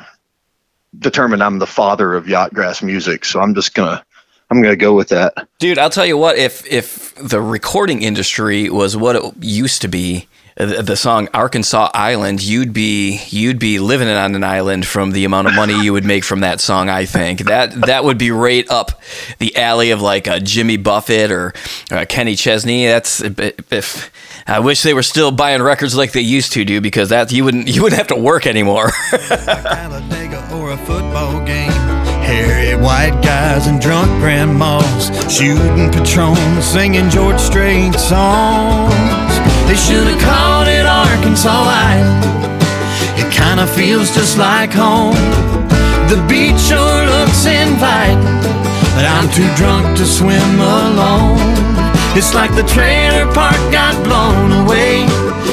determined 0.98 1.42
I'm 1.42 1.58
the 1.58 1.66
father 1.66 2.14
of 2.14 2.28
yacht 2.28 2.52
grass 2.52 2.82
music. 2.82 3.24
So 3.24 3.40
I'm 3.40 3.54
just 3.54 3.74
gonna 3.74 4.04
I'm 4.50 4.62
gonna 4.62 4.76
go 4.76 4.94
with 4.94 5.08
that. 5.08 5.48
Dude, 5.58 5.78
I'll 5.78 5.90
tell 5.90 6.06
you 6.06 6.18
what, 6.18 6.36
if 6.36 6.66
if 6.66 7.14
the 7.14 7.40
recording 7.40 8.02
industry 8.02 8.68
was 8.68 8.96
what 8.96 9.16
it 9.16 9.22
used 9.40 9.82
to 9.82 9.88
be, 9.88 10.28
the 10.56 10.96
song 10.96 11.28
Arkansas 11.32 11.90
Island, 11.94 12.42
you'd 12.42 12.72
be 12.72 13.20
you'd 13.28 13.58
be 13.58 13.78
living 13.78 14.08
on 14.08 14.34
an 14.34 14.44
island 14.44 14.86
from 14.86 15.12
the 15.12 15.24
amount 15.24 15.48
of 15.48 15.54
money 15.54 15.82
you 15.82 15.92
would 15.92 16.04
make 16.04 16.24
from 16.24 16.40
that 16.40 16.60
song. 16.60 16.88
I 16.88 17.06
think 17.06 17.40
that 17.44 17.72
that 17.82 18.04
would 18.04 18.18
be 18.18 18.30
right 18.30 18.68
up 18.70 19.00
the 19.38 19.56
alley 19.56 19.90
of 19.90 20.02
like 20.02 20.26
a 20.26 20.40
Jimmy 20.40 20.76
Buffett 20.76 21.30
or 21.30 21.54
uh, 21.90 22.04
Kenny 22.08 22.34
Chesney. 22.34 22.86
That's 22.86 23.20
if 23.20 24.10
I 24.46 24.60
wish 24.60 24.82
they 24.82 24.94
were 24.94 25.02
still 25.02 25.30
buying 25.30 25.62
records 25.62 25.96
like 25.96 26.12
they 26.12 26.20
used 26.20 26.52
to 26.52 26.64
do 26.64 26.80
because 26.80 27.08
that 27.10 27.32
you 27.32 27.44
wouldn't 27.44 27.68
you 27.68 27.82
wouldn't 27.82 27.98
have 27.98 28.08
to 28.08 28.16
work 28.16 28.46
anymore. 28.46 28.90
Hairy 32.30 32.76
white 32.76 33.20
guys 33.24 33.66
and 33.66 33.80
drunk 33.80 34.08
grandmas 34.20 35.10
shooting 35.34 35.90
Patron, 35.90 36.62
singing 36.62 37.10
George 37.10 37.40
Strait 37.40 37.94
songs. 37.94 39.09
They 39.70 39.76
should 39.76 40.04
have 40.04 40.20
called 40.20 40.66
it 40.66 40.84
Arkansas 40.84 41.48
Island. 41.48 42.60
It 43.16 43.30
kinda 43.30 43.68
feels 43.68 44.12
just 44.12 44.36
like 44.36 44.72
home. 44.72 45.14
The 46.10 46.18
beach 46.26 46.58
sure 46.58 47.06
looks 47.06 47.46
inviting, 47.46 48.40
but 48.96 49.04
I'm 49.06 49.30
too 49.30 49.48
drunk 49.54 49.96
to 49.98 50.04
swim 50.04 50.58
alone. 50.58 51.38
It's 52.18 52.34
like 52.34 52.52
the 52.56 52.64
trailer 52.64 53.32
park 53.32 53.60
got 53.70 53.94
blown 54.02 54.50
away 54.64 55.06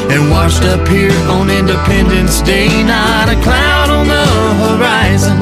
and 0.10 0.32
washed 0.32 0.64
up 0.64 0.88
here 0.88 1.14
on 1.30 1.52
Independence 1.52 2.42
Day. 2.42 2.70
Not 2.82 3.30
a 3.30 3.38
cloud 3.46 3.92
on 3.92 4.08
the 4.08 4.26
horizon 4.66 5.38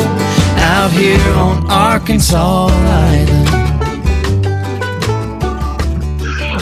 out 0.76 0.92
here 0.92 1.32
on 1.38 1.66
Arkansas 1.72 2.68
Island. 3.08 3.50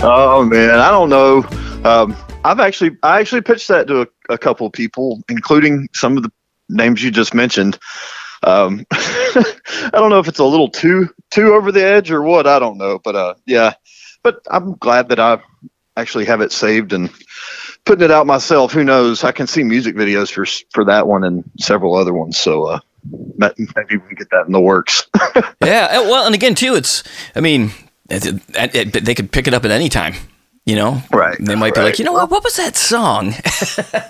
Oh 0.04 0.46
man, 0.46 0.78
I 0.78 0.92
don't 0.92 1.10
know. 1.10 1.44
Um, 1.84 2.16
I've 2.46 2.60
actually 2.60 2.98
I 3.04 3.20
actually 3.20 3.42
pitched 3.42 3.68
that 3.68 3.88
to 3.88 4.02
a, 4.02 4.08
a 4.30 4.38
couple 4.38 4.66
of 4.66 4.74
people, 4.74 5.22
including 5.30 5.90
some 5.94 6.18
of 6.18 6.24
the 6.24 6.32
names 6.70 7.04
you 7.04 7.12
just 7.12 7.34
mentioned. 7.34 7.78
Um, 8.44 8.86
I 8.92 9.90
don't 9.92 10.10
know 10.10 10.20
if 10.20 10.28
it's 10.28 10.40
a 10.40 10.46
little 10.46 10.70
too 10.70 11.10
too 11.30 11.54
over 11.54 11.72
the 11.72 11.84
edge 11.84 12.12
or 12.12 12.22
what. 12.22 12.48
I 12.48 12.60
don't 12.60 12.78
know, 12.78 13.00
but 13.00 13.16
uh, 13.16 13.34
yeah. 13.46 13.74
But 14.24 14.40
I'm 14.50 14.76
glad 14.76 15.10
that 15.10 15.20
I 15.20 15.40
actually 15.98 16.26
have 16.26 16.40
it 16.40 16.54
saved 16.54 16.94
and 16.94 17.10
putting 17.86 18.06
it 18.06 18.12
out 18.12 18.26
myself. 18.26 18.72
Who 18.72 18.86
knows? 18.86 19.26
I 19.26 19.34
can 19.34 19.48
see 19.48 19.64
music 19.64 19.96
videos 19.96 20.32
for 20.32 20.46
for 20.72 20.86
that 20.86 21.06
one 21.08 21.26
and 21.26 21.44
several 21.60 21.96
other 21.96 22.14
ones. 22.14 22.38
So 22.38 22.64
uh, 22.66 22.80
maybe 23.38 23.98
we 23.98 24.00
can 24.00 24.16
get 24.18 24.30
that 24.30 24.46
in 24.46 24.54
the 24.54 24.62
works. 24.62 25.06
yeah. 25.64 26.00
Well, 26.00 26.26
and 26.26 26.36
again, 26.36 26.56
too, 26.56 26.76
it's. 26.76 27.04
I 27.36 27.42
mean, 27.42 27.72
it, 28.10 28.26
it, 28.26 28.96
it, 28.96 29.06
they 29.06 29.16
could 29.16 29.34
pick 29.34 29.48
it 29.48 29.54
up 29.54 29.66
at 29.66 29.72
any 29.72 29.90
time 29.90 30.14
you 30.66 30.76
know? 30.76 31.02
Right 31.12 31.38
they 31.40 31.56
might 31.56 31.68
right. 31.68 31.76
be 31.76 31.82
like 31.82 32.00
you 32.00 32.06
know 32.06 32.14
what? 32.14 32.30
What 32.30 32.44
was 32.44 32.58
that 32.58 32.76
song? 32.76 33.34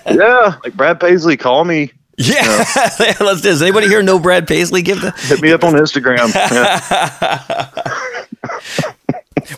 Yeah 0.06 0.56
like 0.62 0.74
brad 0.74 1.00
paisley 1.00 1.36
call 1.36 1.64
me. 1.64 1.92
Yeah. 2.16 2.64
You 2.98 3.06
know. 3.06 3.14
let's 3.26 3.40
does 3.40 3.62
anybody 3.62 3.88
here 3.88 4.02
know 4.02 4.18
brad 4.18 4.46
paisley? 4.46 4.82
Give 4.82 5.00
the 5.00 5.10
hit 5.12 5.40
me 5.40 5.52
up 5.52 5.64
on 5.64 5.74
instagram. 5.74 6.30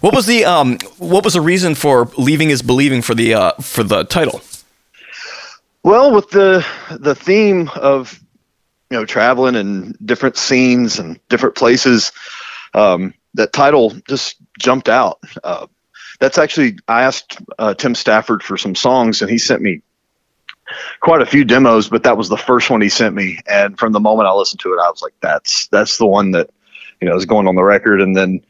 What 0.01 0.15
was 0.15 0.27
the 0.27 0.45
um 0.45 0.79
what 0.99 1.25
was 1.25 1.35
the 1.35 1.41
reason 1.41 1.75
for 1.75 2.11
leaving 2.17 2.51
is 2.51 2.63
believing 2.63 3.03
for 3.03 3.15
the 3.15 3.35
uh 3.35 3.53
for 3.61 3.83
the 3.83 4.05
title? 4.05 4.41
Well 5.83 6.13
with 6.13 6.31
the 6.31 6.67
the 6.91 7.15
theme 7.15 7.71
of 7.77 8.19
you 8.91 8.97
know 8.97 9.05
traveling 9.05 9.55
and 9.55 9.97
different 10.05 10.37
scenes 10.37 10.99
and 10.99 11.21
different 11.29 11.55
places 11.55 12.13
um 12.75 13.15
that 13.35 13.53
title 13.53 13.91
just 14.09 14.37
jumped 14.59 14.89
out. 14.89 15.21
Uh, 15.45 15.67
that's 16.19 16.39
actually 16.39 16.79
I 16.89 17.03
asked 17.03 17.39
uh, 17.59 17.75
Tim 17.75 17.95
Stafford 17.95 18.43
for 18.43 18.57
some 18.57 18.75
songs, 18.75 19.23
and 19.23 19.31
he 19.31 19.39
sent 19.39 19.63
me 19.63 19.83
quite 21.01 21.23
a 21.23 21.27
few 21.27 21.45
demos, 21.45 21.89
but 21.89 22.05
that 22.05 22.17
was 22.17 22.29
the 22.29 22.37
first 22.37 22.71
one 22.71 22.81
he 22.81 22.89
sent 22.89 23.15
me. 23.15 23.39
And 23.47 23.79
from 23.79 23.93
the 23.93 24.01
moment 24.01 24.29
I 24.29 24.33
listened 24.33 24.61
to 24.61 24.73
it, 24.73 24.81
I 24.83 24.91
was 24.91 25.03
like, 25.03 25.15
"That's 25.21 25.69
that's 25.69 25.99
the 25.99 26.07
one 26.07 26.33
that 26.33 26.51
you 27.01 27.09
know 27.09 27.17
is 27.17 27.27
going 27.27 27.47
on 27.47 27.55
the 27.55 27.63
record." 27.63 28.01
And 28.01 28.17
then 28.17 28.41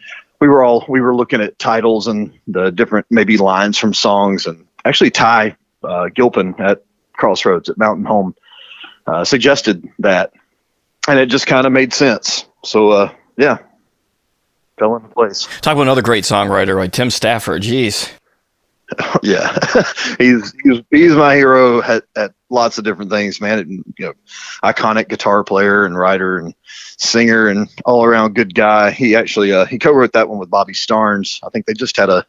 we 0.40 0.48
were 0.48 0.62
all 0.62 0.84
we 0.88 1.00
were 1.00 1.14
looking 1.14 1.40
at 1.40 1.58
titles 1.58 2.06
and 2.06 2.32
the 2.46 2.70
different 2.70 3.06
maybe 3.10 3.36
lines 3.36 3.78
from 3.78 3.94
songs, 3.94 4.46
and 4.46 4.66
actually 4.84 5.10
Ty 5.10 5.56
uh, 5.82 6.08
Gilpin 6.14 6.54
at 6.58 6.84
Crossroads 7.12 7.68
at 7.68 7.78
Mountain 7.78 8.04
Home 8.04 8.34
uh, 9.06 9.24
suggested 9.24 9.88
that, 10.00 10.32
and 11.08 11.18
it 11.18 11.26
just 11.26 11.46
kind 11.46 11.66
of 11.66 11.72
made 11.72 11.92
sense. 11.92 12.46
So 12.64 12.90
uh, 12.90 13.12
yeah, 13.36 13.58
fell 14.78 14.96
into 14.96 15.08
place. 15.08 15.46
Talk 15.60 15.74
about 15.74 15.82
another 15.82 16.02
great 16.02 16.24
songwriter, 16.24 16.76
like 16.76 16.92
Tim 16.92 17.10
Stafford. 17.10 17.62
Jeez. 17.62 18.12
yeah, 19.22 19.58
he's, 20.18 20.54
he's 20.62 20.82
he's 20.90 21.12
my 21.12 21.34
hero 21.34 21.82
at, 21.82 22.04
at 22.14 22.32
lots 22.50 22.78
of 22.78 22.84
different 22.84 23.10
things, 23.10 23.40
man. 23.40 23.58
And, 23.58 23.94
you 23.98 24.06
know, 24.06 24.12
iconic 24.62 25.08
guitar 25.08 25.42
player 25.42 25.84
and 25.84 25.98
writer 25.98 26.38
and 26.38 26.54
singer 26.96 27.48
and 27.48 27.68
all 27.84 28.04
around 28.04 28.34
good 28.34 28.54
guy. 28.54 28.92
He 28.92 29.16
actually 29.16 29.52
uh, 29.52 29.66
he 29.66 29.78
co-wrote 29.78 30.12
that 30.12 30.28
one 30.28 30.38
with 30.38 30.50
Bobby 30.50 30.72
Starnes. 30.72 31.40
I 31.44 31.50
think 31.50 31.66
they 31.66 31.74
just 31.74 31.96
had 31.96 32.10
a 32.10 32.24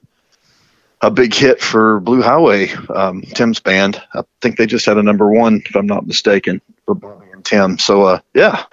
a 1.01 1.12
big 1.12 1.33
hit 1.33 1.62
for 1.62 1.99
Blue 1.99 2.23
Highway, 2.23 2.71
um, 2.89 3.21
Tim's 3.21 3.60
band. 3.60 4.01
I 4.15 4.23
think 4.41 4.57
they 4.57 4.65
just 4.65 4.88
had 4.88 4.97
a 4.97 5.03
number 5.03 5.29
one, 5.31 5.62
if 5.63 5.75
I'm 5.75 5.86
not 5.86 6.07
mistaken, 6.07 6.60
for 6.86 6.95
Bobby 6.95 7.27
and 7.31 7.45
Tim. 7.45 7.77
So 7.77 8.03
uh, 8.03 8.19
yeah, 8.33 8.63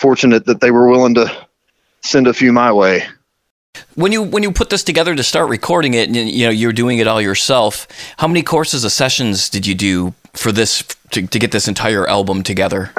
fortunate 0.00 0.46
that 0.46 0.60
they 0.60 0.72
were 0.72 0.88
willing 0.88 1.14
to 1.14 1.47
send 2.02 2.26
a 2.26 2.34
few 2.34 2.52
my 2.52 2.72
way. 2.72 3.06
When 3.94 4.12
you 4.12 4.22
when 4.22 4.42
you 4.42 4.50
put 4.50 4.70
this 4.70 4.82
together 4.82 5.14
to 5.14 5.22
start 5.22 5.48
recording 5.48 5.94
it, 5.94 6.08
and 6.08 6.16
you 6.16 6.46
know 6.46 6.50
you're 6.50 6.72
doing 6.72 6.98
it 6.98 7.06
all 7.06 7.20
yourself. 7.20 7.86
How 8.16 8.26
many 8.26 8.42
courses 8.42 8.84
of 8.84 8.92
sessions 8.92 9.48
did 9.48 9.66
you 9.66 9.74
do 9.74 10.14
for 10.34 10.52
this 10.52 10.82
to, 11.10 11.26
to 11.26 11.38
get 11.38 11.52
this 11.52 11.68
entire 11.68 12.06
album 12.06 12.42
together? 12.42 12.92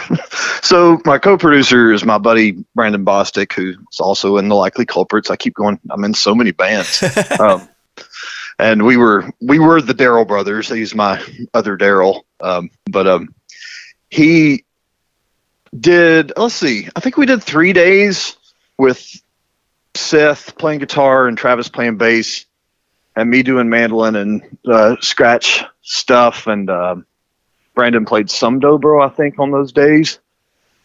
so 0.62 1.00
my 1.04 1.18
co-producer 1.18 1.92
is 1.92 2.04
my 2.04 2.18
buddy 2.18 2.52
Brandon 2.74 3.04
Bostic, 3.04 3.52
who's 3.52 3.78
also 4.00 4.36
in 4.36 4.48
the 4.48 4.54
Likely 4.54 4.86
Culprits. 4.86 5.30
I 5.30 5.36
keep 5.36 5.54
going. 5.54 5.78
I'm 5.90 6.04
in 6.04 6.14
so 6.14 6.34
many 6.34 6.50
bands. 6.50 7.02
um, 7.40 7.68
and 8.58 8.84
we 8.84 8.96
were 8.96 9.30
we 9.40 9.58
were 9.58 9.80
the 9.80 9.94
Daryl 9.94 10.26
brothers. 10.26 10.68
He's 10.68 10.94
my 10.94 11.22
other 11.54 11.76
Daryl, 11.76 12.22
um, 12.40 12.70
but 12.90 13.06
um, 13.06 13.34
he 14.10 14.64
did. 15.78 16.32
Let's 16.36 16.54
see. 16.54 16.88
I 16.94 17.00
think 17.00 17.16
we 17.16 17.26
did 17.26 17.42
three 17.42 17.72
days 17.72 18.36
with 18.78 19.20
Seth 19.94 20.56
playing 20.58 20.80
guitar 20.80 21.26
and 21.26 21.36
Travis 21.36 21.68
playing 21.68 21.98
bass, 21.98 22.46
and 23.16 23.30
me 23.30 23.42
doing 23.42 23.68
mandolin 23.68 24.16
and 24.16 24.58
uh, 24.66 24.96
scratch 25.00 25.64
stuff. 25.82 26.46
And 26.46 26.70
um, 26.70 27.06
Brandon 27.74 28.04
played 28.04 28.30
some 28.30 28.60
dobro, 28.60 29.04
I 29.04 29.14
think, 29.14 29.38
on 29.38 29.50
those 29.50 29.72
days. 29.72 30.18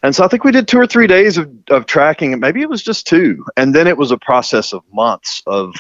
and 0.04 0.16
so 0.16 0.24
I 0.24 0.28
think 0.28 0.44
we 0.44 0.52
did 0.52 0.68
two 0.68 0.80
or 0.80 0.88
three 0.88 1.08
days 1.08 1.38
of, 1.38 1.52
of 1.70 1.86
tracking, 1.86 2.34
and 2.34 2.42
maybe 2.42 2.62
it 2.62 2.70
was 2.70 2.84
just 2.84 3.08
two. 3.08 3.46
And 3.56 3.74
then 3.74 3.88
it 3.88 3.98
was 3.98 4.12
a 4.12 4.18
process 4.18 4.74
of 4.74 4.84
months 4.92 5.42
of 5.46 5.74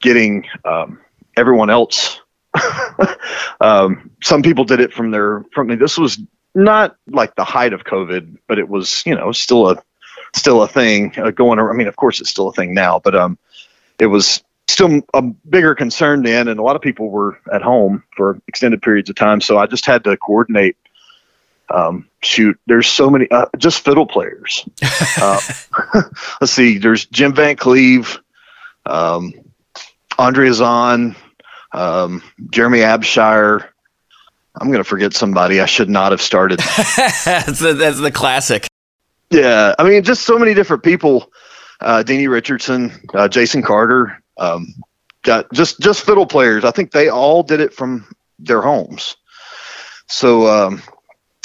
getting 0.00 0.46
um, 0.64 1.00
everyone 1.36 1.70
else. 1.70 2.20
um, 3.60 4.10
some 4.22 4.42
people 4.42 4.64
did 4.64 4.80
it 4.80 4.92
from 4.92 5.10
their 5.10 5.44
from. 5.52 5.68
This 5.78 5.98
was 5.98 6.18
not 6.58 6.96
like 7.08 7.34
the 7.34 7.44
height 7.44 7.72
of 7.72 7.84
COVID, 7.84 8.38
but 8.46 8.58
it 8.58 8.68
was 8.68 9.02
you 9.06 9.14
know 9.14 9.32
still 9.32 9.70
a 9.70 9.82
still 10.34 10.62
a 10.62 10.68
thing 10.68 11.12
uh, 11.18 11.30
going. 11.30 11.58
I 11.58 11.72
mean, 11.72 11.88
of 11.88 11.96
course, 11.96 12.20
it's 12.20 12.30
still 12.30 12.48
a 12.48 12.52
thing 12.52 12.74
now, 12.74 12.98
but 12.98 13.14
um, 13.14 13.38
it 13.98 14.06
was 14.06 14.42
still 14.66 15.00
a 15.14 15.22
bigger 15.22 15.74
concern 15.74 16.22
then, 16.22 16.48
and 16.48 16.60
a 16.60 16.62
lot 16.62 16.76
of 16.76 16.82
people 16.82 17.10
were 17.10 17.38
at 17.52 17.62
home 17.62 18.02
for 18.16 18.40
extended 18.46 18.82
periods 18.82 19.08
of 19.08 19.16
time. 19.16 19.40
So 19.40 19.58
I 19.58 19.66
just 19.66 19.86
had 19.86 20.04
to 20.04 20.16
coordinate 20.16 20.76
um, 21.70 22.08
shoot, 22.22 22.58
there's 22.66 22.88
so 22.88 23.10
many, 23.10 23.30
uh, 23.30 23.46
just 23.58 23.84
fiddle 23.84 24.06
players. 24.06 24.66
uh, 25.20 25.40
let's 26.40 26.52
see, 26.52 26.78
there's 26.78 27.06
Jim 27.06 27.34
Van 27.34 27.56
Cleve, 27.56 28.20
um, 28.86 29.32
Andrea 30.18 30.50
Zonn, 30.50 31.14
um, 31.72 32.22
Jeremy 32.50 32.78
Abshire. 32.78 33.68
I'm 34.60 34.68
going 34.68 34.78
to 34.78 34.84
forget 34.84 35.14
somebody 35.14 35.60
I 35.60 35.66
should 35.66 35.88
not 35.88 36.12
have 36.12 36.22
started. 36.22 36.58
that's, 36.96 37.60
the, 37.60 37.74
that's 37.78 38.00
the 38.00 38.10
classic. 38.10 38.66
Yeah. 39.30 39.74
I 39.78 39.84
mean, 39.84 40.02
just 40.02 40.22
so 40.22 40.38
many 40.38 40.54
different 40.54 40.82
people. 40.82 41.32
Uh, 41.80 42.02
Deanie 42.04 42.28
Richardson, 42.28 42.92
uh, 43.14 43.28
Jason 43.28 43.62
Carter, 43.62 44.20
um, 44.36 44.66
got 45.22 45.52
just, 45.52 45.78
just 45.80 46.04
fiddle 46.04 46.26
players. 46.26 46.64
I 46.64 46.72
think 46.72 46.90
they 46.90 47.08
all 47.08 47.42
did 47.42 47.60
it 47.60 47.72
from 47.72 48.06
their 48.38 48.62
homes. 48.62 49.16
So, 50.08 50.48
um, 50.48 50.82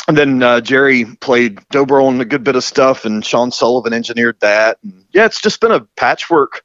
and 0.08 0.18
then 0.18 0.44
uh, 0.44 0.62
Jerry 0.62 1.06
played 1.06 1.58
dobro 1.72 2.06
on 2.06 2.20
a 2.20 2.26
good 2.26 2.44
bit 2.44 2.56
of 2.56 2.64
stuff, 2.64 3.06
and 3.06 3.24
Sean 3.24 3.52
Sullivan 3.52 3.94
engineered 3.94 4.40
that. 4.42 4.78
And 4.84 5.06
yeah, 5.14 5.26
it's 5.26 5.42
just 5.42 5.62
been 5.62 5.72
a 5.72 5.82
patchwork 5.96 6.64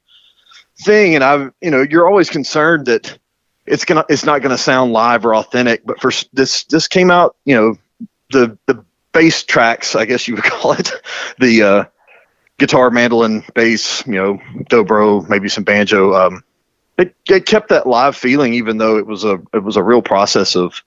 thing, 0.79 1.15
and 1.15 1.23
I've 1.23 1.51
you 1.61 1.71
know 1.71 1.81
you're 1.81 2.07
always 2.07 2.29
concerned 2.29 2.87
that 2.87 3.17
it's 3.69 3.85
gonna 3.85 4.03
it's 4.09 4.25
not 4.25 4.41
gonna 4.41 4.57
sound 4.57 4.91
live 4.91 5.25
or 5.25 5.35
authentic. 5.35 5.85
But 5.85 6.01
for 6.01 6.11
this 6.33 6.63
this 6.65 6.87
came 6.87 7.11
out, 7.11 7.35
you 7.45 7.55
know, 7.55 7.77
the 8.31 8.57
the 8.65 8.83
bass 9.13 9.43
tracks, 9.43 9.95
I 9.95 10.05
guess 10.05 10.27
you 10.27 10.35
would 10.35 10.43
call 10.45 10.73
it, 10.73 10.91
the 11.39 11.63
uh, 11.63 11.83
guitar, 12.57 12.89
mandolin, 12.89 13.43
bass, 13.53 14.05
you 14.05 14.13
know, 14.13 14.39
dobro, 14.69 15.27
maybe 15.29 15.49
some 15.49 15.63
banjo. 15.63 16.13
Um, 16.13 16.43
it, 16.97 17.15
it 17.29 17.45
kept 17.45 17.69
that 17.69 17.87
live 17.87 18.15
feeling, 18.15 18.53
even 18.55 18.77
though 18.77 18.97
it 18.97 19.05
was 19.05 19.23
a 19.23 19.39
it 19.53 19.63
was 19.63 19.77
a 19.77 19.83
real 19.83 20.01
process 20.01 20.55
of 20.55 20.81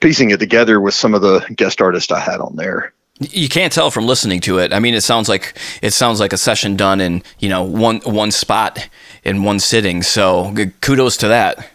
piecing 0.00 0.30
it 0.30 0.40
together 0.40 0.80
with 0.80 0.94
some 0.94 1.14
of 1.14 1.22
the 1.22 1.40
guest 1.54 1.80
artists 1.80 2.10
I 2.10 2.20
had 2.20 2.40
on 2.40 2.56
there. 2.56 2.92
You 3.20 3.48
can't 3.48 3.72
tell 3.72 3.90
from 3.90 4.06
listening 4.06 4.40
to 4.42 4.58
it. 4.58 4.72
I 4.72 4.78
mean, 4.78 4.94
it 4.94 5.00
sounds 5.02 5.28
like 5.28 5.58
it 5.82 5.92
sounds 5.92 6.20
like 6.20 6.32
a 6.32 6.38
session 6.38 6.76
done 6.76 7.00
in 7.00 7.22
you 7.38 7.48
know 7.48 7.62
one 7.64 7.98
one 7.98 8.30
spot 8.30 8.88
in 9.24 9.42
one 9.42 9.60
sitting. 9.60 10.02
So 10.02 10.54
kudos 10.80 11.18
to 11.18 11.28
that. 11.28 11.68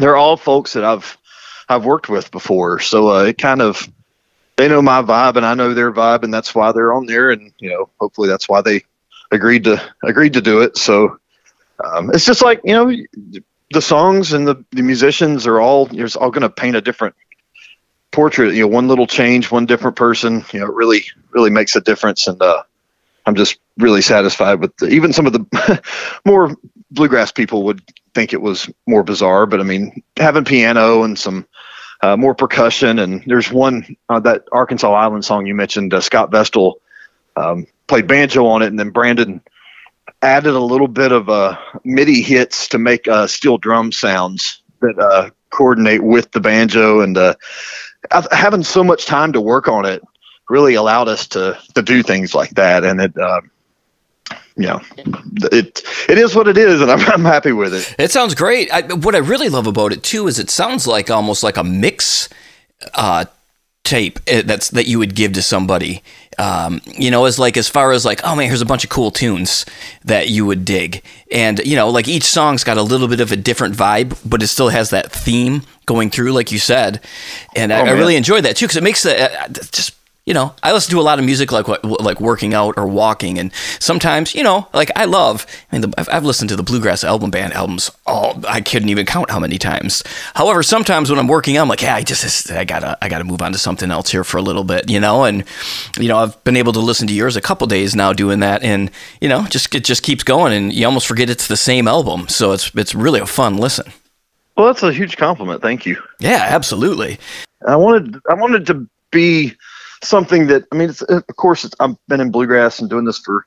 They're 0.00 0.16
all 0.16 0.36
folks 0.36 0.72
that 0.74 0.84
I've 0.84 1.16
I've 1.68 1.84
worked 1.84 2.08
with 2.08 2.30
before, 2.30 2.80
so 2.80 3.10
uh, 3.10 3.24
it 3.24 3.38
kind 3.38 3.62
of 3.62 3.88
they 4.56 4.68
know 4.68 4.82
my 4.82 5.02
vibe 5.02 5.36
and 5.36 5.46
I 5.46 5.54
know 5.54 5.74
their 5.74 5.92
vibe, 5.92 6.22
and 6.22 6.32
that's 6.34 6.54
why 6.54 6.72
they're 6.72 6.92
on 6.92 7.06
there. 7.06 7.30
And 7.30 7.52
you 7.58 7.70
know, 7.70 7.90
hopefully 8.00 8.28
that's 8.28 8.48
why 8.48 8.60
they 8.62 8.82
agreed 9.30 9.64
to 9.64 9.80
agreed 10.02 10.34
to 10.34 10.40
do 10.40 10.60
it. 10.62 10.76
So 10.76 11.18
um, 11.82 12.10
it's 12.12 12.26
just 12.26 12.42
like 12.42 12.60
you 12.64 12.72
know, 12.72 12.92
the 13.70 13.82
songs 13.82 14.32
and 14.32 14.46
the, 14.46 14.64
the 14.72 14.82
musicians 14.82 15.46
are 15.46 15.60
all 15.60 15.88
you're 15.92 16.08
all 16.18 16.30
going 16.30 16.42
to 16.42 16.50
paint 16.50 16.76
a 16.76 16.80
different 16.80 17.14
portrait, 18.10 18.54
you 18.54 18.62
know, 18.62 18.68
one 18.68 18.88
little 18.88 19.06
change, 19.06 19.50
one 19.50 19.66
different 19.66 19.96
person, 19.96 20.44
you 20.52 20.60
know, 20.60 20.66
really, 20.66 21.04
really 21.30 21.50
makes 21.50 21.76
a 21.76 21.80
difference. 21.80 22.26
And 22.26 22.40
uh, 22.42 22.62
I'm 23.26 23.34
just 23.34 23.58
really 23.78 24.02
satisfied 24.02 24.60
with 24.60 24.76
the, 24.78 24.88
even 24.88 25.12
some 25.12 25.26
of 25.26 25.32
the 25.32 25.82
more 26.24 26.56
bluegrass 26.90 27.32
people 27.32 27.64
would 27.64 27.82
think 28.14 28.32
it 28.32 28.42
was 28.42 28.68
more 28.86 29.02
bizarre, 29.02 29.46
but 29.46 29.60
I 29.60 29.62
mean, 29.62 30.02
having 30.16 30.44
piano 30.44 31.02
and 31.02 31.18
some 31.18 31.46
uh, 32.02 32.16
more 32.16 32.34
percussion, 32.34 32.98
and 32.98 33.22
there's 33.26 33.50
one 33.50 33.96
uh, 34.08 34.20
that 34.20 34.44
Arkansas 34.52 34.92
Island 34.92 35.24
song 35.24 35.46
you 35.46 35.54
mentioned, 35.54 35.92
uh, 35.92 36.00
Scott 36.00 36.30
Vestal 36.30 36.80
um, 37.36 37.66
played 37.86 38.06
banjo 38.06 38.46
on 38.46 38.62
it, 38.62 38.68
and 38.68 38.78
then 38.78 38.90
Brandon 38.90 39.40
added 40.22 40.54
a 40.54 40.60
little 40.60 40.88
bit 40.88 41.12
of 41.12 41.28
uh, 41.28 41.56
MIDI 41.84 42.22
hits 42.22 42.68
to 42.68 42.78
make 42.78 43.06
uh, 43.06 43.26
steel 43.26 43.58
drum 43.58 43.92
sounds 43.92 44.62
that 44.80 44.98
uh, 44.98 45.30
coordinate 45.50 46.02
with 46.02 46.30
the 46.32 46.40
banjo 46.40 47.00
and 47.00 47.18
having 48.32 48.62
so 48.62 48.82
much 48.82 49.04
time 49.06 49.32
to 49.32 49.40
work 49.40 49.68
on 49.68 49.84
it 49.84 50.02
really 50.48 50.74
allowed 50.74 51.08
us 51.08 51.28
to 51.28 51.56
to 51.74 51.82
do 51.82 52.02
things 52.02 52.34
like 52.34 52.50
that, 52.50 52.84
and 52.84 53.00
it. 53.00 53.14
You 54.56 54.66
know, 54.66 54.80
it 55.52 55.82
it 56.08 56.18
is 56.18 56.34
what 56.34 56.48
it 56.48 56.58
is, 56.58 56.80
and 56.80 56.90
I'm, 56.90 57.00
I'm 57.08 57.24
happy 57.24 57.52
with 57.52 57.72
it. 57.72 57.94
It 57.98 58.10
sounds 58.10 58.34
great. 58.34 58.70
I, 58.72 58.82
what 58.94 59.14
I 59.14 59.18
really 59.18 59.48
love 59.48 59.66
about 59.66 59.92
it 59.92 60.02
too 60.02 60.26
is 60.26 60.38
it 60.38 60.50
sounds 60.50 60.86
like 60.86 61.10
almost 61.10 61.42
like 61.42 61.56
a 61.56 61.64
mix 61.64 62.28
uh, 62.94 63.24
tape 63.84 64.20
eh, 64.26 64.42
that's 64.42 64.70
that 64.70 64.86
you 64.86 64.98
would 64.98 65.14
give 65.14 65.32
to 65.34 65.42
somebody. 65.42 66.02
Um, 66.38 66.80
you 66.86 67.10
know, 67.10 67.26
as 67.26 67.38
like 67.38 67.56
as 67.56 67.68
far 67.68 67.92
as 67.92 68.04
like, 68.04 68.20
oh 68.24 68.34
man, 68.34 68.46
here's 68.46 68.62
a 68.62 68.66
bunch 68.66 68.84
of 68.84 68.90
cool 68.90 69.10
tunes 69.10 69.66
that 70.04 70.30
you 70.30 70.46
would 70.46 70.64
dig, 70.64 71.02
and 71.30 71.58
you 71.60 71.76
know, 71.76 71.90
like 71.90 72.08
each 72.08 72.24
song's 72.24 72.64
got 72.64 72.76
a 72.76 72.82
little 72.82 73.08
bit 73.08 73.20
of 73.20 73.32
a 73.32 73.36
different 73.36 73.74
vibe, 73.74 74.18
but 74.24 74.42
it 74.42 74.48
still 74.48 74.68
has 74.68 74.90
that 74.90 75.12
theme 75.12 75.62
going 75.86 76.10
through, 76.10 76.32
like 76.32 76.52
you 76.52 76.58
said, 76.58 77.00
and 77.56 77.72
oh, 77.72 77.76
I, 77.76 77.88
I, 77.88 77.90
really 77.92 78.16
enjoy 78.16 78.40
that 78.40 78.56
too 78.56 78.66
because 78.66 78.76
it 78.76 78.82
makes 78.82 79.02
the 79.02 79.42
uh, 79.42 79.48
just 79.48 79.99
you 80.26 80.34
know, 80.34 80.54
I 80.62 80.72
listen 80.72 80.90
to 80.92 81.00
a 81.00 81.02
lot 81.02 81.18
of 81.18 81.24
music 81.24 81.50
like 81.50 81.66
like 81.82 82.20
working 82.20 82.52
out 82.52 82.74
or 82.76 82.86
walking, 82.86 83.38
and 83.38 83.52
sometimes, 83.78 84.34
you 84.34 84.42
know, 84.42 84.68
like 84.74 84.90
I 84.94 85.06
love. 85.06 85.46
I 85.72 85.76
mean, 85.76 85.90
the, 85.90 85.94
I've, 85.98 86.08
I've, 86.10 86.24
listened 86.24 86.50
to 86.50 86.56
the 86.56 86.62
Bluegrass 86.62 87.02
Album 87.04 87.30
Band 87.30 87.54
albums 87.54 87.90
all. 88.06 88.38
I 88.46 88.60
couldn't 88.60 88.90
even 88.90 89.06
count 89.06 89.30
how 89.30 89.40
many 89.40 89.56
times. 89.56 90.02
However, 90.34 90.62
sometimes 90.62 91.10
when 91.10 91.18
I'm 91.18 91.26
working 91.26 91.56
out, 91.56 91.62
I'm 91.62 91.68
like, 91.68 91.82
yeah, 91.82 91.94
I 91.94 92.02
just 92.02 92.50
I 92.52 92.64
gotta 92.64 92.98
I 93.02 93.08
gotta 93.08 93.24
move 93.24 93.40
on 93.40 93.52
to 93.52 93.58
something 93.58 93.90
else 93.90 94.10
here 94.10 94.22
for 94.22 94.36
a 94.36 94.42
little 94.42 94.64
bit, 94.64 94.90
you 94.90 95.00
know. 95.00 95.24
And 95.24 95.44
you 95.98 96.08
know, 96.08 96.18
I've 96.18 96.42
been 96.44 96.56
able 96.56 96.74
to 96.74 96.80
listen 96.80 97.06
to 97.08 97.14
yours 97.14 97.36
a 97.36 97.40
couple 97.40 97.66
days 97.66 97.96
now 97.96 98.12
doing 98.12 98.40
that, 98.40 98.62
and 98.62 98.90
you 99.20 99.28
know, 99.28 99.46
just 99.46 99.74
it 99.74 99.84
just 99.84 100.02
keeps 100.02 100.22
going, 100.22 100.52
and 100.52 100.72
you 100.72 100.84
almost 100.84 101.06
forget 101.06 101.30
it's 101.30 101.48
the 101.48 101.56
same 101.56 101.88
album. 101.88 102.28
So 102.28 102.52
it's 102.52 102.70
it's 102.74 102.94
really 102.94 103.20
a 103.20 103.26
fun 103.26 103.56
listen. 103.56 103.90
Well, 104.56 104.66
that's 104.66 104.82
a 104.82 104.92
huge 104.92 105.16
compliment. 105.16 105.62
Thank 105.62 105.86
you. 105.86 106.00
Yeah, 106.18 106.46
absolutely. 106.50 107.18
I 107.66 107.76
wanted 107.76 108.20
I 108.28 108.34
wanted 108.34 108.66
to 108.66 108.86
be 109.10 109.56
something 110.02 110.46
that 110.48 110.64
I 110.72 110.76
mean, 110.76 110.90
of 111.08 111.36
course, 111.36 111.68
I've 111.80 111.96
been 112.08 112.20
in 112.20 112.30
bluegrass 112.30 112.80
and 112.80 112.88
doing 112.88 113.04
this 113.04 113.18
for 113.18 113.46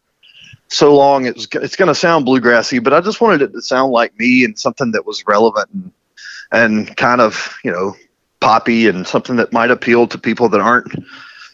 so 0.68 0.96
long. 0.96 1.26
It's 1.26 1.48
it's 1.54 1.76
going 1.76 1.88
to 1.88 1.96
sound 1.96 2.26
bluegrassy, 2.26 2.84
but 2.84 2.94
I 2.94 3.02
just 3.02 3.22
wanted 3.22 3.42
it 3.42 3.54
to 3.54 3.62
sound 3.62 3.92
like 3.92 4.18
me 4.18 4.44
and 4.44 4.58
something 4.58 4.92
that 4.92 5.06
was 5.06 5.26
relevant 5.28 5.70
and 5.74 5.92
and 6.52 6.96
kind 6.98 7.22
of 7.22 7.56
you 7.64 7.72
know 7.72 7.96
poppy 8.40 8.88
and 8.88 9.08
something 9.08 9.38
that 9.38 9.54
might 9.54 9.72
appeal 9.72 10.08
to 10.08 10.18
people 10.18 10.50
that 10.50 10.62
aren't 10.62 10.94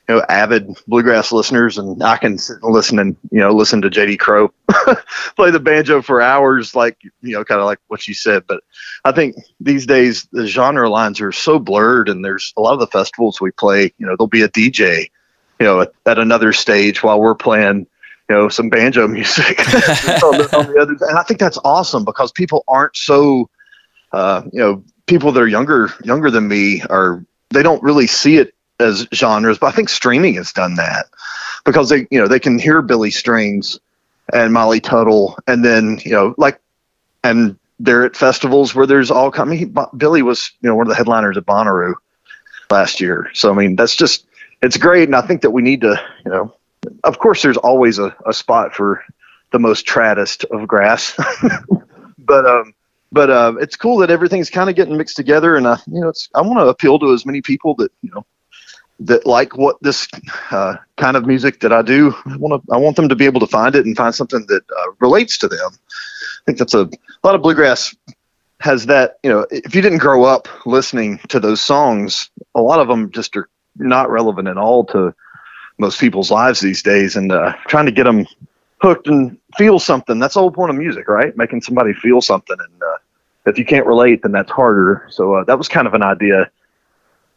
you 0.10 0.16
know 0.16 0.26
avid 0.28 0.76
bluegrass 0.88 1.32
listeners. 1.32 1.78
And 1.78 2.02
I 2.04 2.18
can 2.18 2.38
sit 2.38 2.58
and 2.62 2.74
listen 2.74 2.98
and 2.98 3.16
you 3.32 3.40
know 3.40 3.52
listen 3.52 3.82
to 3.84 3.90
J.D. 3.90 4.18
Crowe 4.18 4.52
play 5.36 5.52
the 5.52 5.60
banjo 5.60 6.02
for 6.02 6.20
hours, 6.20 6.76
like 6.76 6.98
you 7.22 7.34
know, 7.34 7.46
kind 7.46 7.62
of 7.62 7.68
like 7.68 7.80
what 7.88 8.08
you 8.08 8.16
said. 8.16 8.44
But 8.48 8.64
I 9.06 9.12
think 9.12 9.36
these 9.60 9.86
days 9.86 10.28
the 10.32 10.48
genre 10.48 10.90
lines 10.90 11.22
are 11.22 11.32
so 11.32 11.60
blurred, 11.60 12.10
and 12.10 12.26
there's 12.26 12.54
a 12.58 12.62
lot 12.62 12.74
of 12.74 12.80
the 12.80 12.88
festivals 12.88 13.40
we 13.40 13.52
play. 13.52 13.94
You 14.00 14.08
know, 14.08 14.16
there'll 14.18 14.28
be 14.28 14.42
a 14.42 14.50
DJ, 14.50 15.12
you 15.60 15.66
know, 15.66 15.82
at, 15.82 15.94
at 16.08 16.18
another 16.18 16.54
stage 16.54 17.04
while 17.04 17.20
we're 17.22 17.36
playing. 17.36 17.86
You 18.30 18.36
know, 18.36 18.50
some 18.50 18.70
banjo 18.70 19.08
music 19.08 19.60
on, 19.60 20.38
the, 20.38 20.50
on 20.56 20.74
the 20.74 20.80
other, 20.80 20.96
and 21.02 21.18
I 21.18 21.24
think 21.24 21.40
that's 21.40 21.58
awesome 21.64 22.04
because 22.04 22.32
people 22.32 22.64
aren't 22.68 22.96
so, 22.96 23.50
uh, 24.12 24.44
you 24.52 24.60
know, 24.60 24.84
people 25.06 25.32
that 25.32 25.42
are 25.42 25.48
younger 25.48 25.92
younger 26.04 26.32
than 26.32 26.48
me 26.48 26.82
are 26.90 27.24
they 27.52 27.64
don't 27.64 27.82
really 27.82 28.06
see 28.08 28.38
it 28.38 28.54
as 28.80 29.08
genres, 29.14 29.58
but 29.58 29.68
I 29.68 29.72
think 29.72 29.90
streaming 29.90 30.36
has 30.36 30.52
done 30.52 30.76
that 30.76 31.08
because 31.66 31.90
they, 31.90 32.08
you 32.10 32.20
know, 32.20 32.28
they 32.28 32.40
can 32.40 32.58
hear 32.58 32.82
Billy 32.82 33.12
Strings 33.12 33.80
and 34.34 34.54
Molly 34.54 34.80
Tuttle, 34.80 35.38
and 35.48 35.64
then 35.64 36.00
you 36.04 36.12
know, 36.12 36.36
like, 36.38 36.60
and 37.24 37.58
they're 37.80 38.06
at 38.06 38.16
festivals 38.16 38.76
where 38.76 38.86
there's 38.86 39.12
all. 39.12 39.32
I 39.36 39.46
mean, 39.46 39.76
Billy 39.98 40.22
was 40.22 40.52
you 40.62 40.70
know 40.70 40.76
one 40.76 40.88
of 40.88 40.90
the 40.90 40.96
headliners 40.96 41.38
at 41.38 41.46
Bonnaroo 41.46 41.94
last 42.70 43.02
year, 43.02 43.30
so 43.34 43.52
I 43.52 43.56
mean 43.56 43.76
that's 43.76 43.96
just 43.96 44.26
it's 44.62 44.78
great, 44.78 45.08
and 45.08 45.16
I 45.16 45.22
think 45.22 45.42
that 45.42 45.52
we 45.52 45.62
need 45.62 45.82
to 45.82 46.02
you 46.26 46.32
know, 46.32 46.54
of 47.04 47.20
course, 47.20 47.42
there's 47.42 47.58
always 47.58 48.00
a, 48.00 48.16
a 48.26 48.34
spot 48.34 48.74
for 48.74 49.04
the 49.52 49.60
most 49.60 49.86
traddest 49.86 50.44
of 50.46 50.68
grass, 50.68 51.20
but 52.20 52.46
um, 52.46 52.74
but 53.12 53.30
uh, 53.30 53.54
it's 53.60 53.76
cool 53.76 53.98
that 53.98 54.12
everything's 54.12 54.50
kind 54.50 54.70
of 54.70 54.76
getting 54.76 54.98
mixed 54.98 55.16
together, 55.16 55.56
and 55.56 55.66
uh, 55.66 55.78
you 55.88 56.02
know, 56.02 56.10
it's 56.10 56.30
I 56.36 56.42
want 56.42 56.60
to 56.60 56.68
appeal 56.68 57.00
to 57.00 57.14
as 57.14 57.26
many 57.26 57.42
people 57.42 57.76
that 57.76 57.92
you 58.02 58.12
know 58.12 58.26
that 59.00 59.26
like 59.26 59.58
what 59.58 59.78
this 59.82 60.08
uh, 60.52 60.76
kind 60.98 61.16
of 61.16 61.26
music 61.26 61.60
that 61.62 61.72
I 61.72 61.82
do. 61.82 62.14
I 62.26 62.38
want 62.38 62.64
to 62.64 62.74
I 62.74 62.78
want 62.78 62.96
them 62.96 63.10
to 63.10 63.16
be 63.16 63.26
able 63.26 63.40
to 63.40 63.48
find 63.48 63.76
it 63.76 63.86
and 63.86 63.96
find 63.96 64.14
something 64.14 64.46
that 64.48 64.64
uh, 64.78 64.92
relates 65.00 65.38
to 65.40 65.48
them. 65.48 65.70
I 65.72 66.42
think 66.46 66.58
that's 66.58 66.74
a, 66.74 66.82
a 66.82 67.24
lot 67.24 67.36
of 67.36 67.42
bluegrass 67.42 67.96
has 68.60 68.86
that. 68.88 69.20
You 69.24 69.30
know, 69.30 69.48
if 69.52 69.74
you 69.74 69.82
didn't 69.82 70.00
grow 70.00 70.24
up 70.26 70.48
listening 70.66 71.20
to 71.30 71.40
those 71.40 71.62
songs, 71.62 72.30
a 72.56 72.62
lot 72.62 72.80
of 72.80 72.88
them 72.88 73.12
just 73.12 73.36
are 73.38 73.50
not 73.78 74.10
relevant 74.10 74.48
at 74.48 74.58
all 74.58 74.86
to 74.88 75.14
most 75.78 76.00
people's 76.00 76.30
lives 76.32 76.60
these 76.60 76.84
days, 76.84 77.16
and 77.16 77.32
uh, 77.32 77.54
trying 77.68 77.86
to 77.86 77.92
get 77.92 78.04
them 78.04 78.26
hooked 78.82 79.08
and 79.08 79.38
feel 79.58 79.80
something. 79.80 80.20
That's 80.20 80.34
the 80.34 80.42
whole 80.42 80.52
point 80.52 80.72
of 80.72 80.76
music, 80.76 81.08
right? 81.08 81.36
Making 81.38 81.62
somebody 81.62 81.94
feel 81.94 82.22
something, 82.22 82.58
and 82.60 82.84
uh, 82.84 82.98
if 83.46 83.58
you 83.58 83.66
can't 83.66 83.86
relate, 83.86 84.24
then 84.24 84.34
that's 84.34 84.52
harder. 84.52 85.08
So 85.10 85.36
uh, 85.36 85.44
that 85.46 85.58
was 85.58 85.70
kind 85.70 85.88
of 85.88 85.94
an 85.94 86.04
idea 86.04 86.52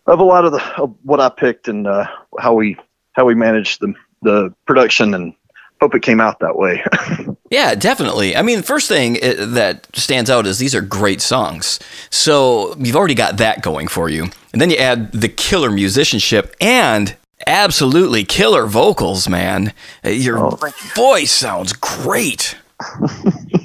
of 0.06 0.18
a 0.18 0.24
lot 0.24 0.44
of 0.44 0.52
the 0.52 0.62
of 0.80 0.94
what 1.02 1.20
I 1.20 1.28
picked 1.28 1.68
and 1.68 1.86
uh, 1.86 2.06
how 2.38 2.54
we 2.54 2.76
how 3.12 3.24
we 3.24 3.34
managed 3.34 3.80
the 3.80 3.94
the 4.22 4.54
production 4.66 5.14
and 5.14 5.34
hope 5.80 5.94
it 5.96 6.02
came 6.02 6.20
out 6.20 6.38
that 6.38 6.56
way. 6.56 6.82
yeah, 7.50 7.74
definitely. 7.74 8.36
I 8.36 8.42
mean, 8.42 8.58
the 8.58 8.62
first 8.62 8.88
thing 8.88 9.16
uh, 9.16 9.46
that 9.46 9.88
stands 9.96 10.30
out 10.30 10.46
is 10.46 10.58
these 10.60 10.76
are 10.76 10.80
great 10.80 11.20
songs. 11.20 11.80
So 12.08 12.76
you've 12.78 12.94
already 12.94 13.16
got 13.16 13.38
that 13.38 13.62
going 13.62 13.88
for 13.88 14.08
you. 14.08 14.28
And 14.52 14.60
then 14.60 14.70
you 14.70 14.76
add 14.76 15.10
the 15.10 15.28
killer 15.28 15.70
musicianship 15.70 16.54
and 16.60 17.16
absolutely 17.48 18.22
killer 18.22 18.66
vocals, 18.66 19.28
man. 19.28 19.72
Uh, 20.04 20.10
your 20.10 20.38
oh, 20.38 20.58
voice 20.94 21.32
sounds 21.32 21.72
great. 21.72 22.56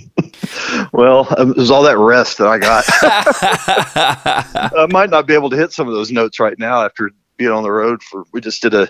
well, 0.92 1.28
um, 1.38 1.52
it 1.52 1.58
was 1.58 1.72
all 1.72 1.84
that 1.84 1.98
rest 1.98 2.38
that 2.38 2.48
I 2.48 2.58
got. 2.58 2.86
I 4.76 4.88
might 4.90 5.10
not 5.10 5.28
be 5.28 5.34
able 5.34 5.50
to 5.50 5.58
hit 5.58 5.72
some 5.72 5.88
of 5.88 5.94
those 5.94 6.12
notes 6.12 6.40
right 6.40 6.58
now 6.58 6.84
after 6.84 7.12
being 7.38 7.52
on 7.52 7.64
the 7.64 7.72
road 7.72 8.02
for. 8.04 8.26
We 8.32 8.42
just 8.42 8.62
did 8.62 8.74
a 8.74 8.90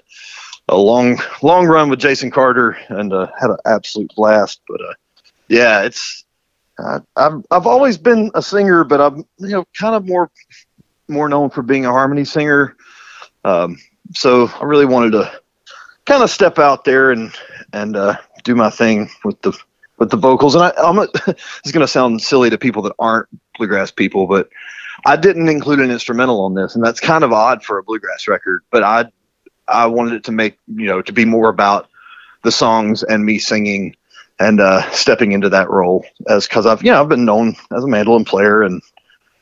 a 0.69 0.77
long 0.77 1.17
long 1.41 1.65
run 1.65 1.89
with 1.89 1.99
Jason 1.99 2.31
Carter 2.31 2.77
and 2.89 3.13
uh, 3.13 3.27
had 3.39 3.49
an 3.49 3.57
absolute 3.65 4.13
blast. 4.15 4.61
But 4.67 4.81
uh, 4.81 4.93
yeah, 5.47 5.83
it's 5.83 6.25
uh, 6.77 6.99
I've 7.15 7.45
I've 7.51 7.67
always 7.67 7.97
been 7.97 8.31
a 8.35 8.41
singer, 8.41 8.83
but 8.83 9.01
I'm 9.01 9.17
you 9.37 9.49
know 9.49 9.65
kind 9.73 9.95
of 9.95 10.05
more 10.05 10.29
more 11.07 11.29
known 11.29 11.49
for 11.49 11.61
being 11.61 11.85
a 11.85 11.91
harmony 11.91 12.25
singer. 12.25 12.75
Um, 13.43 13.77
so 14.13 14.47
I 14.59 14.65
really 14.65 14.85
wanted 14.85 15.11
to 15.11 15.31
kind 16.05 16.23
of 16.23 16.29
step 16.29 16.59
out 16.59 16.83
there 16.85 17.11
and 17.11 17.31
and 17.73 17.95
uh, 17.95 18.17
do 18.43 18.55
my 18.55 18.69
thing 18.69 19.09
with 19.23 19.41
the 19.41 19.57
with 19.97 20.09
the 20.09 20.17
vocals. 20.17 20.55
And 20.55 20.63
I, 20.63 20.73
I'm 20.77 20.95
going 20.95 21.07
to 21.73 21.87
sound 21.87 22.21
silly 22.21 22.49
to 22.49 22.57
people 22.57 22.81
that 22.83 22.93
aren't 22.99 23.27
bluegrass 23.57 23.91
people, 23.91 24.27
but 24.27 24.49
I 25.05 25.15
didn't 25.15 25.49
include 25.49 25.79
an 25.79 25.91
instrumental 25.91 26.43
on 26.45 26.53
this, 26.53 26.75
and 26.75 26.83
that's 26.83 26.99
kind 26.99 27.23
of 27.23 27.31
odd 27.31 27.63
for 27.63 27.77
a 27.77 27.83
bluegrass 27.83 28.27
record. 28.27 28.63
But 28.71 28.83
I 28.83 29.05
I 29.67 29.85
wanted 29.87 30.13
it 30.13 30.23
to 30.25 30.31
make 30.31 30.57
you 30.67 30.87
know 30.87 31.01
to 31.01 31.11
be 31.11 31.25
more 31.25 31.49
about 31.49 31.87
the 32.43 32.51
songs 32.51 33.03
and 33.03 33.25
me 33.25 33.37
singing 33.37 33.95
and 34.39 34.59
uh, 34.59 34.89
stepping 34.91 35.31
into 35.31 35.49
that 35.49 35.69
role 35.69 36.05
as 36.27 36.47
because 36.47 36.65
I've 36.65 36.83
you 36.83 36.91
know 36.91 37.01
I've 37.01 37.09
been 37.09 37.25
known 37.25 37.55
as 37.75 37.83
a 37.83 37.87
mandolin 37.87 38.25
player 38.25 38.63
and 38.63 38.81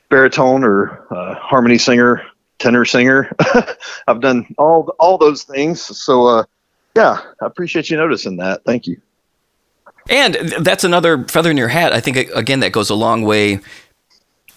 baritone 0.09 0.63
or 0.63 1.07
uh, 1.11 1.35
harmony 1.35 1.77
singer, 1.77 2.23
tenor 2.59 2.85
singer. 2.85 3.33
I've 4.07 4.21
done 4.21 4.53
all 4.57 4.93
all 4.99 5.17
those 5.17 5.43
things. 5.43 5.81
So 5.81 6.27
uh, 6.27 6.43
yeah, 6.95 7.21
I 7.41 7.45
appreciate 7.45 7.89
you 7.89 7.97
noticing 7.97 8.37
that. 8.37 8.63
Thank 8.65 8.87
you. 8.87 9.01
And 10.09 10.35
that's 10.59 10.83
another 10.83 11.23
feather 11.25 11.51
in 11.51 11.57
your 11.57 11.67
hat. 11.67 11.93
I 11.93 11.99
think 11.99 12.17
again 12.17 12.59
that 12.59 12.71
goes 12.71 12.89
a 12.89 12.95
long 12.95 13.23
way. 13.23 13.59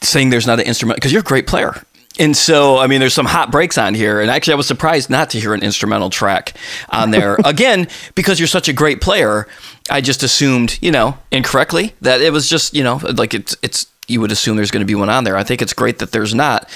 Saying 0.01 0.31
there's 0.31 0.47
not 0.47 0.61
an 0.61 0.67
instrument 0.67 0.97
because 0.97 1.11
you're 1.11 1.23
a 1.23 1.25
great 1.25 1.49
player. 1.49 1.75
And 2.19 2.37
so, 2.37 2.79
I 2.79 2.89
mean, 2.89 3.01
there's 3.01 3.15
some 3.15 3.27
hot 3.27 3.53
breaks 3.53 3.79
on 3.79 3.95
here. 3.95 4.21
And 4.21 4.31
actually, 4.31 4.55
I 4.55 4.57
was 4.57 4.67
surprised 4.67 5.09
not 5.09 5.31
to 5.31 5.41
hear 5.41 5.55
an 5.55 5.63
instrumental 5.63 6.11
track 6.11 6.55
on 6.89 7.13
there. 7.13 7.37
Again, 7.45 7.89
because 8.15 8.41
you're 8.41 8.49
such 8.49 8.69
a 8.69 8.73
great 8.73 9.01
player, 9.01 9.47
I 9.89 10.01
just 10.01 10.23
assumed, 10.23 10.79
you 10.83 10.91
know, 10.91 11.17
incorrectly 11.31 11.95
that 12.01 12.21
it 12.21 12.33
was 12.33 12.49
just, 12.49 12.75
you 12.75 12.83
know, 12.83 12.97
like 12.97 13.35
it's, 13.35 13.57
it's, 13.63 13.87
you 14.09 14.21
would 14.21 14.33
assume 14.33 14.57
there's 14.57 14.71
going 14.71 14.81
to 14.81 14.87
be 14.87 14.97
one 14.97 15.11
on 15.11 15.25
there. 15.25 15.37
I 15.37 15.45
think 15.45 15.63
it's 15.63 15.73
great 15.73 15.99
that 16.01 16.11
there's 16.11 16.35
not. 16.35 16.69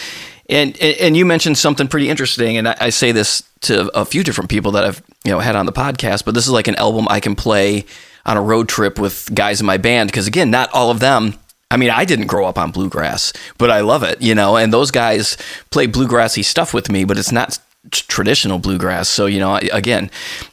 And, 0.48 0.80
and 0.80 1.16
you 1.16 1.24
mentioned 1.24 1.58
something 1.58 1.88
pretty 1.88 2.08
interesting. 2.08 2.56
And 2.56 2.68
I, 2.68 2.76
I 2.78 2.90
say 2.90 3.10
this 3.10 3.42
to 3.62 3.90
a 3.98 4.04
few 4.04 4.22
different 4.22 4.50
people 4.50 4.72
that 4.72 4.84
I've, 4.84 5.02
you 5.24 5.32
know, 5.32 5.40
had 5.40 5.56
on 5.56 5.66
the 5.66 5.72
podcast, 5.72 6.24
but 6.24 6.34
this 6.34 6.44
is 6.44 6.52
like 6.52 6.68
an 6.68 6.76
album 6.76 7.06
I 7.08 7.20
can 7.20 7.34
play 7.34 7.84
on 8.24 8.36
a 8.36 8.42
road 8.42 8.68
trip 8.68 8.98
with 8.98 9.30
guys 9.34 9.60
in 9.60 9.66
my 9.66 9.76
band. 9.76 10.10
Because 10.10 10.26
again, 10.26 10.50
not 10.50 10.70
all 10.72 10.90
of 10.90 11.00
them 11.00 11.38
I 11.72 11.78
mean, 11.78 11.88
I 11.88 12.04
didn't 12.04 12.26
grow 12.26 12.46
up 12.46 12.58
on 12.58 12.70
bluegrass, 12.70 13.32
but 13.56 13.70
I 13.70 13.80
love 13.80 14.02
it, 14.02 14.20
you 14.20 14.34
know, 14.34 14.58
and 14.58 14.70
those 14.70 14.90
guys 14.90 15.38
play 15.70 15.86
bluegrassy 15.86 16.44
stuff 16.44 16.74
with 16.74 16.92
me, 16.92 17.04
but 17.04 17.16
it's 17.16 17.32
not 17.32 17.58
traditional 17.90 18.58
bluegrass. 18.58 19.08
So, 19.08 19.24
you 19.24 19.40
know, 19.40 19.56
again, 19.56 20.10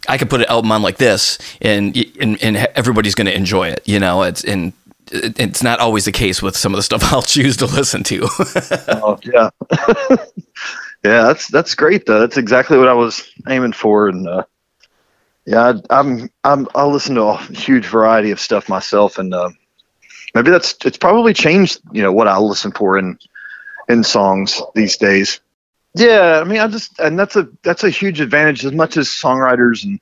I 0.08 0.18
could 0.18 0.30
put 0.30 0.40
an 0.40 0.48
album 0.48 0.72
on 0.72 0.82
like 0.82 0.96
this 0.96 1.38
and, 1.62 1.96
and, 2.22 2.42
and 2.42 2.56
everybody's 2.74 3.16
going 3.16 3.28
to 3.28 3.36
enjoy 3.36 3.68
it, 3.68 3.82
you 3.86 4.00
know, 4.00 4.24
it's, 4.24 4.46
and 4.46 4.72
it's 5.12 5.62
not 5.62 5.80
always 5.82 6.06
the 6.06 6.14
case 6.14 6.42
with 6.42 6.56
some 6.56 6.74
of 6.74 6.78
the 6.78 6.84
stuff 6.84 7.04
I'll 7.12 7.22
choose 7.22 7.58
to 7.58 7.66
listen 7.66 8.02
to. 8.04 8.22
oh, 8.88 9.20
yeah. 9.22 9.50
yeah, 11.04 11.24
that's, 11.24 11.50
that's 11.50 11.76
great 11.76 12.06
though. 12.06 12.22
That's 12.22 12.38
exactly 12.38 12.78
what 12.78 12.88
I 12.88 12.94
was 12.94 13.30
aiming 13.50 13.74
for. 13.74 14.08
And, 14.08 14.26
uh, 14.26 14.46
yeah, 15.50 15.74
I, 15.90 16.00
I'm, 16.00 16.30
I'm, 16.44 16.68
I'll 16.76 16.92
listen 16.92 17.16
to 17.16 17.24
a 17.24 17.38
huge 17.38 17.86
variety 17.86 18.32
of 18.32 18.40
stuff 18.40 18.70
myself. 18.70 19.18
And, 19.18 19.34
uh, 19.34 19.50
maybe 20.34 20.52
that's 20.52 20.76
it's 20.86 20.98
probably 20.98 21.34
changed 21.34 21.80
you 21.92 22.02
know 22.02 22.12
what 22.12 22.28
i 22.28 22.38
listen 22.38 22.72
for 22.72 22.98
in 22.98 23.18
in 23.88 24.04
songs 24.04 24.62
these 24.76 24.98
days 24.98 25.40
yeah 25.96 26.40
i 26.40 26.44
mean 26.44 26.60
i 26.60 26.68
just 26.68 26.98
and 27.00 27.18
that's 27.18 27.36
a 27.36 27.48
that's 27.64 27.84
a 27.84 27.90
huge 27.90 28.22
advantage 28.22 28.66
as 28.66 28.72
much 28.72 28.98
as 28.98 29.08
songwriters 29.08 29.84
and 29.84 30.00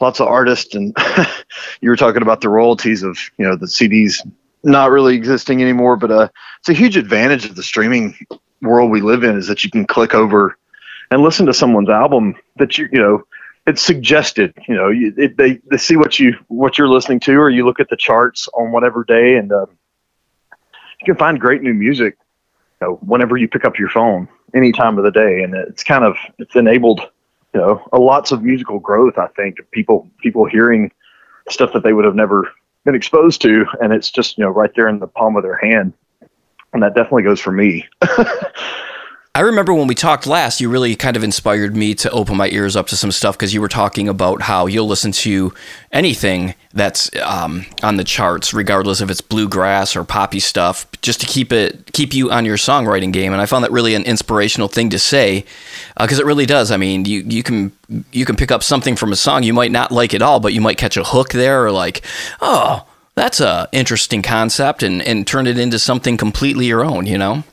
lots 0.00 0.20
of 0.20 0.28
artists 0.28 0.74
and 0.74 0.96
you 1.80 1.88
were 1.88 1.96
talking 1.96 2.22
about 2.22 2.40
the 2.40 2.48
royalties 2.48 3.02
of 3.02 3.18
you 3.38 3.46
know 3.46 3.56
the 3.56 3.66
cds 3.66 4.20
not 4.64 4.90
really 4.90 5.14
existing 5.14 5.62
anymore 5.62 5.96
but 5.96 6.10
uh 6.10 6.28
it's 6.58 6.68
a 6.68 6.74
huge 6.74 6.96
advantage 6.96 7.44
of 7.44 7.54
the 7.54 7.62
streaming 7.62 8.16
world 8.62 8.90
we 8.90 9.00
live 9.00 9.22
in 9.22 9.36
is 9.36 9.46
that 9.46 9.62
you 9.62 9.70
can 9.70 9.86
click 9.86 10.14
over 10.14 10.58
and 11.10 11.22
listen 11.22 11.46
to 11.46 11.54
someone's 11.54 11.88
album 11.88 12.34
that 12.56 12.76
you 12.76 12.88
you 12.92 13.00
know 13.00 13.22
it's 13.66 13.82
suggested. 13.82 14.54
You 14.68 14.74
know, 14.74 14.88
you, 14.88 15.12
it, 15.16 15.36
they 15.36 15.60
they 15.70 15.76
see 15.76 15.96
what 15.96 16.18
you 16.18 16.34
what 16.48 16.78
you're 16.78 16.88
listening 16.88 17.20
to, 17.20 17.34
or 17.34 17.50
you 17.50 17.64
look 17.64 17.80
at 17.80 17.88
the 17.88 17.96
charts 17.96 18.48
on 18.54 18.72
whatever 18.72 19.04
day, 19.04 19.36
and 19.36 19.52
um, 19.52 19.76
you 21.00 21.06
can 21.06 21.16
find 21.16 21.40
great 21.40 21.62
new 21.62 21.74
music. 21.74 22.16
You 22.80 22.86
know, 22.86 22.94
whenever 22.96 23.36
you 23.36 23.48
pick 23.48 23.64
up 23.64 23.78
your 23.78 23.88
phone, 23.88 24.28
any 24.54 24.72
time 24.72 24.98
of 24.98 25.04
the 25.04 25.10
day, 25.10 25.42
and 25.42 25.54
it's 25.54 25.82
kind 25.82 26.04
of 26.04 26.16
it's 26.38 26.54
enabled 26.54 27.00
you 27.54 27.60
know 27.60 27.82
a 27.92 27.98
lots 27.98 28.32
of 28.32 28.42
musical 28.42 28.78
growth. 28.78 29.18
I 29.18 29.28
think 29.28 29.58
people 29.72 30.08
people 30.20 30.44
hearing 30.46 30.92
stuff 31.48 31.72
that 31.72 31.82
they 31.82 31.92
would 31.92 32.04
have 32.04 32.14
never 32.14 32.52
been 32.84 32.94
exposed 32.94 33.42
to, 33.42 33.66
and 33.80 33.92
it's 33.92 34.10
just 34.10 34.38
you 34.38 34.44
know 34.44 34.50
right 34.50 34.70
there 34.76 34.88
in 34.88 35.00
the 35.00 35.06
palm 35.08 35.36
of 35.36 35.42
their 35.42 35.58
hand, 35.58 35.92
and 36.72 36.82
that 36.82 36.94
definitely 36.94 37.24
goes 37.24 37.40
for 37.40 37.52
me. 37.52 37.86
I 39.36 39.40
remember 39.40 39.74
when 39.74 39.86
we 39.86 39.94
talked 39.94 40.26
last, 40.26 40.62
you 40.62 40.70
really 40.70 40.96
kind 40.96 41.14
of 41.14 41.22
inspired 41.22 41.76
me 41.76 41.94
to 41.96 42.10
open 42.10 42.38
my 42.38 42.48
ears 42.48 42.74
up 42.74 42.86
to 42.86 42.96
some 42.96 43.12
stuff 43.12 43.36
because 43.36 43.52
you 43.52 43.60
were 43.60 43.68
talking 43.68 44.08
about 44.08 44.40
how 44.40 44.64
you'll 44.64 44.86
listen 44.86 45.12
to 45.12 45.52
anything 45.92 46.54
that's 46.72 47.14
um, 47.16 47.66
on 47.82 47.98
the 47.98 48.02
charts, 48.02 48.54
regardless 48.54 49.02
if 49.02 49.10
it's 49.10 49.20
bluegrass 49.20 49.94
or 49.94 50.04
poppy 50.04 50.40
stuff, 50.40 50.86
just 51.02 51.20
to 51.20 51.26
keep 51.26 51.52
it 51.52 51.92
keep 51.92 52.14
you 52.14 52.30
on 52.30 52.46
your 52.46 52.56
songwriting 52.56 53.12
game. 53.12 53.34
And 53.34 53.42
I 53.42 53.44
found 53.44 53.62
that 53.64 53.72
really 53.72 53.94
an 53.94 54.04
inspirational 54.04 54.68
thing 54.68 54.88
to 54.88 54.98
say 54.98 55.44
because 56.00 56.18
uh, 56.18 56.22
it 56.22 56.26
really 56.26 56.46
does. 56.46 56.70
I 56.70 56.78
mean, 56.78 57.04
you 57.04 57.20
you 57.20 57.42
can 57.42 57.72
you 58.12 58.24
can 58.24 58.36
pick 58.36 58.50
up 58.50 58.62
something 58.62 58.96
from 58.96 59.12
a 59.12 59.16
song 59.16 59.42
you 59.42 59.52
might 59.52 59.70
not 59.70 59.92
like 59.92 60.14
at 60.14 60.22
all, 60.22 60.40
but 60.40 60.54
you 60.54 60.62
might 60.62 60.78
catch 60.78 60.96
a 60.96 61.04
hook 61.04 61.32
there, 61.32 61.62
or 61.62 61.70
like, 61.70 62.00
oh, 62.40 62.86
that's 63.14 63.40
a 63.40 63.68
interesting 63.70 64.22
concept, 64.22 64.82
and 64.82 65.02
and 65.02 65.26
turn 65.26 65.46
it 65.46 65.58
into 65.58 65.78
something 65.78 66.16
completely 66.16 66.64
your 66.64 66.82
own. 66.82 67.04
You 67.04 67.18
know. 67.18 67.44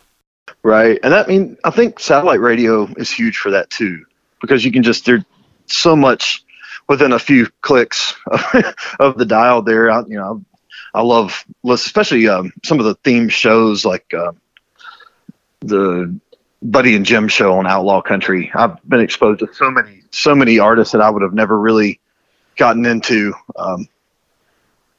Right. 0.62 1.00
And 1.04 1.14
that 1.14 1.26
I 1.26 1.30
mean 1.30 1.58
I 1.64 1.72
think 1.72 2.00
satellite 2.00 2.40
radio 2.40 2.88
is 2.98 3.10
huge 3.10 3.38
for 3.38 3.52
that 3.52 3.70
too. 3.70 4.06
Because 4.42 4.64
you 4.64 4.72
can 4.72 4.84
just 4.84 5.06
there's 5.06 5.24
so 5.68 5.96
much 5.96 6.44
within 6.88 7.14
a 7.14 7.20
few 7.20 7.48
clicks 7.62 8.14
of 9.00 9.18
the 9.18 9.26
dial 9.26 9.62
there. 9.62 9.90
I, 9.90 10.02
you 10.02 10.18
know, 10.18 10.44
I 10.94 11.02
love 11.02 11.44
especially 11.68 12.28
um, 12.28 12.52
some 12.64 12.80
of 12.80 12.86
the 12.86 12.96
theme 12.96 13.30
shows 13.30 13.86
like 13.86 14.14
uh, 14.14 14.34
the 15.62 16.20
Buddy 16.62 16.96
and 16.96 17.06
Jim 17.06 17.28
show 17.28 17.58
on 17.58 17.68
Outlaw 17.68 18.02
Country. 18.02 18.52
I've 18.54 18.82
been 18.88 19.02
exposed 19.02 19.40
to 19.40 19.54
so 19.54 19.70
many 19.70 20.04
so 20.12 20.36
many 20.36 20.60
artists 20.60 20.94
that 20.94 21.02
I 21.02 21.10
would 21.10 21.22
have 21.22 21.34
never 21.34 21.60
really 21.60 22.00
gotten 22.56 22.86
into, 22.86 23.34
um, 23.58 23.88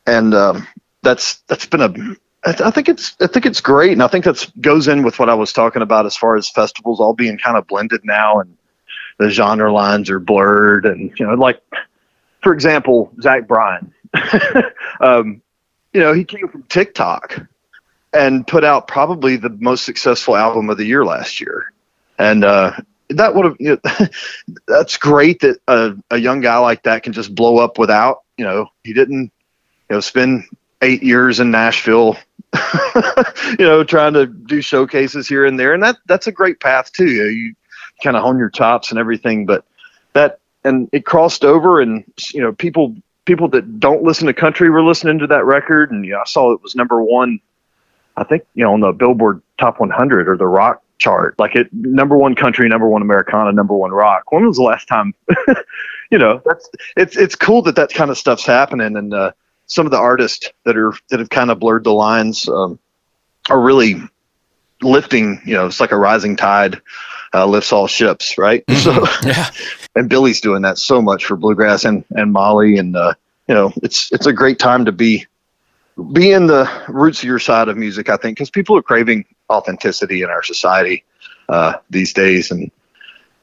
and 0.07 0.35
um, 0.35 0.67
that's 1.03 1.37
that's 1.47 1.67
been 1.67 1.81
a 1.81 2.17
I 2.47 2.71
think 2.71 2.89
it's 2.89 3.17
I 3.21 3.27
think 3.27 3.47
it's 3.47 3.61
great, 3.61 3.93
and 3.93 4.03
I 4.03 4.09
think 4.09 4.25
that 4.27 4.51
goes 4.61 4.87
in 4.87 5.03
with 5.03 5.19
what 5.19 5.31
I 5.31 5.35
was 5.35 5.53
talking 5.53 5.83
about 5.83 6.05
as 6.05 6.17
far 6.17 6.37
as 6.37 6.49
festivals 6.49 7.01
all 7.01 7.15
being 7.15 7.39
kind 7.39 7.57
of 7.57 7.67
blended 7.67 8.05
now, 8.05 8.41
and 8.41 8.57
the 9.19 9.31
genre 9.31 9.73
lines 9.73 10.11
are 10.11 10.21
blurred, 10.21 10.85
and 10.85 11.11
you 11.19 11.27
know, 11.27 11.35
like 11.35 11.61
for 12.43 12.53
example, 12.53 13.11
Zach 13.23 13.49
Bryan, 13.49 13.93
um, 15.01 15.41
you 15.95 16.01
know, 16.01 16.13
he 16.13 16.25
came 16.25 16.49
from 16.49 16.65
TikTok 16.65 17.47
and 18.13 18.47
put 18.47 18.63
out 18.63 18.89
probably 18.89 19.37
the 19.37 19.51
most 19.51 19.85
successful 19.85 20.37
album 20.37 20.69
of 20.69 20.77
the 20.77 20.85
year 20.85 21.05
last 21.05 21.41
year, 21.41 21.73
and 22.19 22.45
uh, 22.45 22.73
that 23.09 23.35
would 23.35 23.47
have 23.47 23.57
you 23.59 23.81
know, 23.83 24.07
that's 24.69 24.99
great 24.99 25.41
that 25.41 25.59
a, 25.67 25.95
a 26.11 26.19
young 26.19 26.43
guy 26.43 26.59
like 26.59 26.83
that 26.83 27.03
can 27.05 27.15
just 27.15 27.35
blow 27.35 27.57
up 27.57 27.79
without 27.79 28.23
you 28.37 28.45
know 28.45 28.69
he 28.83 28.93
didn't 28.93 29.33
you 29.89 29.97
know 29.97 30.01
spend 30.01 30.45
eight 30.85 31.03
years 31.03 31.41
in 31.41 31.51
Nashville 31.51 32.17
you 33.59 33.65
know, 33.65 33.85
trying 33.85 34.13
to 34.15 34.27
do 34.27 34.61
showcases 34.61 35.29
here 35.29 35.45
and 35.45 35.59
there, 35.59 35.75
and 35.75 35.83
that 35.83 35.97
that's 36.07 36.27
a 36.27 36.33
great 36.33 36.61
path 36.61 36.93
too. 36.93 37.07
You, 37.07 37.25
you 37.25 37.55
kind 38.03 38.17
of 38.17 38.23
hone 38.23 38.39
your 38.39 38.51
chops 38.51 38.91
and 38.91 38.99
everything, 38.99 39.47
but 39.47 39.65
that 40.13 40.39
and 40.65 40.89
it 40.93 41.05
crossed 41.05 41.45
over, 41.45 41.81
and 41.81 42.05
you 42.33 42.41
know, 42.41 42.53
people 42.53 42.95
people 43.25 43.49
that 43.49 43.81
don't 43.81 44.03
listen 44.03 44.27
to 44.27 44.35
country 44.35 44.71
were 44.71 44.83
listening 44.83 45.19
to 45.19 45.27
that 45.27 45.45
record, 45.45 45.91
and 45.91 46.05
you 46.05 46.13
know, 46.13 46.21
I 46.21 46.25
saw 46.25 46.53
it 46.53 46.63
was 46.63 46.75
number 46.75 47.03
one. 47.03 47.41
I 48.17 48.25
think 48.25 48.45
you 48.55 48.65
know 48.65 48.73
on 48.73 48.81
the 48.81 48.93
Billboard 48.93 49.43
Top 49.59 49.81
100 49.81 50.29
or 50.29 50.37
the 50.37 50.47
rock 50.47 50.83
chart, 50.99 51.37
like 51.39 51.57
it 51.57 51.73
number 51.73 52.17
one 52.17 52.35
country, 52.35 52.69
number 52.69 52.89
one 52.89 53.03
Americana, 53.03 53.53
number 53.53 53.75
one 53.75 53.91
rock. 53.91 54.31
When 54.31 54.47
was 54.47 54.57
the 54.57 54.63
last 54.63 54.87
time? 54.87 55.15
you 56.11 56.19
know, 56.19 56.41
that's 56.45 56.71
it's 56.97 57.17
it's 57.17 57.35
cool 57.35 57.63
that 57.63 57.77
that 57.77 57.93
kind 57.93 58.11
of 58.11 58.19
stuff's 58.19 58.47
happening, 58.47 58.97
and 58.97 59.13
uh, 59.13 59.33
some 59.75 59.87
of 59.87 59.93
the 59.93 59.99
artists 59.99 60.51
that 60.65 60.77
are 60.77 60.93
that 61.11 61.19
have 61.19 61.31
kind 61.31 61.51
of 61.51 61.59
blurred 61.59 61.83
the 61.83 61.93
lines 61.93 62.49
um, 62.49 62.79
are 63.51 63.61
really 63.61 64.01
lifting. 64.81 65.41
You 65.45 65.55
know, 65.55 65.67
it's 65.67 65.81
like 65.81 65.91
a 65.91 65.97
rising 65.97 66.37
tide 66.37 66.81
uh, 67.35 67.45
lifts 67.45 67.73
all 67.73 67.89
ships, 67.89 68.39
right? 68.39 68.65
Mm-hmm. 68.67 68.81
So, 68.81 69.29
Yeah. 69.29 69.51
and 69.97 70.09
Billy's 70.09 70.41
doing 70.41 70.63
that 70.63 70.79
so 70.79 71.03
much 71.03 71.25
for 71.25 71.37
bluegrass 71.37 71.85
and 71.85 72.05
and 72.11 72.33
Molly, 72.33 72.79
and 72.79 72.97
uh, 72.97 73.15
you 73.49 73.55
know, 73.55 73.73
it's 73.83 74.13
it's 74.13 74.27
a 74.27 74.33
great 74.33 74.61
time 74.61 74.85
to 74.85 74.93
be 74.93 75.27
be 76.13 76.31
in 76.31 76.47
the 76.47 76.71
roots 76.89 77.19
of 77.19 77.25
your 77.25 77.41
side 77.41 77.69
of 77.69 77.77
music. 77.77 78.09
I 78.09 78.17
think 78.17 78.37
because 78.37 78.51
people 78.51 78.77
are 78.77 78.83
craving 78.83 79.25
authenticity 79.51 80.23
in 80.23 80.31
our 80.31 80.45
society 80.45 81.03
uh, 81.49 81.75
these 81.91 82.13
days, 82.13 82.53
and 82.53 82.71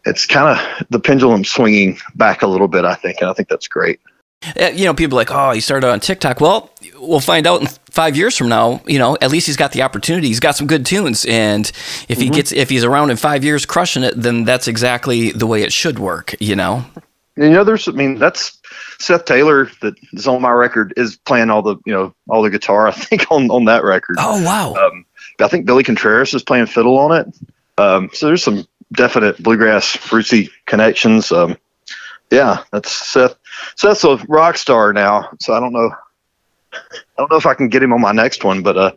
it's 0.06 0.26
kind 0.26 0.58
of 0.58 0.88
the 0.90 1.00
pendulum 1.00 1.44
swinging 1.44 2.00
back 2.16 2.42
a 2.42 2.48
little 2.48 2.70
bit. 2.70 2.86
I 2.86 2.96
think, 2.96 3.18
and 3.20 3.30
I 3.30 3.34
think 3.34 3.50
that's 3.50 3.68
great. 3.68 4.00
Uh, 4.60 4.72
You 4.74 4.86
know, 4.86 4.94
people 4.94 5.18
are 5.18 5.22
like, 5.22 5.32
oh, 5.32 5.52
he 5.52 5.62
started 5.62 5.88
on 5.88 6.00
TikTok. 6.00 6.42
Well, 6.42 6.70
we'll 7.00 7.20
find 7.20 7.46
out 7.48 7.62
in 7.62 7.68
five 7.92 8.16
years 8.16 8.38
from 8.38 8.50
now. 8.50 8.82
You 8.86 9.00
know, 9.00 9.18
at 9.22 9.32
least 9.32 9.48
he's 9.48 9.58
got 9.58 9.72
the 9.72 9.82
opportunity. 9.84 10.28
He's 10.28 10.40
got 10.40 10.56
some 10.56 10.68
good 10.68 10.86
tunes, 10.86 11.26
and 11.26 11.72
if 12.10 12.20
he 12.20 12.30
gets, 12.30 12.52
if 12.52 12.70
he's 12.70 12.84
around 12.84 13.12
in 13.12 13.18
five 13.18 13.44
years 13.44 13.66
crushing 13.66 14.04
it, 14.04 14.14
then 14.16 14.44
that's 14.44 14.68
exactly 14.68 15.32
the 15.32 15.48
way 15.48 15.64
it 15.64 15.72
should 15.72 16.00
work. 16.00 16.36
You 16.40 16.56
know. 16.56 16.86
And, 17.38 17.46
you 17.46 17.52
know, 17.52 17.64
there's, 17.64 17.88
I 17.88 17.92
mean, 17.92 18.20
that's 18.20 18.60
Seth 19.00 19.26
Taylor 19.26 19.70
that 19.82 19.96
is 20.14 20.28
on 20.28 20.42
my 20.42 20.52
record 20.52 20.94
is 20.98 21.16
playing 21.18 21.50
all 21.50 21.62
the, 21.62 21.78
you 21.86 21.94
know, 21.94 22.14
all 22.28 22.42
the 22.42 22.50
guitar. 22.50 22.88
I 22.90 22.92
think 22.92 23.32
on 23.32 23.50
on 23.52 23.66
that 23.66 23.84
record. 23.84 24.18
Oh 24.20 24.44
wow. 24.44 24.74
Um, 24.74 25.06
I 25.40 25.48
think 25.48 25.66
Billy 25.66 25.84
Contreras 25.84 26.34
is 26.34 26.44
playing 26.44 26.68
fiddle 26.68 26.98
on 26.98 27.12
it. 27.18 27.28
Um, 27.78 28.10
so 28.14 28.28
there's 28.28 28.44
some 28.44 28.68
definite 28.94 29.42
bluegrass 29.42 29.96
rootsy 29.98 30.50
connections. 30.66 31.32
Um, 31.32 31.58
yeah, 32.32 32.64
that's 32.72 32.92
Seth. 32.92 33.36
Seth's 33.76 34.04
a 34.04 34.18
rock 34.28 34.58
star 34.58 34.94
now, 34.94 35.30
so 35.40 35.54
I 35.54 35.60
don't 35.60 35.74
know. 35.74 35.92
I 36.74 36.80
don't 37.18 37.30
know 37.30 37.38
if 37.38 37.46
I 37.46 37.54
can 37.54 37.70
get 37.70 37.84
him 37.84 37.94
on 37.94 38.02
my 38.02 38.14
next 38.14 38.44
one, 38.44 38.64
but 38.64 38.78
uh, 38.78 38.92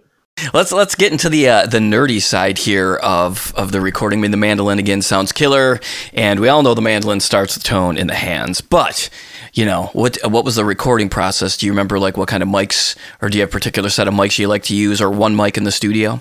Let's 0.53 0.73
let's 0.73 0.97
get 0.97 1.13
into 1.13 1.29
the 1.29 1.49
uh, 1.49 1.67
the 1.67 1.79
nerdy 1.79 2.21
side 2.21 2.59
here 2.59 2.97
of 2.97 3.55
of 3.57 3.71
the 3.71 3.81
recording. 3.81 4.19
I 4.19 4.23
mean, 4.23 4.31
the 4.33 4.37
mandolin 4.37 4.81
again 4.81 5.01
sounds 5.01 5.31
killer, 5.31 5.79
and 6.13 6.41
we 6.41 6.49
all 6.49 6.63
know 6.63 6.75
the 6.75 6.83
mandolin 6.83 7.21
starts 7.21 7.55
the 7.55 7.61
tone 7.61 7.97
in 7.97 8.09
the 8.09 8.15
hands. 8.15 8.61
But 8.61 9.11
you 9.53 9.65
know 9.65 9.91
what 9.93 10.19
what 10.25 10.45
was 10.45 10.57
the 10.57 10.65
recording 10.65 11.09
process? 11.09 11.57
Do 11.57 11.67
you 11.67 11.73
remember 11.73 12.01
like 12.01 12.17
what 12.17 12.29
kind 12.29 12.43
of 12.43 12.49
mics, 12.49 12.97
or 13.23 13.29
do 13.29 13.39
you 13.39 13.43
have 13.43 13.51
a 13.51 13.53
particular 13.53 13.89
set 13.89 14.09
of 14.09 14.15
mics 14.15 14.39
you 14.39 14.49
like 14.49 14.65
to 14.65 14.75
use, 14.75 15.01
or 15.01 15.09
one 15.09 15.37
mic 15.37 15.57
in 15.57 15.63
the 15.65 15.73
studio? 15.73 16.21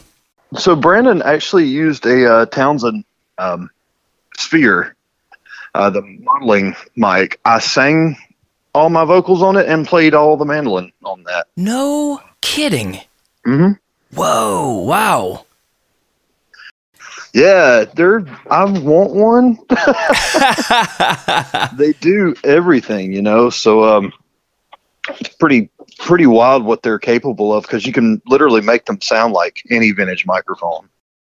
so 0.58 0.76
Brandon 0.76 1.24
actually 1.24 1.66
used 1.66 2.06
a 2.06 2.32
uh, 2.32 2.46
Townsend 2.46 3.04
um, 3.40 3.72
Sphere, 4.38 4.96
uh, 5.74 5.90
the 5.90 6.02
modeling 6.02 6.76
mic. 6.96 7.40
I 7.46 7.60
sang 7.60 8.18
all 8.74 8.90
my 8.90 9.06
vocals 9.06 9.42
on 9.42 9.56
it 9.58 9.68
and 9.68 9.88
played 9.88 10.14
all 10.14 10.38
the 10.38 10.46
mandolin 10.46 10.92
on 11.04 11.24
that. 11.24 11.48
No 11.58 12.22
kidding. 12.42 13.00
hmm 13.46 13.72
Whoa! 14.14 14.84
Wow. 14.86 15.46
Yeah, 17.34 17.86
they're. 17.96 18.24
I 18.50 18.66
want 18.66 19.14
one. 19.14 19.58
they 21.78 21.94
do 21.94 22.36
everything, 22.44 23.12
you 23.12 23.24
know. 23.24 23.50
So 23.50 23.84
um, 23.84 24.14
it's 25.20 25.36
pretty 25.36 25.70
pretty 25.98 26.28
wild 26.28 26.64
what 26.64 26.84
they're 26.84 27.00
capable 27.00 27.54
of 27.54 27.64
because 27.64 27.86
you 27.86 27.94
can 27.94 28.22
literally 28.28 28.62
make 28.62 28.86
them 28.86 29.02
sound 29.02 29.34
like 29.34 29.64
any 29.72 29.92
vintage 29.92 30.28
microphone. 30.28 30.90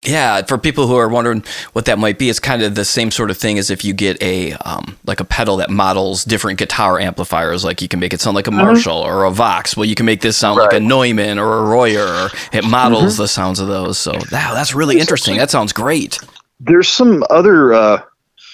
Yeah, 0.05 0.42
for 0.42 0.59
people 0.59 0.86
who 0.86 0.96
are 0.96 1.09
wondering 1.09 1.44
what 1.72 1.86
that 1.86 1.98
might 1.98 2.18
be, 2.18 2.28
it's 2.28 2.38
kind 2.38 2.62
of 2.62 2.74
the 2.74 2.84
same 2.84 3.11
sort 3.11 3.30
of 3.30 3.38
thing 3.38 3.59
as 3.59 3.70
if 3.70 3.84
you 3.84 3.92
get 3.92 4.20
a 4.22 4.52
um, 4.52 4.98
like 5.07 5.20
a 5.20 5.24
pedal 5.24 5.57
that 5.59 5.70
models 5.70 6.24
different 6.24 6.59
guitar 6.59 6.98
amplifiers. 6.98 7.64
Like 7.64 7.80
you 7.80 7.88
can 7.88 8.00
make 8.00 8.12
it 8.12 8.20
sound 8.20 8.34
like 8.34 8.46
a 8.46 8.50
Marshall 8.50 8.98
or 8.98 9.24
a 9.24 9.30
Vox. 9.30 9.76
Well, 9.76 9.86
you 9.86 9.94
can 9.94 10.07
make 10.07 10.20
this 10.20 10.36
sound 10.36 10.59
like 10.59 10.72
a 10.72 10.80
Neumann 10.80 11.38
or 11.38 11.59
a 11.59 11.62
Royer. 11.64 12.07
Or 12.07 12.28
it 12.52 12.64
models 12.64 13.16
the 13.16 13.28
sounds 13.28 13.61
of 13.61 13.68
those. 13.68 13.98
So 13.98 14.12
wow, 14.12 14.52
that's 14.55 14.74
really 14.74 14.98
interesting. 14.98 15.36
That 15.36 15.50
sounds 15.50 15.72
great. 15.72 16.18
There's 16.61 16.88
some 16.88 17.24
other 17.30 17.72
uh, 17.72 18.02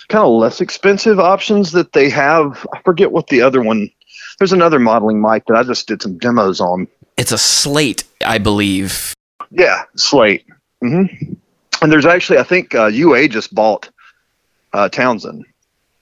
kind 0.08 0.24
of 0.24 0.32
less 0.32 0.60
expensive 0.60 1.18
options 1.18 1.72
that 1.72 1.92
they 1.92 2.10
have. 2.10 2.66
I 2.72 2.80
forget 2.82 3.12
what 3.12 3.28
the 3.28 3.42
other 3.42 3.62
one. 3.62 3.90
There's 4.38 4.52
another 4.52 4.78
modeling 4.78 5.20
mic 5.20 5.44
that 5.46 5.56
I 5.56 5.62
just 5.62 5.86
did 5.86 6.00
some 6.00 6.16
demos 6.16 6.60
on. 6.60 6.88
It's 7.16 7.32
a 7.32 7.38
slate, 7.38 8.04
I 8.24 8.38
believe. 8.38 9.14
Yeah, 9.50 9.82
Slate. 9.96 10.46
hmm 10.80 11.04
And 11.82 11.90
there's 11.90 12.06
actually, 12.06 12.38
I 12.38 12.42
think 12.42 12.74
uh, 12.74 12.86
UA 12.86 13.28
just 13.28 13.54
bought 13.54 13.88
uh, 14.72 14.88
Townsend, 14.88 15.44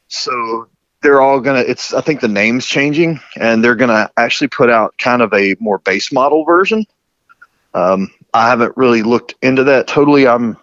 so 0.08 0.68
they're 1.02 1.20
all 1.20 1.40
gonna. 1.40 1.60
It's 1.60 1.94
I 1.94 2.00
think 2.00 2.20
the 2.20 2.28
name's 2.28 2.66
changing, 2.66 3.20
and 3.36 3.62
they're 3.62 3.76
gonna 3.76 4.10
actually 4.16 4.48
put 4.48 4.70
out 4.70 4.96
kind 4.98 5.22
of 5.22 5.32
a 5.32 5.54
more 5.60 5.78
base 5.78 6.12
model 6.12 6.44
version. 6.44 6.86
Um, 7.74 8.10
I 8.34 8.48
haven't 8.48 8.76
really 8.76 9.02
looked 9.02 9.34
into 9.42 9.64
that 9.64 9.86
totally. 9.86 10.26
I'm 10.26 10.56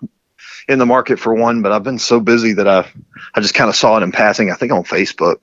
in 0.67 0.79
the 0.79 0.85
market 0.85 1.19
for 1.19 1.33
one, 1.33 1.61
but 1.61 1.71
I've 1.71 1.83
been 1.83 1.99
so 1.99 2.19
busy 2.19 2.53
that 2.53 2.67
I 2.67 2.87
I 3.33 3.41
just 3.41 3.53
kind 3.53 3.69
of 3.69 3.75
saw 3.75 3.97
it 3.97 4.03
in 4.03 4.11
passing. 4.11 4.51
I 4.51 4.55
think 4.55 4.71
on 4.71 4.83
Facebook, 4.83 5.37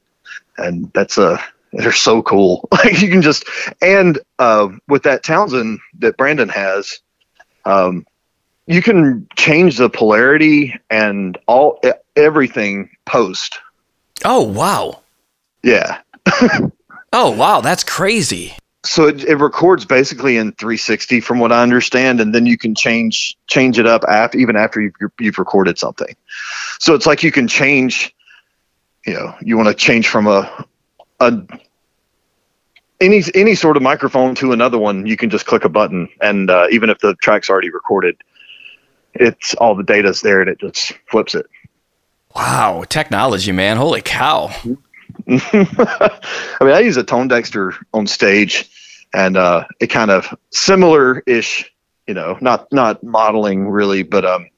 and 0.59 0.93
that's 0.93 1.19
a 1.19 1.43
they're 1.73 1.93
so 1.93 2.23
cool. 2.23 2.69
Like 2.73 3.01
you 3.01 3.11
can 3.11 3.23
just 3.23 3.45
and 3.81 4.19
uh, 4.39 4.69
with 4.89 5.05
that 5.05 5.23
Townsend 5.23 5.81
that 6.01 6.17
Brandon 6.17 6.49
has, 6.49 7.01
um, 7.65 8.05
you 8.67 8.83
can 8.83 9.27
change 9.37 9.79
the 9.79 9.89
polarity 9.91 10.75
and 10.91 11.39
all 11.47 11.81
everything 12.17 12.91
post. 13.05 13.59
Oh 14.25 14.43
wow. 14.43 15.01
Yeah. 15.63 16.01
Oh 17.13 17.31
wow, 17.31 17.61
that's 17.61 17.85
crazy. 17.85 18.55
So 18.85 19.07
it, 19.07 19.25
it 19.25 19.37
records 19.37 19.85
basically 19.85 20.39
in 20.39 20.53
360 20.53 21.21
from 21.21 21.39
what 21.39 21.53
I 21.53 21.63
understand, 21.63 22.21
and 22.21 22.35
then 22.35 22.47
you 22.47 22.57
can 22.57 22.75
change 22.75 23.37
change 23.47 23.79
it 23.79 23.87
up 23.87 24.03
after 24.09 24.39
even 24.39 24.57
after 24.57 24.81
you've, 24.81 24.95
you've 25.21 25.39
recorded 25.39 25.79
something. 25.79 26.17
So 26.81 26.95
it's 26.95 27.07
like 27.07 27.23
you 27.23 27.31
can 27.31 27.47
change, 27.47 28.15
you 29.07 29.13
know, 29.13 29.35
you 29.43 29.57
want 29.57 29.69
to 29.69 29.75
change 29.75 30.09
from 30.09 30.27
a 30.27 30.67
a 31.21 31.43
any 33.01 33.23
any 33.35 33.55
sort 33.55 33.77
of 33.77 33.83
microphone 33.83 34.35
to 34.37 34.53
another 34.53 34.79
one. 34.79 35.07
You 35.07 35.17
can 35.17 35.29
just 35.29 35.47
click 35.47 35.65
a 35.65 35.69
button, 35.69 36.09
and 36.21 36.51
uh, 36.51 36.67
even 36.71 36.89
if 36.89 36.99
the 36.99 37.15
track's 37.17 37.51
already 37.51 37.71
recorded, 37.71 38.17
it's 39.15 39.55
all 39.55 39.75
the 39.75 39.83
data's 39.83 40.21
there, 40.21 40.41
and 40.41 40.51
it 40.51 40.59
just 40.59 40.93
flips 41.11 41.35
it. 41.35 41.47
Wow, 42.35 42.85
technology, 42.89 43.53
man. 43.53 43.77
Holy 43.77 44.01
cow. 44.01 44.47
I 45.29 46.59
mean, 46.61 46.71
I 46.71 46.81
use 46.81 46.97
a 46.97 47.05
Tone 47.05 47.29
Dexter 47.29 47.75
on 47.93 48.07
stage, 48.07 48.71
and 49.13 49.37
uh, 49.37 49.65
it 49.81 49.89
kind 49.89 50.11
of 50.11 50.35
similar-ish, 50.51 51.71
you 52.07 52.15
know, 52.15 52.39
not 52.41 52.73
not 52.73 53.03
modeling 53.03 53.69
really, 53.69 54.03
but 54.03 54.25
um, 54.25 54.49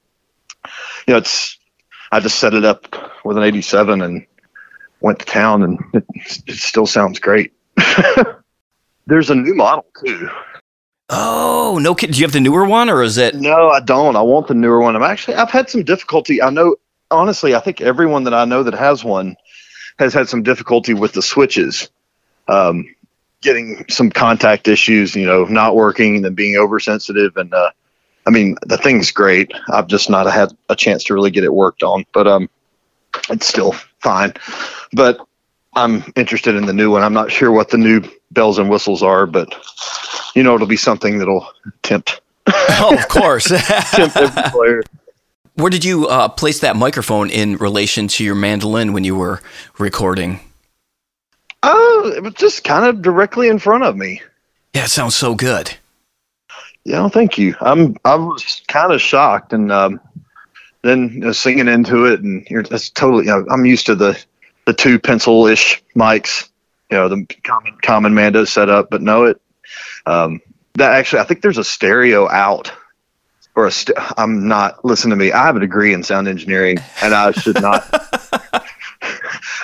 you 1.07 1.13
know, 1.13 1.17
it's 1.17 1.59
I 2.13 2.21
just 2.21 2.39
set 2.39 2.55
it 2.55 2.65
up 2.65 2.87
with 3.25 3.37
an 3.37 3.43
'87 3.43 4.01
and 4.01 4.27
went 5.01 5.19
to 5.19 5.27
town, 5.27 5.63
and 5.63 5.81
it, 5.93 6.05
it 6.47 6.57
still 6.57 6.87
sounds 6.87 7.19
great. 7.19 7.53
There's 9.07 9.31
a 9.31 9.35
new 9.35 9.55
model 9.55 9.87
too. 10.05 10.31
Oh, 11.11 11.79
no 11.83 11.95
kid. 11.95 12.13
Do 12.13 12.19
you 12.19 12.25
have 12.25 12.33
the 12.33 12.41
newer 12.41 12.65
one 12.65 12.89
or 12.89 13.03
is 13.03 13.19
it 13.19 13.35
No, 13.35 13.69
I 13.69 13.81
don't. 13.81 14.17
I 14.17 14.23
want 14.23 14.49
the 14.49 14.55
newer 14.55 14.81
one. 14.81 14.97
I'm 14.97 15.03
actually 15.03 15.37
I've 15.37 15.51
had 15.51 15.69
some 15.69 15.85
difficulty. 15.85 16.41
I 16.41 16.51
know 16.51 16.77
honestly, 17.11 17.55
I 17.55 17.61
think 17.61 17.81
everyone 17.81 18.25
that 18.25 18.35
I 18.35 18.45
know 18.45 18.63
that 18.63 18.75
has 18.75 19.05
one 19.05 19.37
has 19.99 20.15
had 20.15 20.29
some 20.29 20.43
difficulty 20.43 20.95
with 20.95 21.13
the 21.13 21.23
switches. 21.23 21.89
Um, 22.49 22.95
getting 23.43 23.85
some 23.91 24.11
contact 24.11 24.67
issues, 24.67 25.15
you 25.15 25.27
know, 25.27 25.45
not 25.45 25.77
working 25.77 26.17
and 26.17 26.25
then 26.25 26.35
being 26.35 26.57
oversensitive 26.57 27.37
and 27.37 27.53
uh 27.55 27.71
I 28.27 28.31
mean, 28.31 28.57
the 28.65 28.79
thing's 28.79 29.11
great. 29.11 29.53
I've 29.69 29.87
just 29.87 30.09
not 30.09 30.33
had 30.33 30.51
a 30.71 30.75
chance 30.75 31.05
to 31.05 31.15
really 31.15 31.31
get 31.31 31.45
it 31.45 31.53
worked 31.53 31.83
on, 31.83 32.07
but 32.13 32.27
um 32.27 32.49
it's 33.29 33.47
still 33.47 33.73
fine. 34.01 34.33
But 34.93 35.19
I'm 35.77 36.05
interested 36.17 36.55
in 36.55 36.67
the 36.67 36.73
new 36.73 36.91
one. 36.91 37.03
I'm 37.03 37.13
not 37.13 37.31
sure 37.31 37.51
what 37.51 37.71
the 37.71 37.79
new 37.79 38.03
bells 38.31 38.59
and 38.59 38.69
whistles 38.69 39.03
are, 39.03 39.27
but 39.27 39.55
you 40.35 40.43
know 40.43 40.55
it'll 40.55 40.67
be 40.67 40.77
something 40.77 41.19
that'll 41.19 41.47
tempt 41.83 42.21
Oh, 42.49 42.95
of 42.95 43.09
course. 43.09 43.49
tempt 43.93 44.17
every 44.17 44.43
player. 44.51 44.83
Where 45.55 45.71
did 45.71 45.85
you 45.85 46.09
uh, 46.09 46.29
place 46.29 46.61
that 46.61 46.77
microphone 46.77 47.31
in 47.31 47.57
relation 47.57 48.09
to 48.09 48.25
your 48.25 48.35
mandolin 48.35 48.93
when 48.93 49.05
you 49.05 49.17
were 49.17 49.41
recording? 49.79 50.41
Oh, 51.63 52.13
it 52.15 52.23
was 52.23 52.35
just 52.35 52.65
kind 52.65 52.85
of 52.85 53.03
directly 53.03 53.49
in 53.49 53.59
front 53.59 53.85
of 53.85 53.97
me. 53.97 54.21
Yeah, 54.75 54.85
it 54.85 54.91
sounds 54.91 55.15
so 55.15 55.35
good. 55.35 55.75
Yeah, 56.85 57.09
thank 57.09 57.39
you. 57.39 57.55
I'm 57.61 57.97
I 58.05 58.17
was 58.17 58.61
kind 58.69 58.93
of 58.93 59.01
shocked, 59.01 59.53
and 59.53 59.73
um, 59.73 60.01
then 60.83 61.11
you 61.15 61.21
know, 61.21 61.33
singing 61.33 61.69
into 61.69 62.05
it, 62.05 62.21
and 62.21 62.47
you're 62.51 62.65
that's 62.65 62.91
totally. 62.91 63.27
You 63.27 63.31
know, 63.31 63.47
I'm 63.51 63.65
used 63.65 63.87
to 63.87 63.95
the 63.95 64.23
the 64.67 64.75
two 64.75 64.99
pencil 64.99 65.47
ish 65.47 65.83
mics, 65.97 66.49
you 66.91 66.97
know, 66.97 67.09
the 67.09 67.27
common 67.43 67.77
common 67.83 68.15
Mando 68.15 68.45
setup. 68.45 68.91
But 68.91 69.03
no, 69.03 69.25
it 69.25 69.41
um, 70.07 70.41
that 70.75 70.93
actually 70.93 71.21
I 71.21 71.25
think 71.25 71.43
there's 71.43 71.59
a 71.59 71.65
stereo 71.65 72.29
out 72.29 72.73
or 73.55 73.67
a 73.67 73.71
st- 73.71 73.99
I'm 74.17 74.49
not 74.49 74.85
listen 74.85 75.11
to 75.11 75.17
me. 75.17 75.33
I 75.33 75.47
have 75.47 75.57
a 75.57 75.61
degree 75.61 75.93
in 75.93 76.03
sound 76.03 76.29
engineering, 76.29 76.79
and 77.03 77.15
I 77.15 77.33
should 77.33 77.61
not. 77.61 77.85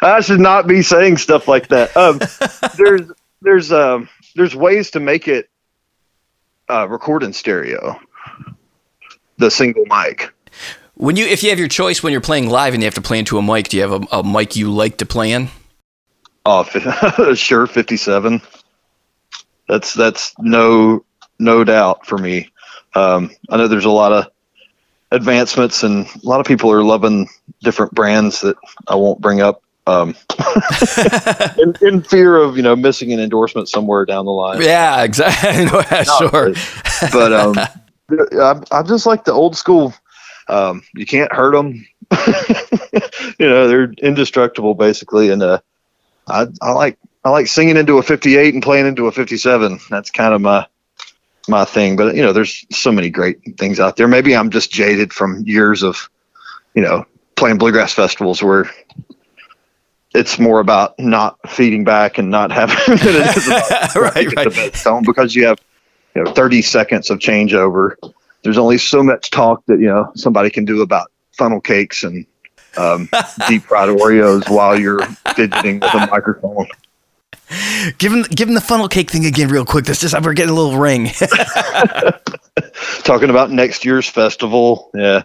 I 0.02 0.20
should 0.20 0.40
not 0.40 0.66
be 0.66 0.82
saying 0.82 1.18
stuff 1.18 1.46
like 1.48 1.68
that. 1.68 1.94
Um, 1.96 2.20
there's 2.76 3.10
there's 3.42 3.72
um, 3.72 4.08
there's 4.34 4.54
ways 4.54 4.92
to 4.92 5.00
make 5.00 5.28
it 5.28 5.50
uh, 6.68 6.88
record 6.88 7.22
in 7.22 7.32
stereo. 7.32 8.00
The 9.38 9.50
single 9.50 9.84
mic. 9.86 10.32
When 11.00 11.16
you, 11.16 11.24
if 11.24 11.42
you 11.42 11.48
have 11.48 11.58
your 11.58 11.66
choice 11.66 12.02
when 12.02 12.12
you're 12.12 12.20
playing 12.20 12.50
live 12.50 12.74
and 12.74 12.82
you 12.82 12.86
have 12.86 12.94
to 12.96 13.00
play 13.00 13.18
into 13.18 13.38
a 13.38 13.42
mic, 13.42 13.68
do 13.68 13.78
you 13.78 13.88
have 13.88 14.02
a, 14.12 14.18
a 14.18 14.22
mic 14.22 14.54
you 14.54 14.70
like 14.70 14.98
to 14.98 15.06
play 15.06 15.32
in? 15.32 15.48
Oh, 16.44 16.62
sure, 17.34 17.66
fifty-seven. 17.66 18.42
That's 19.66 19.94
that's 19.94 20.34
no 20.38 21.02
no 21.38 21.64
doubt 21.64 22.04
for 22.04 22.18
me. 22.18 22.50
Um, 22.94 23.30
I 23.48 23.56
know 23.56 23.66
there's 23.66 23.86
a 23.86 23.90
lot 23.90 24.12
of 24.12 24.26
advancements, 25.10 25.82
and 25.82 26.06
a 26.06 26.28
lot 26.28 26.38
of 26.38 26.44
people 26.44 26.70
are 26.70 26.84
loving 26.84 27.30
different 27.62 27.94
brands 27.94 28.42
that 28.42 28.56
I 28.86 28.94
won't 28.96 29.22
bring 29.22 29.40
up. 29.40 29.62
Um, 29.86 30.14
in, 31.58 31.74
in, 31.80 32.02
fear 32.02 32.36
of 32.36 32.58
you 32.58 32.62
know 32.62 32.76
missing 32.76 33.10
an 33.14 33.20
endorsement 33.20 33.70
somewhere 33.70 34.04
down 34.04 34.26
the 34.26 34.32
line. 34.32 34.60
Yeah, 34.60 35.02
exactly. 35.02 35.64
no, 35.64 35.82
sure. 36.28 36.52
But, 37.10 37.10
but 37.10 37.32
um, 37.32 37.58
I, 38.38 38.60
I 38.70 38.82
just 38.82 39.06
like 39.06 39.24
the 39.24 39.32
old 39.32 39.56
school. 39.56 39.94
Um, 40.50 40.82
you 40.94 41.06
can't 41.06 41.32
hurt 41.32 41.52
them. 41.52 41.86
you 43.38 43.48
know 43.48 43.68
they're 43.68 43.92
indestructible 43.92 44.74
basically, 44.74 45.30
and 45.30 45.42
uh, 45.42 45.60
I, 46.26 46.46
I 46.60 46.72
like 46.72 46.98
I 47.24 47.30
like 47.30 47.46
singing 47.46 47.76
into 47.76 47.98
a 47.98 48.02
58 48.02 48.54
and 48.54 48.62
playing 48.62 48.86
into 48.86 49.06
a 49.06 49.12
57. 49.12 49.78
That's 49.90 50.10
kind 50.10 50.34
of 50.34 50.40
my 50.40 50.66
my 51.48 51.64
thing. 51.64 51.96
But 51.96 52.16
you 52.16 52.22
know, 52.22 52.32
there's 52.32 52.64
so 52.70 52.92
many 52.92 53.10
great 53.10 53.58
things 53.58 53.80
out 53.80 53.96
there. 53.96 54.08
Maybe 54.08 54.34
I'm 54.34 54.50
just 54.50 54.70
jaded 54.70 55.12
from 55.12 55.44
years 55.46 55.82
of, 55.82 56.08
you 56.74 56.82
know, 56.82 57.06
playing 57.36 57.58
bluegrass 57.58 57.92
festivals 57.92 58.42
where 58.42 58.70
it's 60.14 60.38
more 60.38 60.60
about 60.60 60.98
not 60.98 61.38
feeding 61.48 61.84
back 61.84 62.18
and 62.18 62.30
not 62.30 62.50
having 62.50 62.76
it 62.88 63.36
is 63.36 63.46
about 63.46 63.94
right, 63.96 64.34
right. 64.36 64.44
the 64.44 64.70
best 64.70 64.82
tone 64.82 65.02
because 65.04 65.34
you 65.34 65.46
have 65.46 65.58
you 66.14 66.24
know 66.24 66.32
30 66.32 66.62
seconds 66.62 67.10
of 67.10 67.18
changeover. 67.18 67.94
There's 68.42 68.58
only 68.58 68.78
so 68.78 69.02
much 69.02 69.30
talk 69.30 69.64
that 69.66 69.80
you 69.80 69.86
know 69.86 70.10
somebody 70.14 70.50
can 70.50 70.64
do 70.64 70.82
about 70.82 71.10
funnel 71.32 71.60
cakes 71.60 72.02
and 72.02 72.26
um, 72.76 73.08
deep 73.48 73.62
fried 73.62 73.88
Oreos 73.88 74.48
while 74.48 74.78
you're 74.78 75.04
fidgeting 75.34 75.80
with 75.80 75.94
a 75.94 76.06
microphone. 76.10 76.66
Give 77.98 78.12
him, 78.12 78.22
give 78.22 78.48
him 78.48 78.54
the 78.54 78.60
funnel 78.60 78.88
cake 78.88 79.10
thing 79.10 79.26
again, 79.26 79.48
real 79.48 79.64
quick. 79.64 79.84
That's 79.84 80.00
just 80.00 80.18
we're 80.22 80.34
getting 80.34 80.52
a 80.52 80.54
little 80.54 80.78
ring. 80.78 81.08
Talking 83.02 83.30
about 83.30 83.50
next 83.50 83.84
year's 83.84 84.08
festival, 84.08 84.90
yeah. 84.94 85.22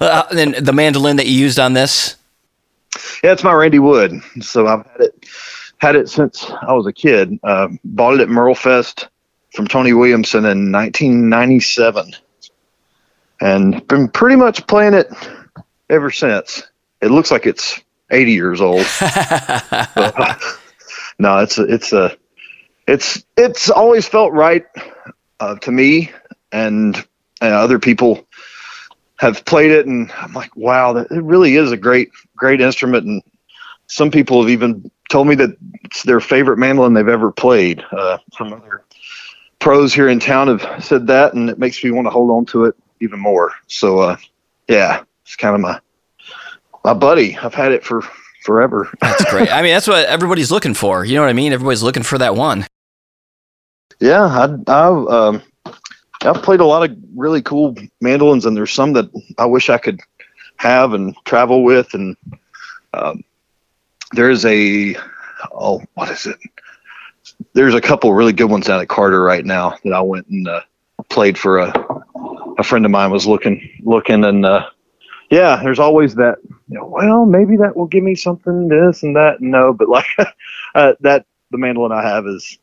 uh, 0.00 0.24
and 0.36 0.54
the 0.54 0.72
mandolin 0.72 1.16
that 1.16 1.26
you 1.26 1.34
used 1.34 1.60
on 1.60 1.74
this. 1.74 2.16
Yeah, 3.22 3.32
it's 3.32 3.44
my 3.44 3.52
Randy 3.52 3.78
Wood. 3.78 4.20
So 4.40 4.66
I've 4.66 4.84
had 4.86 5.00
it 5.00 5.26
had 5.78 5.96
it 5.96 6.08
since 6.08 6.50
I 6.62 6.72
was 6.72 6.86
a 6.86 6.92
kid. 6.92 7.38
Uh, 7.44 7.68
bought 7.84 8.14
it 8.14 8.20
at 8.20 8.28
Merle 8.28 8.54
Fest 8.54 9.08
from 9.52 9.68
Tony 9.68 9.92
Williamson 9.92 10.44
in 10.44 10.72
1997, 10.72 12.12
and 13.40 13.86
been 13.86 14.08
pretty 14.08 14.36
much 14.36 14.66
playing 14.66 14.94
it 14.94 15.12
ever 15.90 16.10
since. 16.10 16.66
It 17.00 17.10
looks 17.10 17.30
like 17.30 17.46
it's 17.46 17.80
80 18.10 18.32
years 18.32 18.60
old. 18.60 18.80
no, 21.18 21.38
it's 21.38 21.58
a, 21.58 21.64
it's 21.64 21.92
a, 21.92 22.16
it's, 22.86 23.24
it's 23.36 23.70
always 23.70 24.08
felt 24.08 24.32
right 24.32 24.66
uh, 25.40 25.56
to 25.56 25.70
me 25.70 26.10
and, 26.50 26.96
and 27.40 27.54
other 27.54 27.78
people 27.78 28.26
have 29.18 29.44
played 29.44 29.70
it. 29.70 29.86
And 29.86 30.10
I'm 30.12 30.32
like, 30.32 30.56
wow, 30.56 30.94
that, 30.94 31.10
it 31.10 31.22
really 31.22 31.56
is 31.56 31.72
a 31.72 31.76
great, 31.76 32.10
great 32.36 32.60
instrument. 32.60 33.06
And 33.06 33.22
some 33.86 34.10
people 34.10 34.40
have 34.40 34.50
even 34.50 34.90
told 35.10 35.26
me 35.26 35.34
that 35.36 35.56
it's 35.84 36.02
their 36.02 36.20
favorite 36.20 36.56
mandolin 36.56 36.94
they've 36.94 37.08
ever 37.08 37.30
played. 37.30 37.84
Uh, 37.92 38.18
some 38.32 38.52
other 38.52 38.84
pros 39.62 39.94
here 39.94 40.08
in 40.08 40.18
town 40.18 40.48
have 40.48 40.84
said 40.84 41.06
that, 41.06 41.34
and 41.34 41.48
it 41.48 41.58
makes 41.58 41.82
me 41.82 41.92
want 41.92 42.06
to 42.06 42.10
hold 42.10 42.30
on 42.30 42.44
to 42.46 42.64
it 42.64 42.74
even 43.00 43.18
more. 43.18 43.52
So, 43.68 44.00
uh, 44.00 44.16
yeah, 44.68 45.04
it's 45.24 45.36
kind 45.36 45.54
of 45.54 45.60
my 45.60 45.80
my 46.84 46.92
buddy. 46.92 47.36
I've 47.38 47.54
had 47.54 47.72
it 47.72 47.84
for 47.84 48.02
forever. 48.42 48.92
that's 49.00 49.24
great. 49.30 49.52
I 49.52 49.62
mean, 49.62 49.72
that's 49.72 49.86
what 49.86 50.04
everybody's 50.06 50.50
looking 50.50 50.74
for. 50.74 51.04
You 51.04 51.14
know 51.14 51.22
what 51.22 51.30
I 51.30 51.34
mean? 51.34 51.52
Everybody's 51.52 51.82
looking 51.82 52.02
for 52.02 52.18
that 52.18 52.34
one. 52.34 52.66
Yeah, 54.00 54.24
I, 54.24 54.44
I've 54.66 55.06
um, 55.08 55.42
I've 56.22 56.42
played 56.42 56.60
a 56.60 56.66
lot 56.66 56.88
of 56.88 56.96
really 57.14 57.40
cool 57.40 57.76
mandolins, 58.00 58.44
and 58.44 58.56
there's 58.56 58.72
some 58.72 58.92
that 58.94 59.08
I 59.38 59.46
wish 59.46 59.70
I 59.70 59.78
could 59.78 60.00
have 60.56 60.92
and 60.92 61.14
travel 61.24 61.62
with. 61.62 61.94
And 61.94 62.16
um, 62.94 63.22
there's 64.10 64.44
a 64.44 64.96
oh, 65.52 65.82
what 65.94 66.10
is 66.10 66.26
it? 66.26 66.38
There's 67.54 67.74
a 67.74 67.80
couple 67.80 68.12
really 68.14 68.32
good 68.32 68.50
ones 68.50 68.68
out 68.68 68.80
at 68.80 68.88
Carter 68.88 69.22
right 69.22 69.44
now 69.44 69.76
that 69.84 69.92
I 69.92 70.00
went 70.00 70.26
and 70.28 70.46
uh, 70.48 70.60
played 71.08 71.38
for 71.38 71.58
a 71.58 71.72
a 72.58 72.62
friend 72.62 72.84
of 72.84 72.90
mine 72.90 73.10
was 73.10 73.26
looking 73.26 73.68
looking 73.82 74.24
and 74.24 74.44
uh, 74.44 74.66
yeah, 75.32 75.62
there's 75.62 75.78
always 75.78 76.14
that. 76.16 76.36
You 76.68 76.78
know, 76.78 76.86
well, 76.86 77.24
maybe 77.24 77.56
that 77.56 77.74
will 77.74 77.86
give 77.86 78.04
me 78.04 78.14
something, 78.14 78.68
this 78.68 79.02
and 79.02 79.16
that. 79.16 79.40
No, 79.40 79.72
but 79.72 79.88
like 79.88 80.04
uh, 80.74 80.92
that, 81.00 81.24
the 81.50 81.56
mandolin 81.56 81.90
I 81.90 82.02
have 82.02 82.26
is 82.26 82.58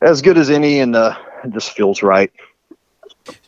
as 0.00 0.22
good 0.22 0.38
as 0.38 0.48
any, 0.48 0.80
and 0.80 0.96
uh, 0.96 1.14
it 1.44 1.52
just 1.52 1.72
feels 1.72 2.02
right. 2.02 2.32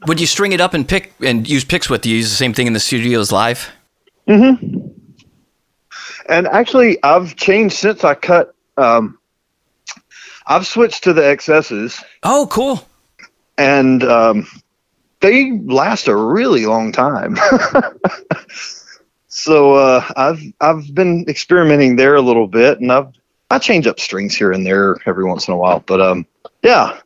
Would 0.06 0.20
you 0.20 0.26
string 0.26 0.52
it 0.52 0.60
up 0.60 0.74
and 0.74 0.86
pick 0.86 1.14
and 1.20 1.48
use 1.48 1.64
picks 1.64 1.88
with? 1.88 2.02
Do 2.02 2.10
you 2.10 2.16
use 2.16 2.28
the 2.28 2.36
same 2.36 2.52
thing 2.52 2.66
in 2.66 2.74
the 2.74 2.80
studios 2.80 3.32
live? 3.32 3.70
Mm-hmm. 4.28 4.88
And 6.28 6.46
actually, 6.48 7.02
I've 7.02 7.36
changed 7.36 7.76
since 7.76 8.04
I 8.04 8.14
cut. 8.14 8.54
Um, 8.76 9.18
I've 10.46 10.66
switched 10.66 11.04
to 11.04 11.12
the 11.12 11.22
XSs. 11.22 12.02
Oh, 12.22 12.48
cool! 12.50 12.86
And 13.58 14.02
um, 14.04 14.46
they 15.20 15.52
last 15.52 16.08
a 16.08 16.16
really 16.16 16.66
long 16.66 16.92
time. 16.92 17.36
so 19.28 19.74
uh, 19.74 20.04
I've 20.16 20.42
I've 20.60 20.94
been 20.94 21.24
experimenting 21.28 21.96
there 21.96 22.14
a 22.14 22.22
little 22.22 22.48
bit, 22.48 22.80
and 22.80 22.90
I've 22.90 23.12
I 23.50 23.58
change 23.58 23.86
up 23.86 24.00
strings 24.00 24.34
here 24.34 24.52
and 24.52 24.66
there 24.66 24.96
every 25.06 25.24
once 25.24 25.48
in 25.48 25.54
a 25.54 25.56
while. 25.56 25.80
But 25.80 26.00
um, 26.00 26.26
yeah, 26.62 27.00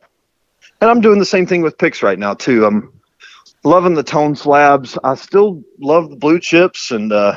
and 0.81 0.89
I'm 0.89 1.01
doing 1.01 1.19
the 1.19 1.25
same 1.25 1.45
thing 1.45 1.61
with 1.61 1.77
picks 1.77 2.03
right 2.03 2.19
now 2.19 2.33
too. 2.33 2.65
I'm 2.65 2.93
loving 3.63 3.95
the 3.95 4.03
tone 4.03 4.35
slabs. 4.35 4.97
I 5.03 5.15
still 5.15 5.63
love 5.79 6.09
the 6.09 6.15
blue 6.15 6.39
chips, 6.39 6.91
and 6.91 7.11
uh, 7.11 7.35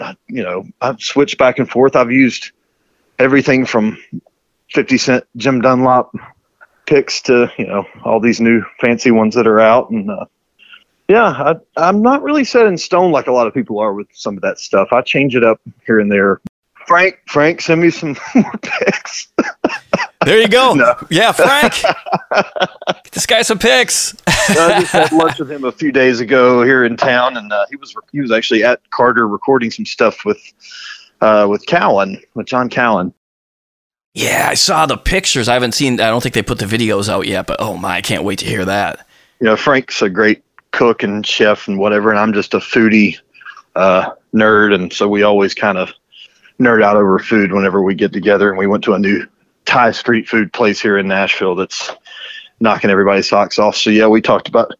I, 0.00 0.16
you 0.28 0.42
know 0.42 0.64
I've 0.80 1.00
switched 1.00 1.38
back 1.38 1.58
and 1.58 1.70
forth. 1.70 1.94
I've 1.94 2.12
used 2.12 2.52
everything 3.18 3.66
from 3.66 3.98
50 4.72 4.98
cent 4.98 5.24
Jim 5.36 5.60
Dunlop 5.60 6.12
picks 6.86 7.20
to 7.22 7.52
you 7.58 7.66
know 7.66 7.86
all 8.04 8.18
these 8.18 8.40
new 8.40 8.62
fancy 8.80 9.10
ones 9.10 9.34
that 9.34 9.46
are 9.46 9.60
out. 9.60 9.90
And 9.90 10.10
uh, 10.10 10.24
yeah 11.08 11.26
I, 11.26 11.54
i'm 11.76 12.02
not 12.02 12.22
really 12.22 12.44
set 12.44 12.66
in 12.66 12.76
stone 12.76 13.12
like 13.12 13.26
a 13.26 13.32
lot 13.32 13.46
of 13.46 13.54
people 13.54 13.78
are 13.78 13.94
with 13.94 14.08
some 14.12 14.36
of 14.36 14.42
that 14.42 14.58
stuff. 14.58 14.88
I 14.92 15.02
change 15.02 15.36
it 15.36 15.44
up 15.44 15.60
here 15.86 16.00
and 16.00 16.10
there. 16.10 16.40
Frank 16.86 17.18
frank 17.26 17.60
send 17.60 17.82
me 17.82 17.90
some 17.90 18.16
more 18.34 18.52
picks. 18.62 19.28
There 20.24 20.40
you 20.40 20.48
go. 20.48 20.74
No. 20.74 20.94
yeah 21.10 21.32
frank. 21.32 21.74
Get 22.32 23.12
this 23.12 23.26
guy 23.26 23.42
some 23.42 23.58
picks. 23.58 24.14
I 24.26 24.80
just 24.80 24.92
had 24.92 25.12
lunch 25.12 25.38
with 25.38 25.50
him 25.50 25.64
a 25.64 25.72
few 25.72 25.92
days 25.92 26.20
ago 26.20 26.62
here 26.62 26.84
in 26.84 26.96
town 26.96 27.36
and 27.36 27.52
uh, 27.52 27.66
he 27.70 27.76
was 27.76 27.94
he 28.12 28.20
was 28.20 28.32
actually 28.32 28.64
at 28.64 28.80
carter 28.90 29.28
recording 29.28 29.70
some 29.70 29.84
stuff 29.84 30.24
with 30.24 30.40
uh, 31.20 31.46
with 31.50 31.66
cowan 31.66 32.20
with 32.34 32.46
john 32.46 32.70
cowan 32.70 33.12
yeah, 34.18 34.48
I 34.50 34.54
saw 34.54 34.86
the 34.86 34.96
pictures. 34.96 35.48
I 35.48 35.54
haven't 35.54 35.72
seen. 35.72 36.00
I 36.00 36.08
don't 36.08 36.20
think 36.22 36.34
they 36.34 36.42
put 36.42 36.58
the 36.58 36.64
videos 36.64 37.08
out 37.08 37.26
yet, 37.26 37.46
but 37.46 37.58
oh 37.60 37.76
my, 37.76 37.96
I 37.96 38.00
can't 38.00 38.24
wait 38.24 38.40
to 38.40 38.46
hear 38.46 38.64
that. 38.64 39.06
You 39.40 39.46
know, 39.46 39.56
Frank's 39.56 40.02
a 40.02 40.10
great 40.10 40.42
cook 40.72 41.04
and 41.04 41.24
chef 41.24 41.68
and 41.68 41.78
whatever, 41.78 42.10
and 42.10 42.18
I'm 42.18 42.32
just 42.32 42.52
a 42.52 42.58
foodie 42.58 43.18
uh, 43.76 44.10
nerd, 44.34 44.74
and 44.74 44.92
so 44.92 45.08
we 45.08 45.22
always 45.22 45.54
kind 45.54 45.78
of 45.78 45.92
nerd 46.58 46.82
out 46.82 46.96
over 46.96 47.20
food 47.20 47.52
whenever 47.52 47.80
we 47.80 47.94
get 47.94 48.12
together. 48.12 48.48
And 48.48 48.58
we 48.58 48.66
went 48.66 48.82
to 48.84 48.94
a 48.94 48.98
new 48.98 49.24
Thai 49.66 49.92
street 49.92 50.28
food 50.28 50.52
place 50.52 50.80
here 50.80 50.98
in 50.98 51.06
Nashville 51.06 51.54
that's 51.54 51.92
knocking 52.58 52.90
everybody's 52.90 53.28
socks 53.28 53.58
off. 53.58 53.76
So 53.76 53.90
yeah, 53.90 54.08
we 54.08 54.20
talked 54.20 54.48
about 54.48 54.72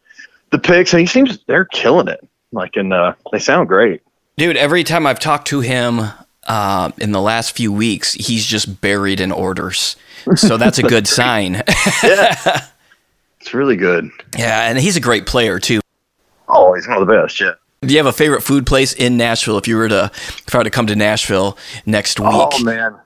the 0.51 0.59
picks, 0.59 0.93
and 0.93 1.01
he 1.01 1.07
seems 1.07 1.39
they're 1.47 1.64
killing 1.64 2.09
it. 2.09 2.26
Like, 2.51 2.74
and 2.74 2.93
uh, 2.93 3.14
they 3.30 3.39
sound 3.39 3.68
great. 3.68 4.03
Dude, 4.36 4.57
every 4.57 4.82
time 4.82 5.07
I've 5.07 5.20
talked 5.20 5.49
to 5.49 5.61
him, 5.61 6.01
uh, 6.49 6.90
in 6.99 7.12
the 7.12 7.20
last 7.20 7.57
few 7.57 7.72
weeks, 7.72 8.14
he's 8.14 8.44
just 8.44 8.80
buried 8.80 9.20
in 9.20 9.30
orders. 9.30 9.96
So 10.34 10.57
that's 10.57 10.78
a 10.78 10.82
good 10.82 11.07
sign. 11.18 11.62
yeah. 12.03 12.66
It's 13.40 13.55
really 13.55 13.76
good. 13.76 14.11
Yeah, 14.36 14.68
and 14.68 14.76
he's 14.76 14.96
a 14.96 15.01
great 15.01 15.24
player 15.24 15.61
too. 15.61 15.80
Oh, 16.49 16.74
he's 16.74 16.88
one 16.88 17.01
of 17.01 17.07
the 17.07 17.14
best, 17.14 17.40
yeah. 17.40 17.53
Do 17.80 17.94
you 17.94 17.96
have 17.99 18.07
a 18.07 18.12
favorite 18.12 18.42
food 18.42 18.66
place 18.66 18.92
in 18.92 19.16
Nashville 19.16 19.57
if 19.57 19.68
you 19.68 19.76
were 19.76 19.88
to 19.88 20.11
if 20.12 20.55
I 20.55 20.59
were 20.59 20.64
to 20.64 20.70
come 20.70 20.88
to 20.88 20.96
Nashville 20.96 21.57
next 21.86 22.18
week? 22.18 22.28
Oh 22.30 22.62
man. 22.64 22.99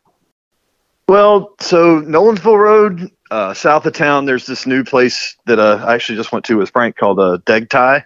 Well, 1.07 1.55
so 1.61 2.01
Nolensville 2.01 2.59
Road, 2.59 3.11
uh, 3.31 3.53
south 3.53 3.85
of 3.85 3.93
town, 3.93 4.25
there's 4.25 4.47
this 4.47 4.67
new 4.67 4.83
place 4.83 5.37
that 5.45 5.59
uh, 5.59 5.85
I 5.87 5.95
actually 5.95 6.17
just 6.17 6.33
went 6.33 6.45
to 6.47 6.57
with 6.57 6.71
Frank 6.71 6.97
called 6.97 7.21
uh, 7.21 7.39
Degthai. 7.45 8.05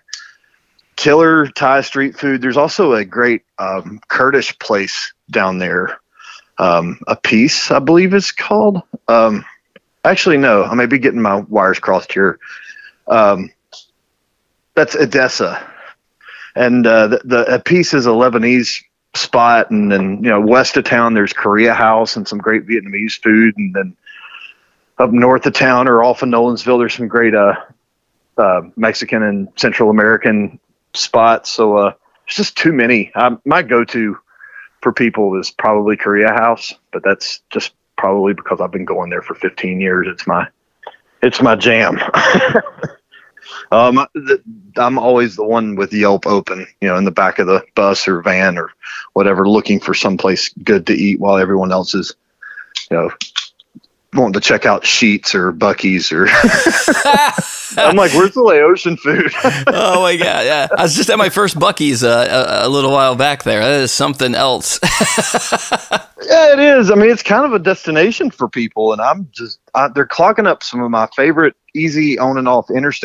Killer 0.97 1.47
Thai 1.47 1.83
street 1.83 2.19
food. 2.19 2.43
There's 2.43 2.57
also 2.57 2.95
a 2.95 3.05
great 3.05 3.45
um, 3.59 4.01
Kurdish 4.09 4.59
place 4.59 5.13
down 5.31 5.59
there. 5.59 6.01
Um, 6.59 7.01
Epice, 7.07 7.71
I 7.71 7.79
believe, 7.79 8.15
is 8.15 8.33
called. 8.33 8.83
Um, 9.09 9.45
actually, 10.05 10.39
no, 10.39 10.65
I 10.65 10.75
may 10.75 10.87
be 10.87 10.99
getting 10.99 11.21
my 11.21 11.37
wires 11.41 11.79
crossed 11.79 12.13
here. 12.13 12.39
Um, 13.09 13.51
that's 14.75 14.95
Edessa, 14.95 15.67
and 16.55 16.87
uh, 16.87 17.09
the, 17.09 17.21
the 17.25 17.45
Epice 17.45 17.95
is 17.95 18.07
a 18.07 18.11
Lebanese 18.11 18.83
spot, 19.15 19.71
and 19.71 19.91
then 19.91 20.23
you 20.23 20.31
know 20.31 20.41
west 20.41 20.77
of 20.77 20.85
town 20.85 21.15
there's 21.15 21.33
Korea 21.33 21.75
House 21.75 22.17
and 22.17 22.27
some 22.27 22.39
great 22.39 22.67
Vietnamese 22.67 23.21
food, 23.21 23.57
and 23.57 23.75
then 23.75 23.97
up 24.99 25.11
north 25.13 25.47
of 25.47 25.53
town 25.53 25.89
or 25.89 26.03
off 26.03 26.23
of 26.23 26.29
Nolensville 26.29 26.79
there's 26.79 26.95
some 26.95 27.09
great 27.09 27.35
uh, 27.35 27.55
uh, 28.39 28.63
Mexican 28.77 29.23
and 29.23 29.49
Central 29.57 29.91
American 29.91 30.59
spots. 30.95 31.51
So 31.51 31.77
uh, 31.77 31.93
it's 32.27 32.37
just 32.37 32.57
too 32.57 32.73
many. 32.73 33.13
Um, 33.15 33.41
my 33.45 33.63
go-to 33.63 34.19
for 34.87 34.93
people 34.93 35.37
is 35.37 35.51
probably 35.51 35.97
Korea 35.97 36.29
House, 36.29 36.73
but 36.93 37.03
that's 37.03 37.41
just 37.51 37.75
probably 37.97 38.35
because 38.35 38.61
I've 38.61 38.71
been 38.71 38.85
going 38.85 39.11
there 39.11 39.21
for 39.21 39.35
15 39.35 39.81
years. 39.81 40.07
It's 40.09 40.29
my 40.29 40.47
it's 41.23 41.43
my 41.43 41.57
jam. 41.57 41.99
um, 43.73 44.07
I'm 44.77 44.97
always 44.97 45.35
the 45.35 45.43
one 45.43 45.75
with 45.75 45.93
Yelp 45.93 46.25
open, 46.25 46.69
you 46.81 46.87
know, 46.87 46.97
in 46.97 47.05
the 47.05 47.11
back 47.11 47.41
of 47.41 47.49
the 47.49 47.65
bus 47.75 48.07
or 48.07 48.23
van 48.23 48.57
or 48.57 48.71
whatever, 49.15 49.49
looking 49.49 49.81
for 49.81 49.93
someplace 49.93 50.51
good 50.63 50.87
to 50.87 50.93
eat 50.93 51.19
while 51.19 51.37
everyone 51.37 51.73
else 51.73 51.93
is, 51.93 52.15
you 52.89 52.97
know, 52.97 53.11
wanting 54.17 54.35
to 54.35 54.41
check 54.41 54.67
out 54.67 54.85
Sheetz 54.85 55.35
or 55.35 55.53
Buc-ee's 55.53 56.13
or 56.13 56.27
I'm 57.79 57.97
like, 57.97 58.13
where's 58.15 58.35
the 58.35 58.43
Laotian 58.43 58.97
food? 58.97 59.33
oh 59.67 60.03
my 60.03 60.17
god, 60.17 60.45
yeah. 60.45 60.69
I 60.77 60.83
was 60.83 60.95
just 60.95 61.11
at 61.11 61.19
my 61.19 61.29
first 61.29 61.57
Buc-ee's 61.57 62.03
uh, 62.03 62.63
a, 62.63 62.67
a, 62.67 62.69
little 62.69 62.91
while 62.91 63.17
back 63.17 63.43
there. 63.43 63.61
That 63.61 63.81
is 63.83 63.93
something 63.93 64.35
else. 64.35 64.79
yeah, 64.83 66.53
it 66.53 66.59
is. 66.59 66.91
I 66.91 66.95
mean, 66.95 67.11
it's 67.11 67.23
kind 67.23 67.45
of 67.45 67.53
a 67.53 67.59
destination 67.59 68.31
for 68.31 68.49
people, 68.49 68.93
and 68.93 69.01
I'm 69.01 69.29
just 69.33 69.59
I, 69.75 69.89
they're 69.89 70.07
clogging 70.07 70.47
up 70.47 70.63
some 70.63 70.83
of 70.83 70.91
my 70.91 71.09
favorite 71.15 71.55
easy 71.75 72.19
on 72.19 72.39
and 72.39 72.49
off 72.49 72.71
interstate. 72.71 73.05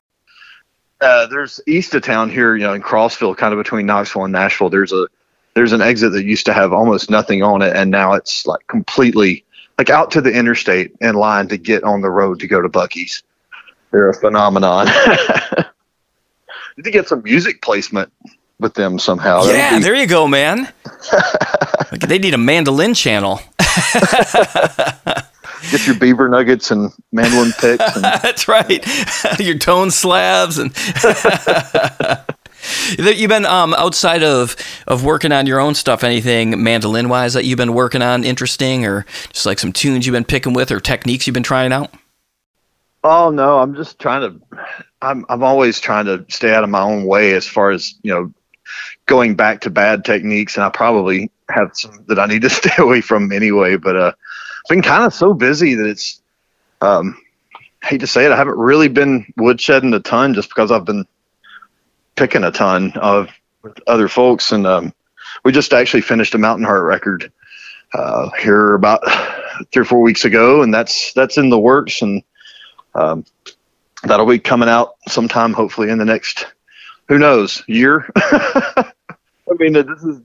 Uh, 1.01 1.25
there's 1.27 1.59
east 1.67 1.95
of 1.95 2.03
town 2.03 2.29
here, 2.29 2.55
you 2.55 2.63
know, 2.63 2.73
in 2.73 2.81
Crossville, 2.81 3.35
kind 3.35 3.53
of 3.53 3.57
between 3.57 3.85
Knoxville 3.87 4.25
and 4.25 4.31
Nashville. 4.31 4.69
There's 4.69 4.93
a 4.93 5.07
there's 5.53 5.73
an 5.73 5.81
exit 5.81 6.13
that 6.13 6.23
used 6.23 6.45
to 6.45 6.53
have 6.53 6.71
almost 6.71 7.09
nothing 7.09 7.43
on 7.43 7.61
it, 7.61 7.75
and 7.75 7.91
now 7.91 8.13
it's 8.13 8.45
like 8.45 8.65
completely 8.67 9.43
like 9.81 9.89
out 9.89 10.11
to 10.11 10.21
the 10.21 10.31
interstate 10.31 10.95
in 11.01 11.15
line 11.15 11.47
to 11.47 11.57
get 11.57 11.83
on 11.83 12.01
the 12.01 12.09
road 12.11 12.39
to 12.39 12.45
go 12.47 12.61
to 12.61 12.69
Buc-ee's. 12.69 13.23
They're 13.89 14.09
a 14.09 14.13
phenomenon. 14.13 14.85
Need 16.77 16.83
to 16.83 16.91
get 16.91 17.07
some 17.07 17.23
music 17.23 17.63
placement 17.63 18.13
with 18.59 18.75
them 18.75 18.99
somehow. 18.99 19.43
Yeah, 19.45 19.79
be- 19.79 19.83
there 19.83 19.95
you 19.95 20.05
go, 20.05 20.27
man. 20.27 20.71
they 21.93 22.19
need 22.19 22.35
a 22.35 22.37
mandolin 22.37 22.93
channel. 22.93 23.39
Get 25.71 25.87
your 25.87 25.95
beaver 25.95 26.29
nuggets 26.29 26.69
and 26.69 26.91
mandolin 27.11 27.51
picks. 27.53 27.95
And- 27.95 28.03
That's 28.21 28.47
right. 28.47 28.85
your 29.39 29.57
tone 29.57 29.89
slabs 29.89 30.59
and. 30.59 30.71
You've 32.97 33.29
been 33.29 33.45
um, 33.45 33.73
outside 33.73 34.23
of, 34.23 34.55
of 34.87 35.03
working 35.03 35.31
on 35.31 35.45
your 35.45 35.59
own 35.59 35.75
stuff. 35.75 36.03
Anything 36.03 36.61
mandolin 36.63 37.09
wise 37.09 37.33
that 37.33 37.45
you've 37.45 37.57
been 37.57 37.73
working 37.73 38.01
on 38.01 38.23
interesting, 38.23 38.85
or 38.85 39.05
just 39.31 39.45
like 39.45 39.59
some 39.59 39.71
tunes 39.71 40.05
you've 40.05 40.13
been 40.13 40.25
picking 40.25 40.53
with, 40.53 40.71
or 40.71 40.79
techniques 40.79 41.27
you've 41.27 41.33
been 41.33 41.43
trying 41.43 41.71
out? 41.71 41.91
Oh 43.03 43.31
no, 43.31 43.59
I'm 43.59 43.75
just 43.75 43.99
trying 43.99 44.21
to. 44.21 44.57
I'm 45.01 45.25
I'm 45.29 45.43
always 45.43 45.79
trying 45.79 46.05
to 46.05 46.25
stay 46.29 46.53
out 46.53 46.63
of 46.63 46.69
my 46.69 46.81
own 46.81 47.05
way 47.05 47.33
as 47.33 47.47
far 47.47 47.71
as 47.71 47.95
you 48.03 48.13
know, 48.13 48.33
going 49.05 49.35
back 49.35 49.61
to 49.61 49.69
bad 49.69 50.05
techniques, 50.05 50.55
and 50.55 50.63
I 50.63 50.69
probably 50.69 51.31
have 51.49 51.71
some 51.73 52.05
that 52.07 52.19
I 52.19 52.25
need 52.27 52.43
to 52.43 52.49
stay 52.51 52.73
away 52.77 53.01
from 53.01 53.31
anyway. 53.31 53.77
But 53.77 53.95
uh, 53.95 54.11
I've 54.11 54.69
been 54.69 54.81
kind 54.81 55.03
of 55.03 55.13
so 55.13 55.33
busy 55.33 55.75
that 55.75 55.87
it's. 55.87 56.21
Um, 56.81 57.15
hate 57.83 57.99
to 57.99 58.07
say 58.07 58.25
it, 58.25 58.31
I 58.31 58.35
haven't 58.35 58.57
really 58.57 58.87
been 58.87 59.25
woodshedding 59.37 59.95
a 59.95 59.99
ton 59.99 60.33
just 60.33 60.49
because 60.49 60.71
I've 60.71 60.85
been 60.85 61.05
picking 62.15 62.43
a 62.43 62.51
ton 62.51 62.93
of 62.95 63.29
other 63.87 64.07
folks, 64.07 64.51
and 64.51 64.65
um, 64.65 64.93
we 65.43 65.51
just 65.51 65.73
actually 65.73 66.01
finished 66.01 66.35
a 66.35 66.37
Mountain 66.37 66.65
Heart 66.65 66.83
record 66.83 67.31
uh, 67.93 68.29
here 68.39 68.75
about 68.75 69.01
three 69.71 69.81
or 69.81 69.85
four 69.85 70.01
weeks 70.01 70.25
ago, 70.25 70.61
and 70.61 70.73
that's 70.73 71.13
that's 71.13 71.37
in 71.37 71.49
the 71.49 71.59
works, 71.59 72.01
and 72.01 72.23
um, 72.95 73.25
that'll 74.03 74.25
be 74.25 74.39
coming 74.39 74.69
out 74.69 74.95
sometime, 75.07 75.53
hopefully 75.53 75.89
in 75.89 75.97
the 75.97 76.05
next, 76.05 76.47
who 77.07 77.17
knows, 77.17 77.63
year. 77.67 78.09
I 79.51 79.55
mean, 79.59 79.73
this 79.73 80.03
is 80.03 80.21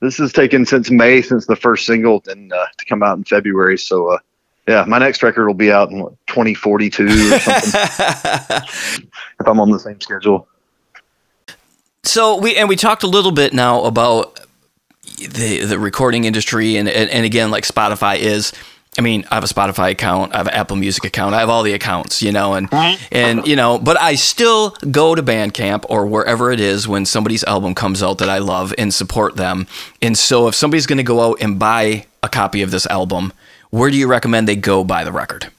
this 0.00 0.20
is 0.20 0.32
taken 0.32 0.66
since 0.66 0.90
May, 0.90 1.22
since 1.22 1.46
the 1.46 1.56
first 1.56 1.86
single, 1.86 2.22
and 2.26 2.52
uh, 2.52 2.66
to 2.76 2.84
come 2.86 3.02
out 3.02 3.16
in 3.16 3.24
February. 3.24 3.78
So, 3.78 4.12
uh, 4.12 4.18
yeah, 4.66 4.84
my 4.86 4.98
next 4.98 5.22
record 5.22 5.46
will 5.46 5.54
be 5.54 5.70
out 5.70 5.90
in 5.90 6.00
what, 6.00 6.14
2042 6.26 7.04
or 7.04 7.38
something, 7.38 7.80
if 9.40 9.46
I'm 9.46 9.60
on 9.60 9.70
the 9.70 9.78
same 9.78 10.00
schedule. 10.00 10.48
So 12.04 12.36
we 12.36 12.56
and 12.56 12.68
we 12.68 12.76
talked 12.76 13.02
a 13.02 13.08
little 13.08 13.32
bit 13.32 13.52
now 13.52 13.84
about 13.84 14.40
the 15.18 15.64
the 15.64 15.78
recording 15.78 16.24
industry, 16.24 16.76
and 16.76 16.88
and, 16.88 17.10
and 17.10 17.24
again, 17.24 17.50
like 17.50 17.64
Spotify 17.64 18.18
is 18.18 18.52
I 18.96 19.00
mean, 19.00 19.24
I 19.30 19.34
have 19.34 19.44
a 19.44 19.48
Spotify 19.48 19.90
account, 19.90 20.34
I 20.34 20.38
have 20.38 20.46
an 20.46 20.54
Apple 20.54 20.76
Music 20.76 21.04
account, 21.04 21.34
I 21.34 21.40
have 21.40 21.48
all 21.48 21.62
the 21.62 21.72
accounts, 21.72 22.22
you 22.22 22.30
know, 22.30 22.54
and 22.54 22.68
and 23.10 23.46
you 23.46 23.56
know, 23.56 23.78
but 23.78 24.00
I 24.00 24.14
still 24.14 24.70
go 24.90 25.14
to 25.14 25.22
Bandcamp 25.22 25.84
or 25.88 26.06
wherever 26.06 26.52
it 26.52 26.60
is 26.60 26.86
when 26.86 27.04
somebody's 27.04 27.42
album 27.44 27.74
comes 27.74 28.02
out 28.02 28.18
that 28.18 28.28
I 28.28 28.38
love 28.38 28.72
and 28.78 28.94
support 28.94 29.36
them. 29.36 29.66
And 30.00 30.16
so, 30.16 30.46
if 30.46 30.54
somebody's 30.54 30.86
going 30.86 30.98
to 30.98 31.04
go 31.04 31.20
out 31.20 31.38
and 31.40 31.58
buy 31.58 32.06
a 32.22 32.28
copy 32.28 32.62
of 32.62 32.70
this 32.70 32.86
album, 32.86 33.32
where 33.70 33.90
do 33.90 33.96
you 33.96 34.06
recommend 34.06 34.46
they 34.46 34.56
go 34.56 34.84
buy 34.84 35.02
the 35.02 35.12
record? 35.12 35.50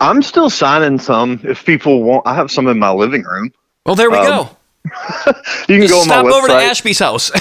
I'm 0.00 0.20
still 0.22 0.50
signing 0.50 0.98
some. 0.98 1.40
If 1.44 1.64
people 1.64 2.02
want, 2.02 2.26
I 2.26 2.34
have 2.34 2.50
some 2.50 2.66
in 2.66 2.78
my 2.78 2.90
living 2.90 3.22
room. 3.22 3.52
Well, 3.86 3.94
there 3.94 4.10
we 4.10 4.18
um, 4.18 4.26
go. 4.26 4.56
you 5.68 5.78
can 5.78 5.86
go 5.86 5.98
on 5.98 6.04
Stop 6.04 6.24
my 6.24 6.30
website. 6.30 6.38
over 6.38 6.46
to 6.48 6.54
Ashby's 6.54 6.98
house. 6.98 7.30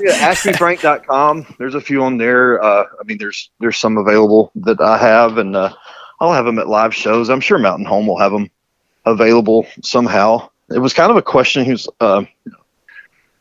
yeah, 0.00 0.30
ashbyfrank.com. 0.32 1.54
There's 1.58 1.74
a 1.74 1.80
few 1.80 2.02
on 2.02 2.18
there. 2.18 2.62
Uh, 2.62 2.84
I 3.00 3.04
mean, 3.04 3.18
there's 3.18 3.50
there's 3.60 3.78
some 3.78 3.96
available 3.96 4.52
that 4.56 4.80
I 4.80 4.98
have, 4.98 5.38
and 5.38 5.56
uh, 5.56 5.72
I'll 6.20 6.32
have 6.32 6.44
them 6.44 6.58
at 6.58 6.68
live 6.68 6.94
shows. 6.94 7.30
I'm 7.30 7.40
sure 7.40 7.58
Mountain 7.58 7.86
Home 7.86 8.06
will 8.06 8.18
have 8.18 8.32
them 8.32 8.50
available 9.06 9.66
somehow. 9.82 10.50
It 10.70 10.80
was 10.80 10.92
kind 10.92 11.10
of 11.10 11.16
a 11.16 11.22
question. 11.22 11.64
Who's 11.64 11.88
uh, 12.00 12.24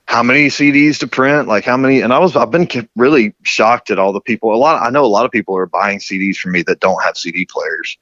how 0.05 0.23
many 0.23 0.47
CDs 0.47 0.97
to 0.99 1.07
print? 1.07 1.49
Like 1.49 1.65
how 1.65 1.75
many? 1.75 1.99
And 1.99 2.13
I 2.13 2.19
was 2.19 2.37
I've 2.37 2.51
been 2.51 2.69
really 2.95 3.33
shocked 3.43 3.91
at 3.91 3.99
all 3.99 4.13
the 4.13 4.21
people. 4.21 4.53
A 4.53 4.55
lot. 4.55 4.81
I 4.81 4.89
know 4.89 5.03
a 5.03 5.07
lot 5.07 5.25
of 5.25 5.31
people 5.31 5.57
are 5.57 5.65
buying 5.65 5.99
CDs 5.99 6.37
from 6.37 6.53
me 6.53 6.63
that 6.63 6.79
don't 6.79 7.03
have 7.03 7.17
CD 7.17 7.45
players 7.45 7.97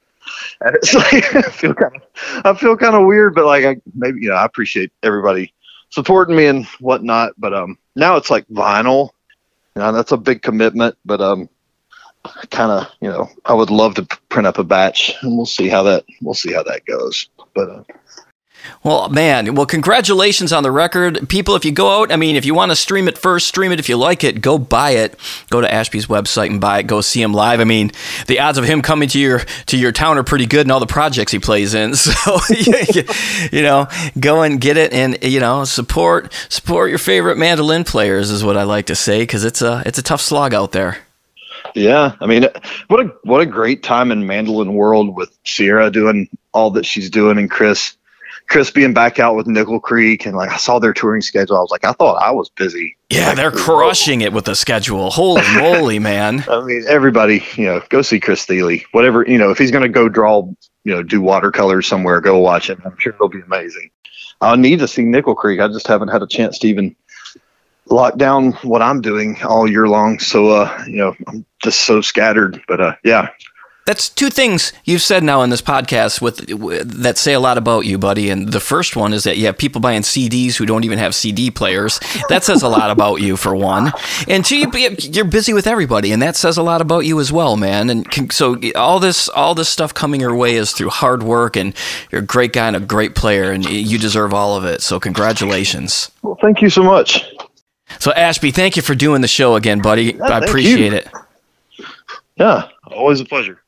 and 0.60 0.76
it's 0.76 0.94
like 0.94 1.34
I 1.34 1.42
feel 1.42 1.74
kind 1.74 1.96
of 1.96 2.02
I 2.44 2.54
feel 2.54 2.76
kind 2.76 2.94
of 2.94 3.06
weird, 3.06 3.34
but 3.34 3.46
like 3.46 3.64
I 3.64 3.76
maybe 3.94 4.20
you 4.20 4.28
know 4.28 4.36
I 4.36 4.44
appreciate 4.44 4.92
everybody 5.02 5.52
supporting 5.90 6.36
me 6.36 6.46
and 6.46 6.66
whatnot. 6.80 7.32
But 7.38 7.54
um 7.54 7.78
now 7.96 8.16
it's 8.16 8.30
like 8.30 8.46
vinyl, 8.48 9.10
you 9.76 9.82
know, 9.82 9.92
that's 9.92 10.12
a 10.12 10.16
big 10.16 10.42
commitment. 10.42 10.96
But 11.04 11.20
um 11.20 11.48
kind 12.50 12.70
of 12.70 12.88
you 13.00 13.08
know 13.08 13.28
I 13.44 13.54
would 13.54 13.70
love 13.70 13.94
to 13.94 14.04
print 14.28 14.46
up 14.46 14.58
a 14.58 14.64
batch, 14.64 15.12
and 15.22 15.36
we'll 15.36 15.46
see 15.46 15.68
how 15.68 15.82
that 15.84 16.04
we'll 16.22 16.34
see 16.34 16.52
how 16.52 16.62
that 16.64 16.84
goes. 16.84 17.28
But 17.54 17.68
uh, 17.70 17.82
well, 18.82 19.08
man, 19.08 19.54
well, 19.54 19.66
congratulations 19.66 20.52
on 20.52 20.62
the 20.62 20.70
record. 20.70 21.28
People, 21.28 21.54
if 21.54 21.64
you 21.64 21.72
go 21.72 22.00
out, 22.00 22.12
I 22.12 22.16
mean, 22.16 22.36
if 22.36 22.44
you 22.44 22.54
want 22.54 22.72
to 22.72 22.76
stream 22.76 23.08
it 23.08 23.18
first, 23.18 23.46
stream 23.46 23.72
it. 23.72 23.78
If 23.78 23.88
you 23.88 23.96
like 23.96 24.24
it, 24.24 24.40
go 24.40 24.58
buy 24.58 24.92
it. 24.92 25.18
Go 25.50 25.60
to 25.60 25.72
Ashby's 25.72 26.06
website 26.06 26.50
and 26.50 26.60
buy 26.60 26.78
it. 26.78 26.86
Go 26.86 27.00
see 27.00 27.20
him 27.20 27.34
live. 27.34 27.60
I 27.60 27.64
mean, 27.64 27.92
the 28.26 28.40
odds 28.40 28.58
of 28.58 28.64
him 28.64 28.80
coming 28.80 29.08
to 29.10 29.18
your 29.18 29.40
to 29.66 29.76
your 29.76 29.92
town 29.92 30.18
are 30.18 30.24
pretty 30.24 30.46
good 30.46 30.62
and 30.62 30.72
all 30.72 30.80
the 30.80 30.86
projects 30.86 31.32
he 31.32 31.38
plays 31.38 31.74
in. 31.74 31.94
So, 32.10 32.38
you 33.52 33.62
know, 33.62 33.86
go 34.18 34.42
and 34.42 34.60
get 34.60 34.76
it 34.76 34.92
and, 34.92 35.18
you 35.22 35.38
know, 35.38 35.64
support 35.64 36.32
support 36.48 36.90
your 36.90 36.98
favorite 36.98 37.38
mandolin 37.38 37.84
players 37.84 38.30
is 38.30 38.42
what 38.42 38.56
I 38.56 38.64
like 38.64 38.86
to 38.86 38.96
say 38.96 39.20
because 39.20 39.44
it's 39.44 39.62
a, 39.62 39.82
it's 39.86 39.98
a 39.98 40.02
tough 40.02 40.20
slog 40.20 40.54
out 40.54 40.72
there. 40.72 40.98
Yeah, 41.74 42.14
I 42.20 42.26
mean, 42.26 42.46
what 42.88 43.00
a 43.00 43.12
what 43.22 43.40
a 43.40 43.46
great 43.46 43.82
time 43.82 44.10
in 44.10 44.26
mandolin 44.26 44.74
world 44.74 45.14
with 45.14 45.36
Sierra 45.44 45.90
doing 45.90 46.28
all 46.52 46.70
that 46.72 46.86
she's 46.86 47.10
doing 47.10 47.38
and 47.38 47.50
Chris 47.50 47.96
Chris 48.50 48.70
being 48.70 48.92
back 48.92 49.20
out 49.20 49.36
with 49.36 49.46
Nickel 49.46 49.78
Creek 49.78 50.26
and 50.26 50.36
like 50.36 50.50
I 50.50 50.56
saw 50.56 50.80
their 50.80 50.92
touring 50.92 51.22
schedule. 51.22 51.56
I 51.56 51.60
was 51.60 51.70
like, 51.70 51.84
I 51.84 51.92
thought 51.92 52.20
I 52.20 52.32
was 52.32 52.50
busy. 52.50 52.96
Yeah, 53.08 53.28
like, 53.28 53.36
they're 53.36 53.52
crushing 53.52 54.22
it 54.22 54.32
with 54.32 54.44
the 54.44 54.56
schedule. 54.56 55.10
Holy 55.10 55.42
moly, 55.56 55.98
man. 56.00 56.44
I 56.48 56.60
mean, 56.60 56.84
everybody, 56.88 57.44
you 57.54 57.66
know, 57.66 57.80
go 57.88 58.02
see 58.02 58.18
Chris 58.18 58.44
Thile. 58.44 58.76
Whatever, 58.90 59.24
you 59.26 59.38
know, 59.38 59.50
if 59.50 59.58
he's 59.58 59.70
going 59.70 59.84
to 59.84 59.88
go 59.88 60.08
draw 60.08 60.48
you 60.84 60.94
know 60.94 61.02
do 61.02 61.20
watercolors 61.20 61.86
somewhere, 61.86 62.20
go 62.20 62.38
watch 62.38 62.70
it. 62.70 62.78
I'm 62.84 62.98
sure 62.98 63.12
it'll 63.14 63.28
be 63.28 63.40
amazing. 63.40 63.90
I 64.40 64.56
need 64.56 64.80
to 64.80 64.88
see 64.88 65.02
Nickel 65.02 65.36
Creek. 65.36 65.60
I 65.60 65.68
just 65.68 65.86
haven't 65.86 66.08
had 66.08 66.22
a 66.22 66.26
chance 66.26 66.58
to 66.60 66.68
even 66.68 66.96
lock 67.86 68.16
down 68.16 68.52
what 68.62 68.82
I'm 68.82 69.00
doing 69.00 69.40
all 69.42 69.70
year 69.70 69.86
long. 69.86 70.18
So 70.18 70.48
uh, 70.48 70.84
you 70.88 70.96
know, 70.96 71.14
I'm 71.28 71.46
just 71.62 71.82
so 71.82 72.00
scattered. 72.00 72.60
But 72.66 72.80
uh, 72.80 72.96
yeah, 73.04 73.28
that's 73.86 74.08
two 74.08 74.30
things 74.30 74.72
you've 74.84 75.02
said 75.02 75.24
now 75.24 75.42
in 75.42 75.50
this 75.50 75.62
podcast 75.62 76.20
with, 76.20 76.52
with, 76.52 77.02
that 77.02 77.18
say 77.18 77.32
a 77.32 77.40
lot 77.40 77.58
about 77.58 77.86
you, 77.86 77.98
buddy. 77.98 78.30
And 78.30 78.52
the 78.52 78.60
first 78.60 78.94
one 78.94 79.12
is 79.12 79.24
that 79.24 79.36
you 79.36 79.46
have 79.46 79.58
people 79.58 79.80
buying 79.80 80.02
CDs 80.02 80.56
who 80.56 80.66
don't 80.66 80.84
even 80.84 80.98
have 80.98 81.14
CD 81.14 81.50
players. 81.50 81.98
That 82.28 82.44
says 82.44 82.62
a 82.62 82.68
lot 82.68 82.90
about 82.90 83.16
you, 83.16 83.36
for 83.36 83.56
one. 83.56 83.92
And 84.28 84.44
two, 84.44 84.70
you're 84.98 85.24
busy 85.24 85.52
with 85.52 85.66
everybody, 85.66 86.12
and 86.12 86.22
that 86.22 86.36
says 86.36 86.56
a 86.56 86.62
lot 86.62 86.80
about 86.80 87.00
you 87.00 87.18
as 87.20 87.32
well, 87.32 87.56
man. 87.56 87.90
And 87.90 88.32
so 88.32 88.60
all 88.76 89.00
this 89.00 89.28
all 89.30 89.54
this 89.54 89.68
stuff 89.68 89.94
coming 89.94 90.20
your 90.20 90.36
way 90.36 90.54
is 90.54 90.72
through 90.72 90.90
hard 90.90 91.22
work, 91.22 91.56
and 91.56 91.74
you're 92.12 92.22
a 92.22 92.24
great 92.24 92.52
guy 92.52 92.66
and 92.66 92.76
a 92.76 92.80
great 92.80 93.14
player, 93.14 93.50
and 93.50 93.68
you 93.68 93.98
deserve 93.98 94.34
all 94.34 94.56
of 94.56 94.64
it. 94.64 94.82
So 94.82 95.00
congratulations. 95.00 96.10
Well, 96.22 96.38
thank 96.40 96.62
you 96.62 96.70
so 96.70 96.82
much. 96.82 97.24
So 97.98 98.12
Ashby, 98.12 98.52
thank 98.52 98.76
you 98.76 98.82
for 98.82 98.94
doing 98.94 99.20
the 99.20 99.28
show 99.28 99.56
again, 99.56 99.80
buddy. 99.80 100.14
Yeah, 100.16 100.24
I 100.24 100.38
appreciate 100.38 100.92
you. 100.92 100.98
it. 100.98 101.08
Yeah, 102.36 102.68
always 102.86 103.20
a 103.20 103.24
pleasure. 103.24 103.60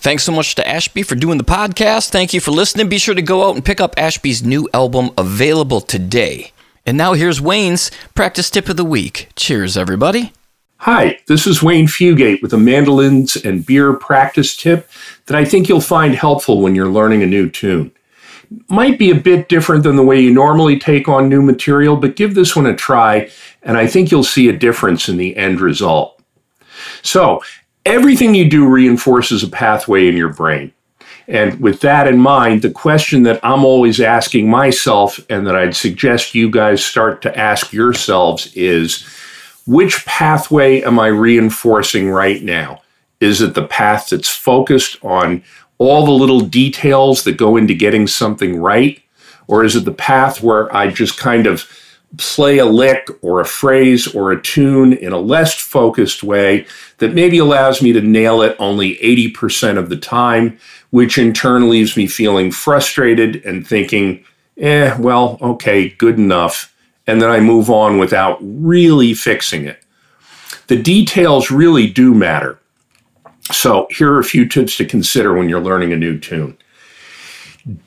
Thanks 0.00 0.24
so 0.24 0.32
much 0.32 0.54
to 0.54 0.66
Ashby 0.66 1.02
for 1.02 1.14
doing 1.14 1.36
the 1.36 1.44
podcast. 1.44 2.08
Thank 2.08 2.32
you 2.32 2.40
for 2.40 2.52
listening. 2.52 2.88
Be 2.88 2.96
sure 2.96 3.14
to 3.14 3.20
go 3.20 3.46
out 3.46 3.54
and 3.54 3.62
pick 3.62 3.82
up 3.82 3.94
Ashby's 3.98 4.42
new 4.42 4.66
album 4.72 5.10
available 5.18 5.82
today. 5.82 6.52
And 6.86 6.96
now 6.96 7.12
here's 7.12 7.38
Wayne's 7.38 7.90
practice 8.14 8.48
tip 8.48 8.70
of 8.70 8.78
the 8.78 8.84
week. 8.84 9.28
Cheers, 9.36 9.76
everybody. 9.76 10.32
Hi, 10.78 11.18
this 11.26 11.46
is 11.46 11.62
Wayne 11.62 11.86
Fugate 11.86 12.40
with 12.40 12.54
a 12.54 12.56
mandolins 12.56 13.36
and 13.36 13.66
beer 13.66 13.92
practice 13.92 14.56
tip 14.56 14.88
that 15.26 15.36
I 15.36 15.44
think 15.44 15.68
you'll 15.68 15.82
find 15.82 16.14
helpful 16.14 16.62
when 16.62 16.74
you're 16.74 16.88
learning 16.88 17.22
a 17.22 17.26
new 17.26 17.50
tune. 17.50 17.92
Might 18.70 18.98
be 18.98 19.10
a 19.10 19.14
bit 19.14 19.50
different 19.50 19.82
than 19.82 19.96
the 19.96 20.02
way 20.02 20.18
you 20.18 20.32
normally 20.32 20.78
take 20.78 21.08
on 21.08 21.28
new 21.28 21.42
material, 21.42 21.96
but 21.98 22.16
give 22.16 22.34
this 22.34 22.56
one 22.56 22.64
a 22.64 22.74
try, 22.74 23.30
and 23.62 23.76
I 23.76 23.86
think 23.86 24.10
you'll 24.10 24.24
see 24.24 24.48
a 24.48 24.56
difference 24.56 25.10
in 25.10 25.18
the 25.18 25.36
end 25.36 25.60
result. 25.60 26.18
So, 27.02 27.42
everything 27.84 28.34
you 28.34 28.48
do 28.48 28.66
reinforces 28.66 29.42
a 29.42 29.48
pathway 29.48 30.08
in 30.08 30.16
your 30.16 30.32
brain. 30.32 30.72
And 31.28 31.60
with 31.60 31.80
that 31.80 32.08
in 32.08 32.18
mind, 32.18 32.62
the 32.62 32.72
question 32.72 33.22
that 33.22 33.38
I'm 33.44 33.64
always 33.64 34.00
asking 34.00 34.50
myself 34.50 35.20
and 35.30 35.46
that 35.46 35.54
I'd 35.54 35.76
suggest 35.76 36.34
you 36.34 36.50
guys 36.50 36.84
start 36.84 37.22
to 37.22 37.38
ask 37.38 37.72
yourselves 37.72 38.52
is 38.56 39.06
which 39.66 40.04
pathway 40.06 40.82
am 40.82 40.98
I 40.98 41.06
reinforcing 41.06 42.10
right 42.10 42.42
now? 42.42 42.82
Is 43.20 43.40
it 43.40 43.54
the 43.54 43.66
path 43.66 44.08
that's 44.10 44.28
focused 44.28 44.96
on 45.04 45.44
all 45.78 46.04
the 46.04 46.10
little 46.10 46.40
details 46.40 47.22
that 47.24 47.36
go 47.36 47.56
into 47.56 47.74
getting 47.74 48.08
something 48.08 48.60
right? 48.60 49.00
Or 49.46 49.64
is 49.64 49.76
it 49.76 49.84
the 49.84 49.92
path 49.92 50.42
where 50.42 50.74
I 50.74 50.90
just 50.90 51.16
kind 51.16 51.46
of 51.46 51.70
play 52.16 52.58
a 52.58 52.66
lick 52.66 53.08
or 53.22 53.40
a 53.40 53.44
phrase 53.44 54.12
or 54.14 54.32
a 54.32 54.42
tune 54.42 54.92
in 54.92 55.12
a 55.12 55.18
less 55.18 55.54
focused 55.54 56.22
way 56.22 56.66
that 57.00 57.14
maybe 57.14 57.38
allows 57.38 57.82
me 57.82 57.92
to 57.92 58.00
nail 58.00 58.42
it 58.42 58.54
only 58.58 58.96
80% 58.96 59.78
of 59.78 59.88
the 59.88 59.96
time, 59.96 60.58
which 60.90 61.18
in 61.18 61.32
turn 61.32 61.68
leaves 61.68 61.96
me 61.96 62.06
feeling 62.06 62.52
frustrated 62.52 63.44
and 63.44 63.66
thinking, 63.66 64.24
eh, 64.58 64.94
well, 64.98 65.38
okay, 65.40 65.88
good 65.88 66.18
enough. 66.18 66.74
And 67.06 67.20
then 67.20 67.30
I 67.30 67.40
move 67.40 67.70
on 67.70 67.98
without 67.98 68.38
really 68.40 69.14
fixing 69.14 69.64
it. 69.64 69.82
The 70.68 70.80
details 70.80 71.50
really 71.50 71.88
do 71.88 72.14
matter. 72.14 72.58
So 73.50 73.88
here 73.90 74.12
are 74.12 74.20
a 74.20 74.24
few 74.24 74.46
tips 74.46 74.76
to 74.76 74.84
consider 74.84 75.34
when 75.34 75.48
you're 75.48 75.60
learning 75.60 75.92
a 75.92 75.96
new 75.96 76.18
tune. 76.18 76.56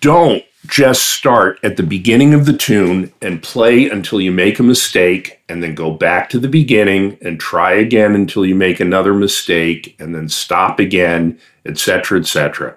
Don't 0.01 0.43
just 0.67 1.11
start 1.11 1.59
at 1.61 1.75
the 1.75 1.83
beginning 1.83 2.33
of 2.33 2.45
the 2.45 2.55
tune 2.55 3.11
and 3.21 3.43
play 3.43 3.89
until 3.89 4.21
you 4.21 4.31
make 4.31 4.59
a 4.59 4.63
mistake, 4.63 5.41
and 5.49 5.61
then 5.61 5.75
go 5.75 5.91
back 5.91 6.29
to 6.29 6.39
the 6.39 6.47
beginning 6.47 7.17
and 7.21 7.39
try 7.39 7.73
again 7.73 8.15
until 8.15 8.45
you 8.45 8.55
make 8.55 8.79
another 8.79 9.13
mistake, 9.13 9.95
and 9.99 10.15
then 10.15 10.29
stop 10.29 10.79
again, 10.79 11.37
etc., 11.65 12.19
etc. 12.19 12.75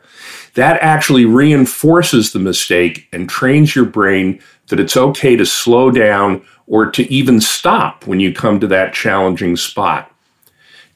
That 0.54 0.80
actually 0.82 1.26
reinforces 1.26 2.32
the 2.32 2.38
mistake 2.38 3.08
and 3.12 3.28
trains 3.28 3.76
your 3.76 3.84
brain 3.84 4.40
that 4.68 4.80
it's 4.80 4.96
okay 4.96 5.36
to 5.36 5.46
slow 5.46 5.90
down 5.90 6.44
or 6.66 6.90
to 6.90 7.10
even 7.12 7.40
stop 7.40 8.06
when 8.06 8.18
you 8.18 8.32
come 8.32 8.58
to 8.60 8.66
that 8.66 8.94
challenging 8.94 9.54
spot. 9.54 10.10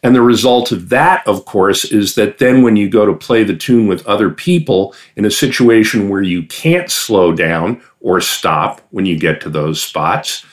And 0.02 0.14
the 0.14 0.22
result 0.22 0.72
of 0.72 0.88
that, 0.88 1.26
of 1.26 1.44
course, 1.44 1.84
is 1.84 2.14
that 2.14 2.38
then 2.38 2.62
when 2.62 2.76
you 2.76 2.88
go 2.88 3.04
to 3.04 3.12
play 3.12 3.44
the 3.44 3.56
tune 3.56 3.86
with 3.86 4.06
other 4.06 4.30
people 4.30 4.94
in 5.16 5.24
a 5.24 5.30
situation 5.30 6.08
where 6.08 6.22
you 6.22 6.42
can't 6.44 6.90
slow 6.90 7.32
down 7.32 7.82
or 8.00 8.20
stop 8.20 8.80
when 8.90 9.04
you 9.04 9.18
get 9.18 9.40
to 9.42 9.50
those 9.50 9.82
spots, 9.82 10.44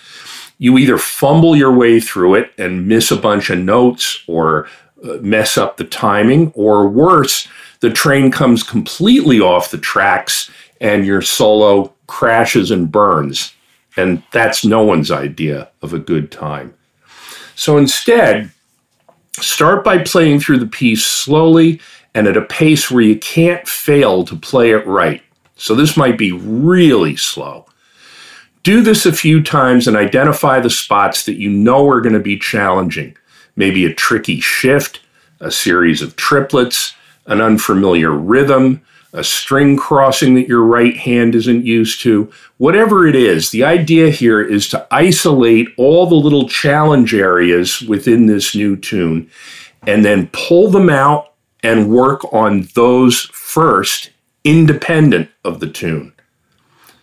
you 0.58 0.78
either 0.78 0.98
fumble 0.98 1.56
your 1.56 1.74
way 1.74 2.00
through 2.00 2.36
it 2.36 2.52
and 2.58 2.88
miss 2.88 3.12
a 3.12 3.16
bunch 3.16 3.50
of 3.50 3.60
notes 3.60 4.22
or 4.28 4.68
uh, 5.04 5.18
mess 5.22 5.58
up 5.58 5.78
the 5.78 5.84
timing, 5.84 6.52
or 6.56 6.90
worse, 6.90 7.48
the 7.82 7.92
train 7.92 8.32
comes 8.32 8.64
completely 8.64 9.40
off 9.40 9.70
the 9.70 9.78
tracks 9.78 10.50
and 10.82 11.06
your 11.06 11.22
solo 11.22 11.94
crashes 12.08 12.72
and 12.72 12.92
burns. 12.92 13.54
And 13.96 14.24
that's 14.32 14.66
no 14.66 14.84
one's 14.84 15.12
idea 15.12 15.70
of 15.82 15.94
a 15.94 16.00
good 16.00 16.32
time. 16.32 16.74
So 17.56 17.78
instead, 17.78 18.52
Start 19.40 19.84
by 19.84 20.00
playing 20.00 20.40
through 20.40 20.58
the 20.58 20.68
piece 20.68 21.06
slowly 21.06 21.80
and 22.16 22.28
at 22.28 22.38
a 22.38 22.42
pace 22.42 22.90
where 22.90 23.04
you 23.04 23.18
can't 23.20 23.68
fail 23.68 24.26
to 24.26 24.36
play 24.36 24.72
it 24.72 24.86
right. 24.88 25.22
So 25.56 25.76
this 25.76 25.96
might 25.96 26.18
be 26.18 26.32
really 26.32 27.16
slow. 27.16 27.68
Do 28.64 28.82
this 28.82 29.06
a 29.06 29.14
few 29.14 29.44
times 29.44 29.88
and 29.88 29.96
identify 29.96 30.60
the 30.60 30.70
spots 30.70 31.26
that 31.26 31.36
you 31.36 31.50
know 31.50 31.88
are 31.88 32.02
going 32.02 32.14
to 32.14 32.20
be 32.20 32.40
challenging. 32.40 33.16
Maybe 33.56 33.86
a 33.86 33.94
tricky 33.94 34.40
shift, 34.40 35.02
a 35.40 35.52
series 35.52 36.02
of 36.02 36.16
triplets, 36.16 36.96
an 37.28 37.40
unfamiliar 37.40 38.12
rhythm, 38.12 38.82
a 39.18 39.24
string 39.24 39.76
crossing 39.76 40.36
that 40.36 40.48
your 40.48 40.62
right 40.62 40.96
hand 40.96 41.34
isn't 41.34 41.66
used 41.66 42.02
to, 42.02 42.32
whatever 42.58 43.08
it 43.08 43.16
is, 43.16 43.50
the 43.50 43.64
idea 43.64 44.12
here 44.12 44.42
is 44.42 44.70
to 44.70 44.88
isolate 44.92 45.68
all 45.76 46.06
the 46.06 46.16
little 46.16 46.48
challenge 46.48 47.16
areas 47.16 47.82
within 47.82 48.28
this 48.28 48.56
new 48.56 48.78
tune 48.78 49.30
and 49.88 50.06
then 50.06 50.30
pull 50.34 50.70
them 50.70 50.90
out 50.90 51.34
and 51.64 51.90
work 51.90 52.32
on 52.32 52.68
those 52.76 53.22
first, 53.34 54.12
independent 54.44 55.30
of 55.44 55.60
the 55.60 55.70
tune. 55.70 56.14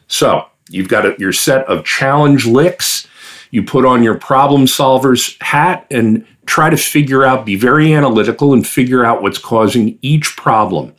So 0.07 0.47
you've 0.71 0.89
got 0.89 1.05
a, 1.05 1.17
your 1.19 1.33
set 1.33 1.67
of 1.67 1.85
challenge 1.85 2.47
licks. 2.47 3.09
You 3.51 3.65
put 3.65 3.85
on 3.85 4.05
your 4.05 4.19
problem 4.19 4.69
solver's 4.69 5.37
hat 5.41 5.87
and 5.91 6.25
try 6.47 6.71
to 6.71 6.77
figure 6.77 7.25
out, 7.25 7.45
be 7.45 7.57
very 7.57 7.93
analytical 7.93 8.53
and 8.53 8.65
figure 8.65 9.05
out 9.05 9.23
what's 9.23 9.39
causing 9.39 9.99
each 10.01 10.37
problem. 10.37 10.95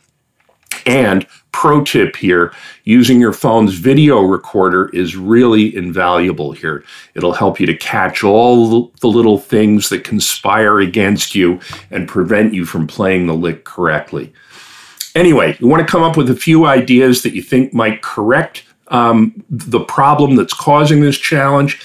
And 0.84 1.26
pro 1.52 1.82
tip 1.82 2.16
here 2.16 2.52
using 2.84 3.18
your 3.18 3.32
phone's 3.32 3.74
video 3.74 4.20
recorder 4.20 4.90
is 4.90 5.16
really 5.16 5.74
invaluable 5.74 6.52
here. 6.52 6.84
It'll 7.14 7.32
help 7.32 7.58
you 7.58 7.66
to 7.66 7.76
catch 7.76 8.22
all 8.22 8.90
the 9.00 9.08
little 9.08 9.38
things 9.38 9.88
that 9.88 10.04
conspire 10.04 10.80
against 10.80 11.34
you 11.34 11.60
and 11.90 12.06
prevent 12.06 12.54
you 12.54 12.66
from 12.66 12.86
playing 12.86 13.26
the 13.26 13.34
lick 13.34 13.64
correctly. 13.64 14.32
Anyway, 15.14 15.56
you 15.58 15.66
want 15.66 15.80
to 15.80 15.90
come 15.90 16.02
up 16.02 16.16
with 16.16 16.28
a 16.28 16.36
few 16.36 16.66
ideas 16.66 17.22
that 17.22 17.34
you 17.34 17.40
think 17.40 17.72
might 17.72 18.02
correct 18.02 18.64
um, 18.88 19.42
the 19.48 19.80
problem 19.80 20.36
that's 20.36 20.52
causing 20.54 21.00
this 21.00 21.18
challenge. 21.18 21.80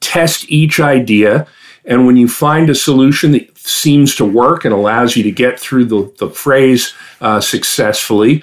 Test 0.00 0.50
each 0.50 0.80
idea. 0.80 1.46
And 1.84 2.06
when 2.06 2.16
you 2.16 2.28
find 2.28 2.70
a 2.70 2.74
solution 2.74 3.32
that 3.32 3.56
seems 3.58 4.14
to 4.16 4.24
work 4.24 4.64
and 4.64 4.72
allows 4.72 5.16
you 5.16 5.22
to 5.22 5.30
get 5.30 5.60
through 5.60 5.84
the, 5.86 6.14
the 6.18 6.30
phrase 6.30 6.94
uh, 7.20 7.40
successfully, 7.40 8.42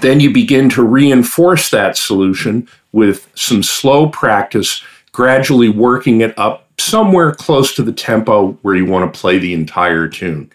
then 0.00 0.20
you 0.20 0.32
begin 0.32 0.68
to 0.70 0.82
reinforce 0.82 1.70
that 1.70 1.96
solution 1.96 2.68
with 2.92 3.28
some 3.34 3.62
slow 3.62 4.08
practice, 4.08 4.82
gradually 5.10 5.68
working 5.68 6.20
it 6.20 6.38
up 6.38 6.68
somewhere 6.78 7.32
close 7.32 7.74
to 7.74 7.82
the 7.82 7.92
tempo 7.92 8.52
where 8.62 8.74
you 8.74 8.86
want 8.86 9.12
to 9.12 9.20
play 9.20 9.38
the 9.38 9.54
entire 9.54 10.08
tune. 10.08 10.50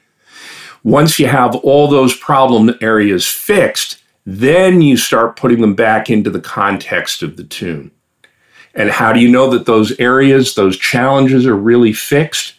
Once 0.83 1.19
you 1.19 1.27
have 1.27 1.55
all 1.57 1.87
those 1.87 2.15
problem 2.15 2.73
areas 2.81 3.27
fixed, 3.27 4.01
then 4.25 4.81
you 4.81 4.97
start 4.97 5.35
putting 5.35 5.61
them 5.61 5.75
back 5.75 6.09
into 6.09 6.29
the 6.29 6.39
context 6.39 7.23
of 7.23 7.37
the 7.37 7.43
tune. 7.43 7.91
And 8.77 8.91
how 8.91 9.11
do 9.11 9.19
you 9.19 9.27
know 9.27 9.49
that 9.49 9.65
those 9.65 9.99
areas, 9.99 10.55
those 10.55 10.77
challenges 10.77 11.45
are 11.45 11.57
really 11.57 11.91
fixed? 11.91 12.53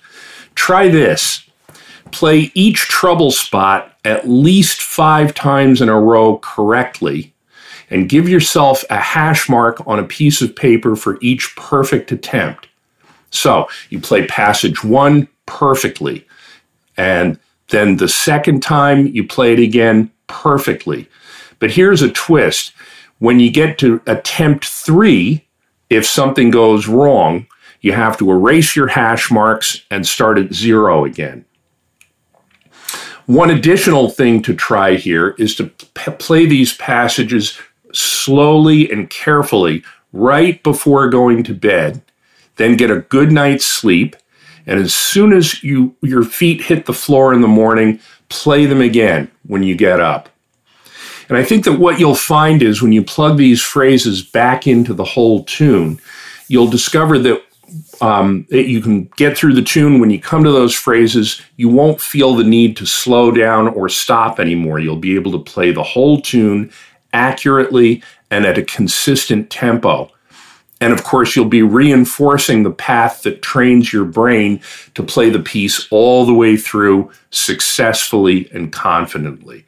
Try 0.54 0.88
this 0.88 1.44
play 2.12 2.50
each 2.54 2.80
trouble 2.88 3.30
spot 3.30 3.96
at 4.04 4.28
least 4.28 4.82
five 4.82 5.34
times 5.34 5.80
in 5.80 5.88
a 5.88 6.00
row 6.00 6.38
correctly 6.38 7.34
and 7.90 8.08
give 8.08 8.28
yourself 8.28 8.84
a 8.90 8.96
hash 8.98 9.48
mark 9.48 9.86
on 9.86 9.98
a 9.98 10.04
piece 10.04 10.42
of 10.42 10.56
paper 10.56 10.96
for 10.96 11.18
each 11.20 11.54
perfect 11.56 12.12
attempt. 12.12 12.66
So 13.30 13.68
you 13.90 14.00
play 14.00 14.26
passage 14.26 14.82
one 14.82 15.28
perfectly, 15.46 16.26
and 16.96 17.38
Then 17.68 17.96
the 17.96 18.08
second 18.08 18.62
time 18.62 19.06
you 19.08 19.26
play 19.26 19.52
it 19.52 19.58
again 19.58 20.10
perfectly. 20.26 21.08
But 21.58 21.70
here's 21.70 22.02
a 22.02 22.10
twist 22.10 22.72
when 23.18 23.40
you 23.40 23.50
get 23.50 23.78
to 23.78 24.00
attempt 24.06 24.64
three, 24.64 25.44
if 25.90 26.06
something 26.06 26.50
goes 26.50 26.86
wrong, 26.86 27.46
you 27.80 27.92
have 27.92 28.16
to 28.18 28.30
erase 28.30 28.74
your 28.74 28.88
hash 28.88 29.30
marks 29.30 29.84
and 29.90 30.06
start 30.06 30.38
at 30.38 30.52
zero 30.52 31.04
again. 31.04 31.44
One 33.26 33.50
additional 33.50 34.08
thing 34.08 34.42
to 34.42 34.54
try 34.54 34.94
here 34.94 35.34
is 35.38 35.54
to 35.56 35.64
p- 35.66 36.10
play 36.12 36.46
these 36.46 36.74
passages 36.74 37.58
slowly 37.92 38.90
and 38.90 39.08
carefully 39.10 39.84
right 40.12 40.62
before 40.62 41.08
going 41.10 41.42
to 41.44 41.54
bed, 41.54 42.02
then 42.56 42.76
get 42.76 42.90
a 42.90 43.00
good 43.00 43.30
night's 43.30 43.66
sleep, 43.66 44.16
and 44.66 44.80
as 44.80 44.94
soon 44.94 45.32
as 45.32 45.62
you 45.62 45.94
your 46.02 46.24
feet 46.24 46.62
hit 46.62 46.86
the 46.86 46.92
floor 46.92 47.32
in 47.32 47.40
the 47.40 47.48
morning, 47.48 48.00
play 48.28 48.66
them 48.66 48.80
again 48.80 49.30
when 49.46 49.62
you 49.62 49.74
get 49.74 50.00
up. 50.00 50.28
And 51.28 51.36
I 51.36 51.44
think 51.44 51.64
that 51.64 51.78
what 51.78 51.98
you'll 51.98 52.14
find 52.14 52.62
is 52.62 52.80
when 52.80 52.92
you 52.92 53.02
plug 53.02 53.36
these 53.36 53.62
phrases 53.62 54.22
back 54.22 54.66
into 54.66 54.94
the 54.94 55.04
whole 55.04 55.44
tune, 55.44 56.00
you'll 56.48 56.70
discover 56.70 57.18
that 57.18 57.42
um, 58.00 58.46
you 58.50 58.80
can 58.80 59.04
get 59.16 59.36
through 59.36 59.54
the 59.54 59.62
tune 59.62 60.00
when 60.00 60.10
you 60.10 60.20
come 60.20 60.42
to 60.44 60.52
those 60.52 60.74
phrases. 60.74 61.40
You 61.56 61.68
won't 61.68 62.00
feel 62.00 62.34
the 62.34 62.44
need 62.44 62.76
to 62.78 62.86
slow 62.86 63.30
down 63.30 63.68
or 63.68 63.88
stop 63.88 64.40
anymore. 64.40 64.78
You'll 64.78 64.96
be 64.96 65.16
able 65.16 65.32
to 65.32 65.38
play 65.38 65.70
the 65.72 65.82
whole 65.82 66.20
tune 66.20 66.72
accurately 67.12 68.02
and 68.30 68.46
at 68.46 68.58
a 68.58 68.62
consistent 68.62 69.50
tempo. 69.50 70.10
And 70.80 70.92
of 70.92 71.02
course, 71.02 71.34
you'll 71.34 71.46
be 71.46 71.62
reinforcing 71.62 72.62
the 72.62 72.70
path 72.70 73.22
that 73.22 73.42
trains 73.42 73.92
your 73.92 74.04
brain 74.04 74.60
to 74.94 75.02
play 75.02 75.28
the 75.28 75.40
piece 75.40 75.88
all 75.90 76.24
the 76.24 76.34
way 76.34 76.56
through 76.56 77.10
successfully 77.30 78.48
and 78.52 78.72
confidently. 78.72 79.64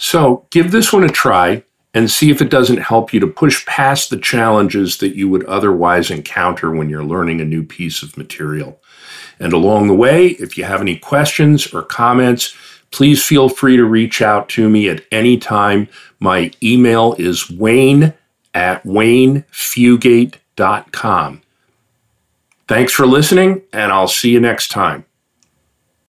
So 0.00 0.44
give 0.50 0.72
this 0.72 0.92
one 0.94 1.04
a 1.04 1.08
try 1.08 1.62
and 1.92 2.10
see 2.10 2.30
if 2.30 2.40
it 2.40 2.48
doesn't 2.48 2.78
help 2.78 3.12
you 3.12 3.20
to 3.20 3.26
push 3.26 3.66
past 3.66 4.08
the 4.08 4.16
challenges 4.16 4.96
that 4.98 5.14
you 5.14 5.28
would 5.28 5.44
otherwise 5.44 6.10
encounter 6.10 6.70
when 6.70 6.88
you're 6.88 7.04
learning 7.04 7.42
a 7.42 7.44
new 7.44 7.62
piece 7.62 8.02
of 8.02 8.16
material. 8.16 8.80
And 9.38 9.52
along 9.52 9.88
the 9.88 9.94
way, 9.94 10.28
if 10.28 10.56
you 10.56 10.64
have 10.64 10.80
any 10.80 10.96
questions 10.96 11.74
or 11.74 11.82
comments, 11.82 12.56
please 12.90 13.22
feel 13.22 13.50
free 13.50 13.76
to 13.76 13.84
reach 13.84 14.22
out 14.22 14.48
to 14.50 14.70
me 14.70 14.88
at 14.88 15.04
any 15.12 15.36
time. 15.36 15.86
My 16.18 16.50
email 16.62 17.14
is 17.18 17.50
wayne 17.50 18.14
at 18.54 18.82
waynefugate.com. 18.84 21.42
Thanks 22.68 22.92
for 22.92 23.06
listening, 23.06 23.62
and 23.72 23.90
I'll 23.92 24.08
see 24.08 24.30
you 24.30 24.40
next 24.40 24.68
time. 24.68 25.04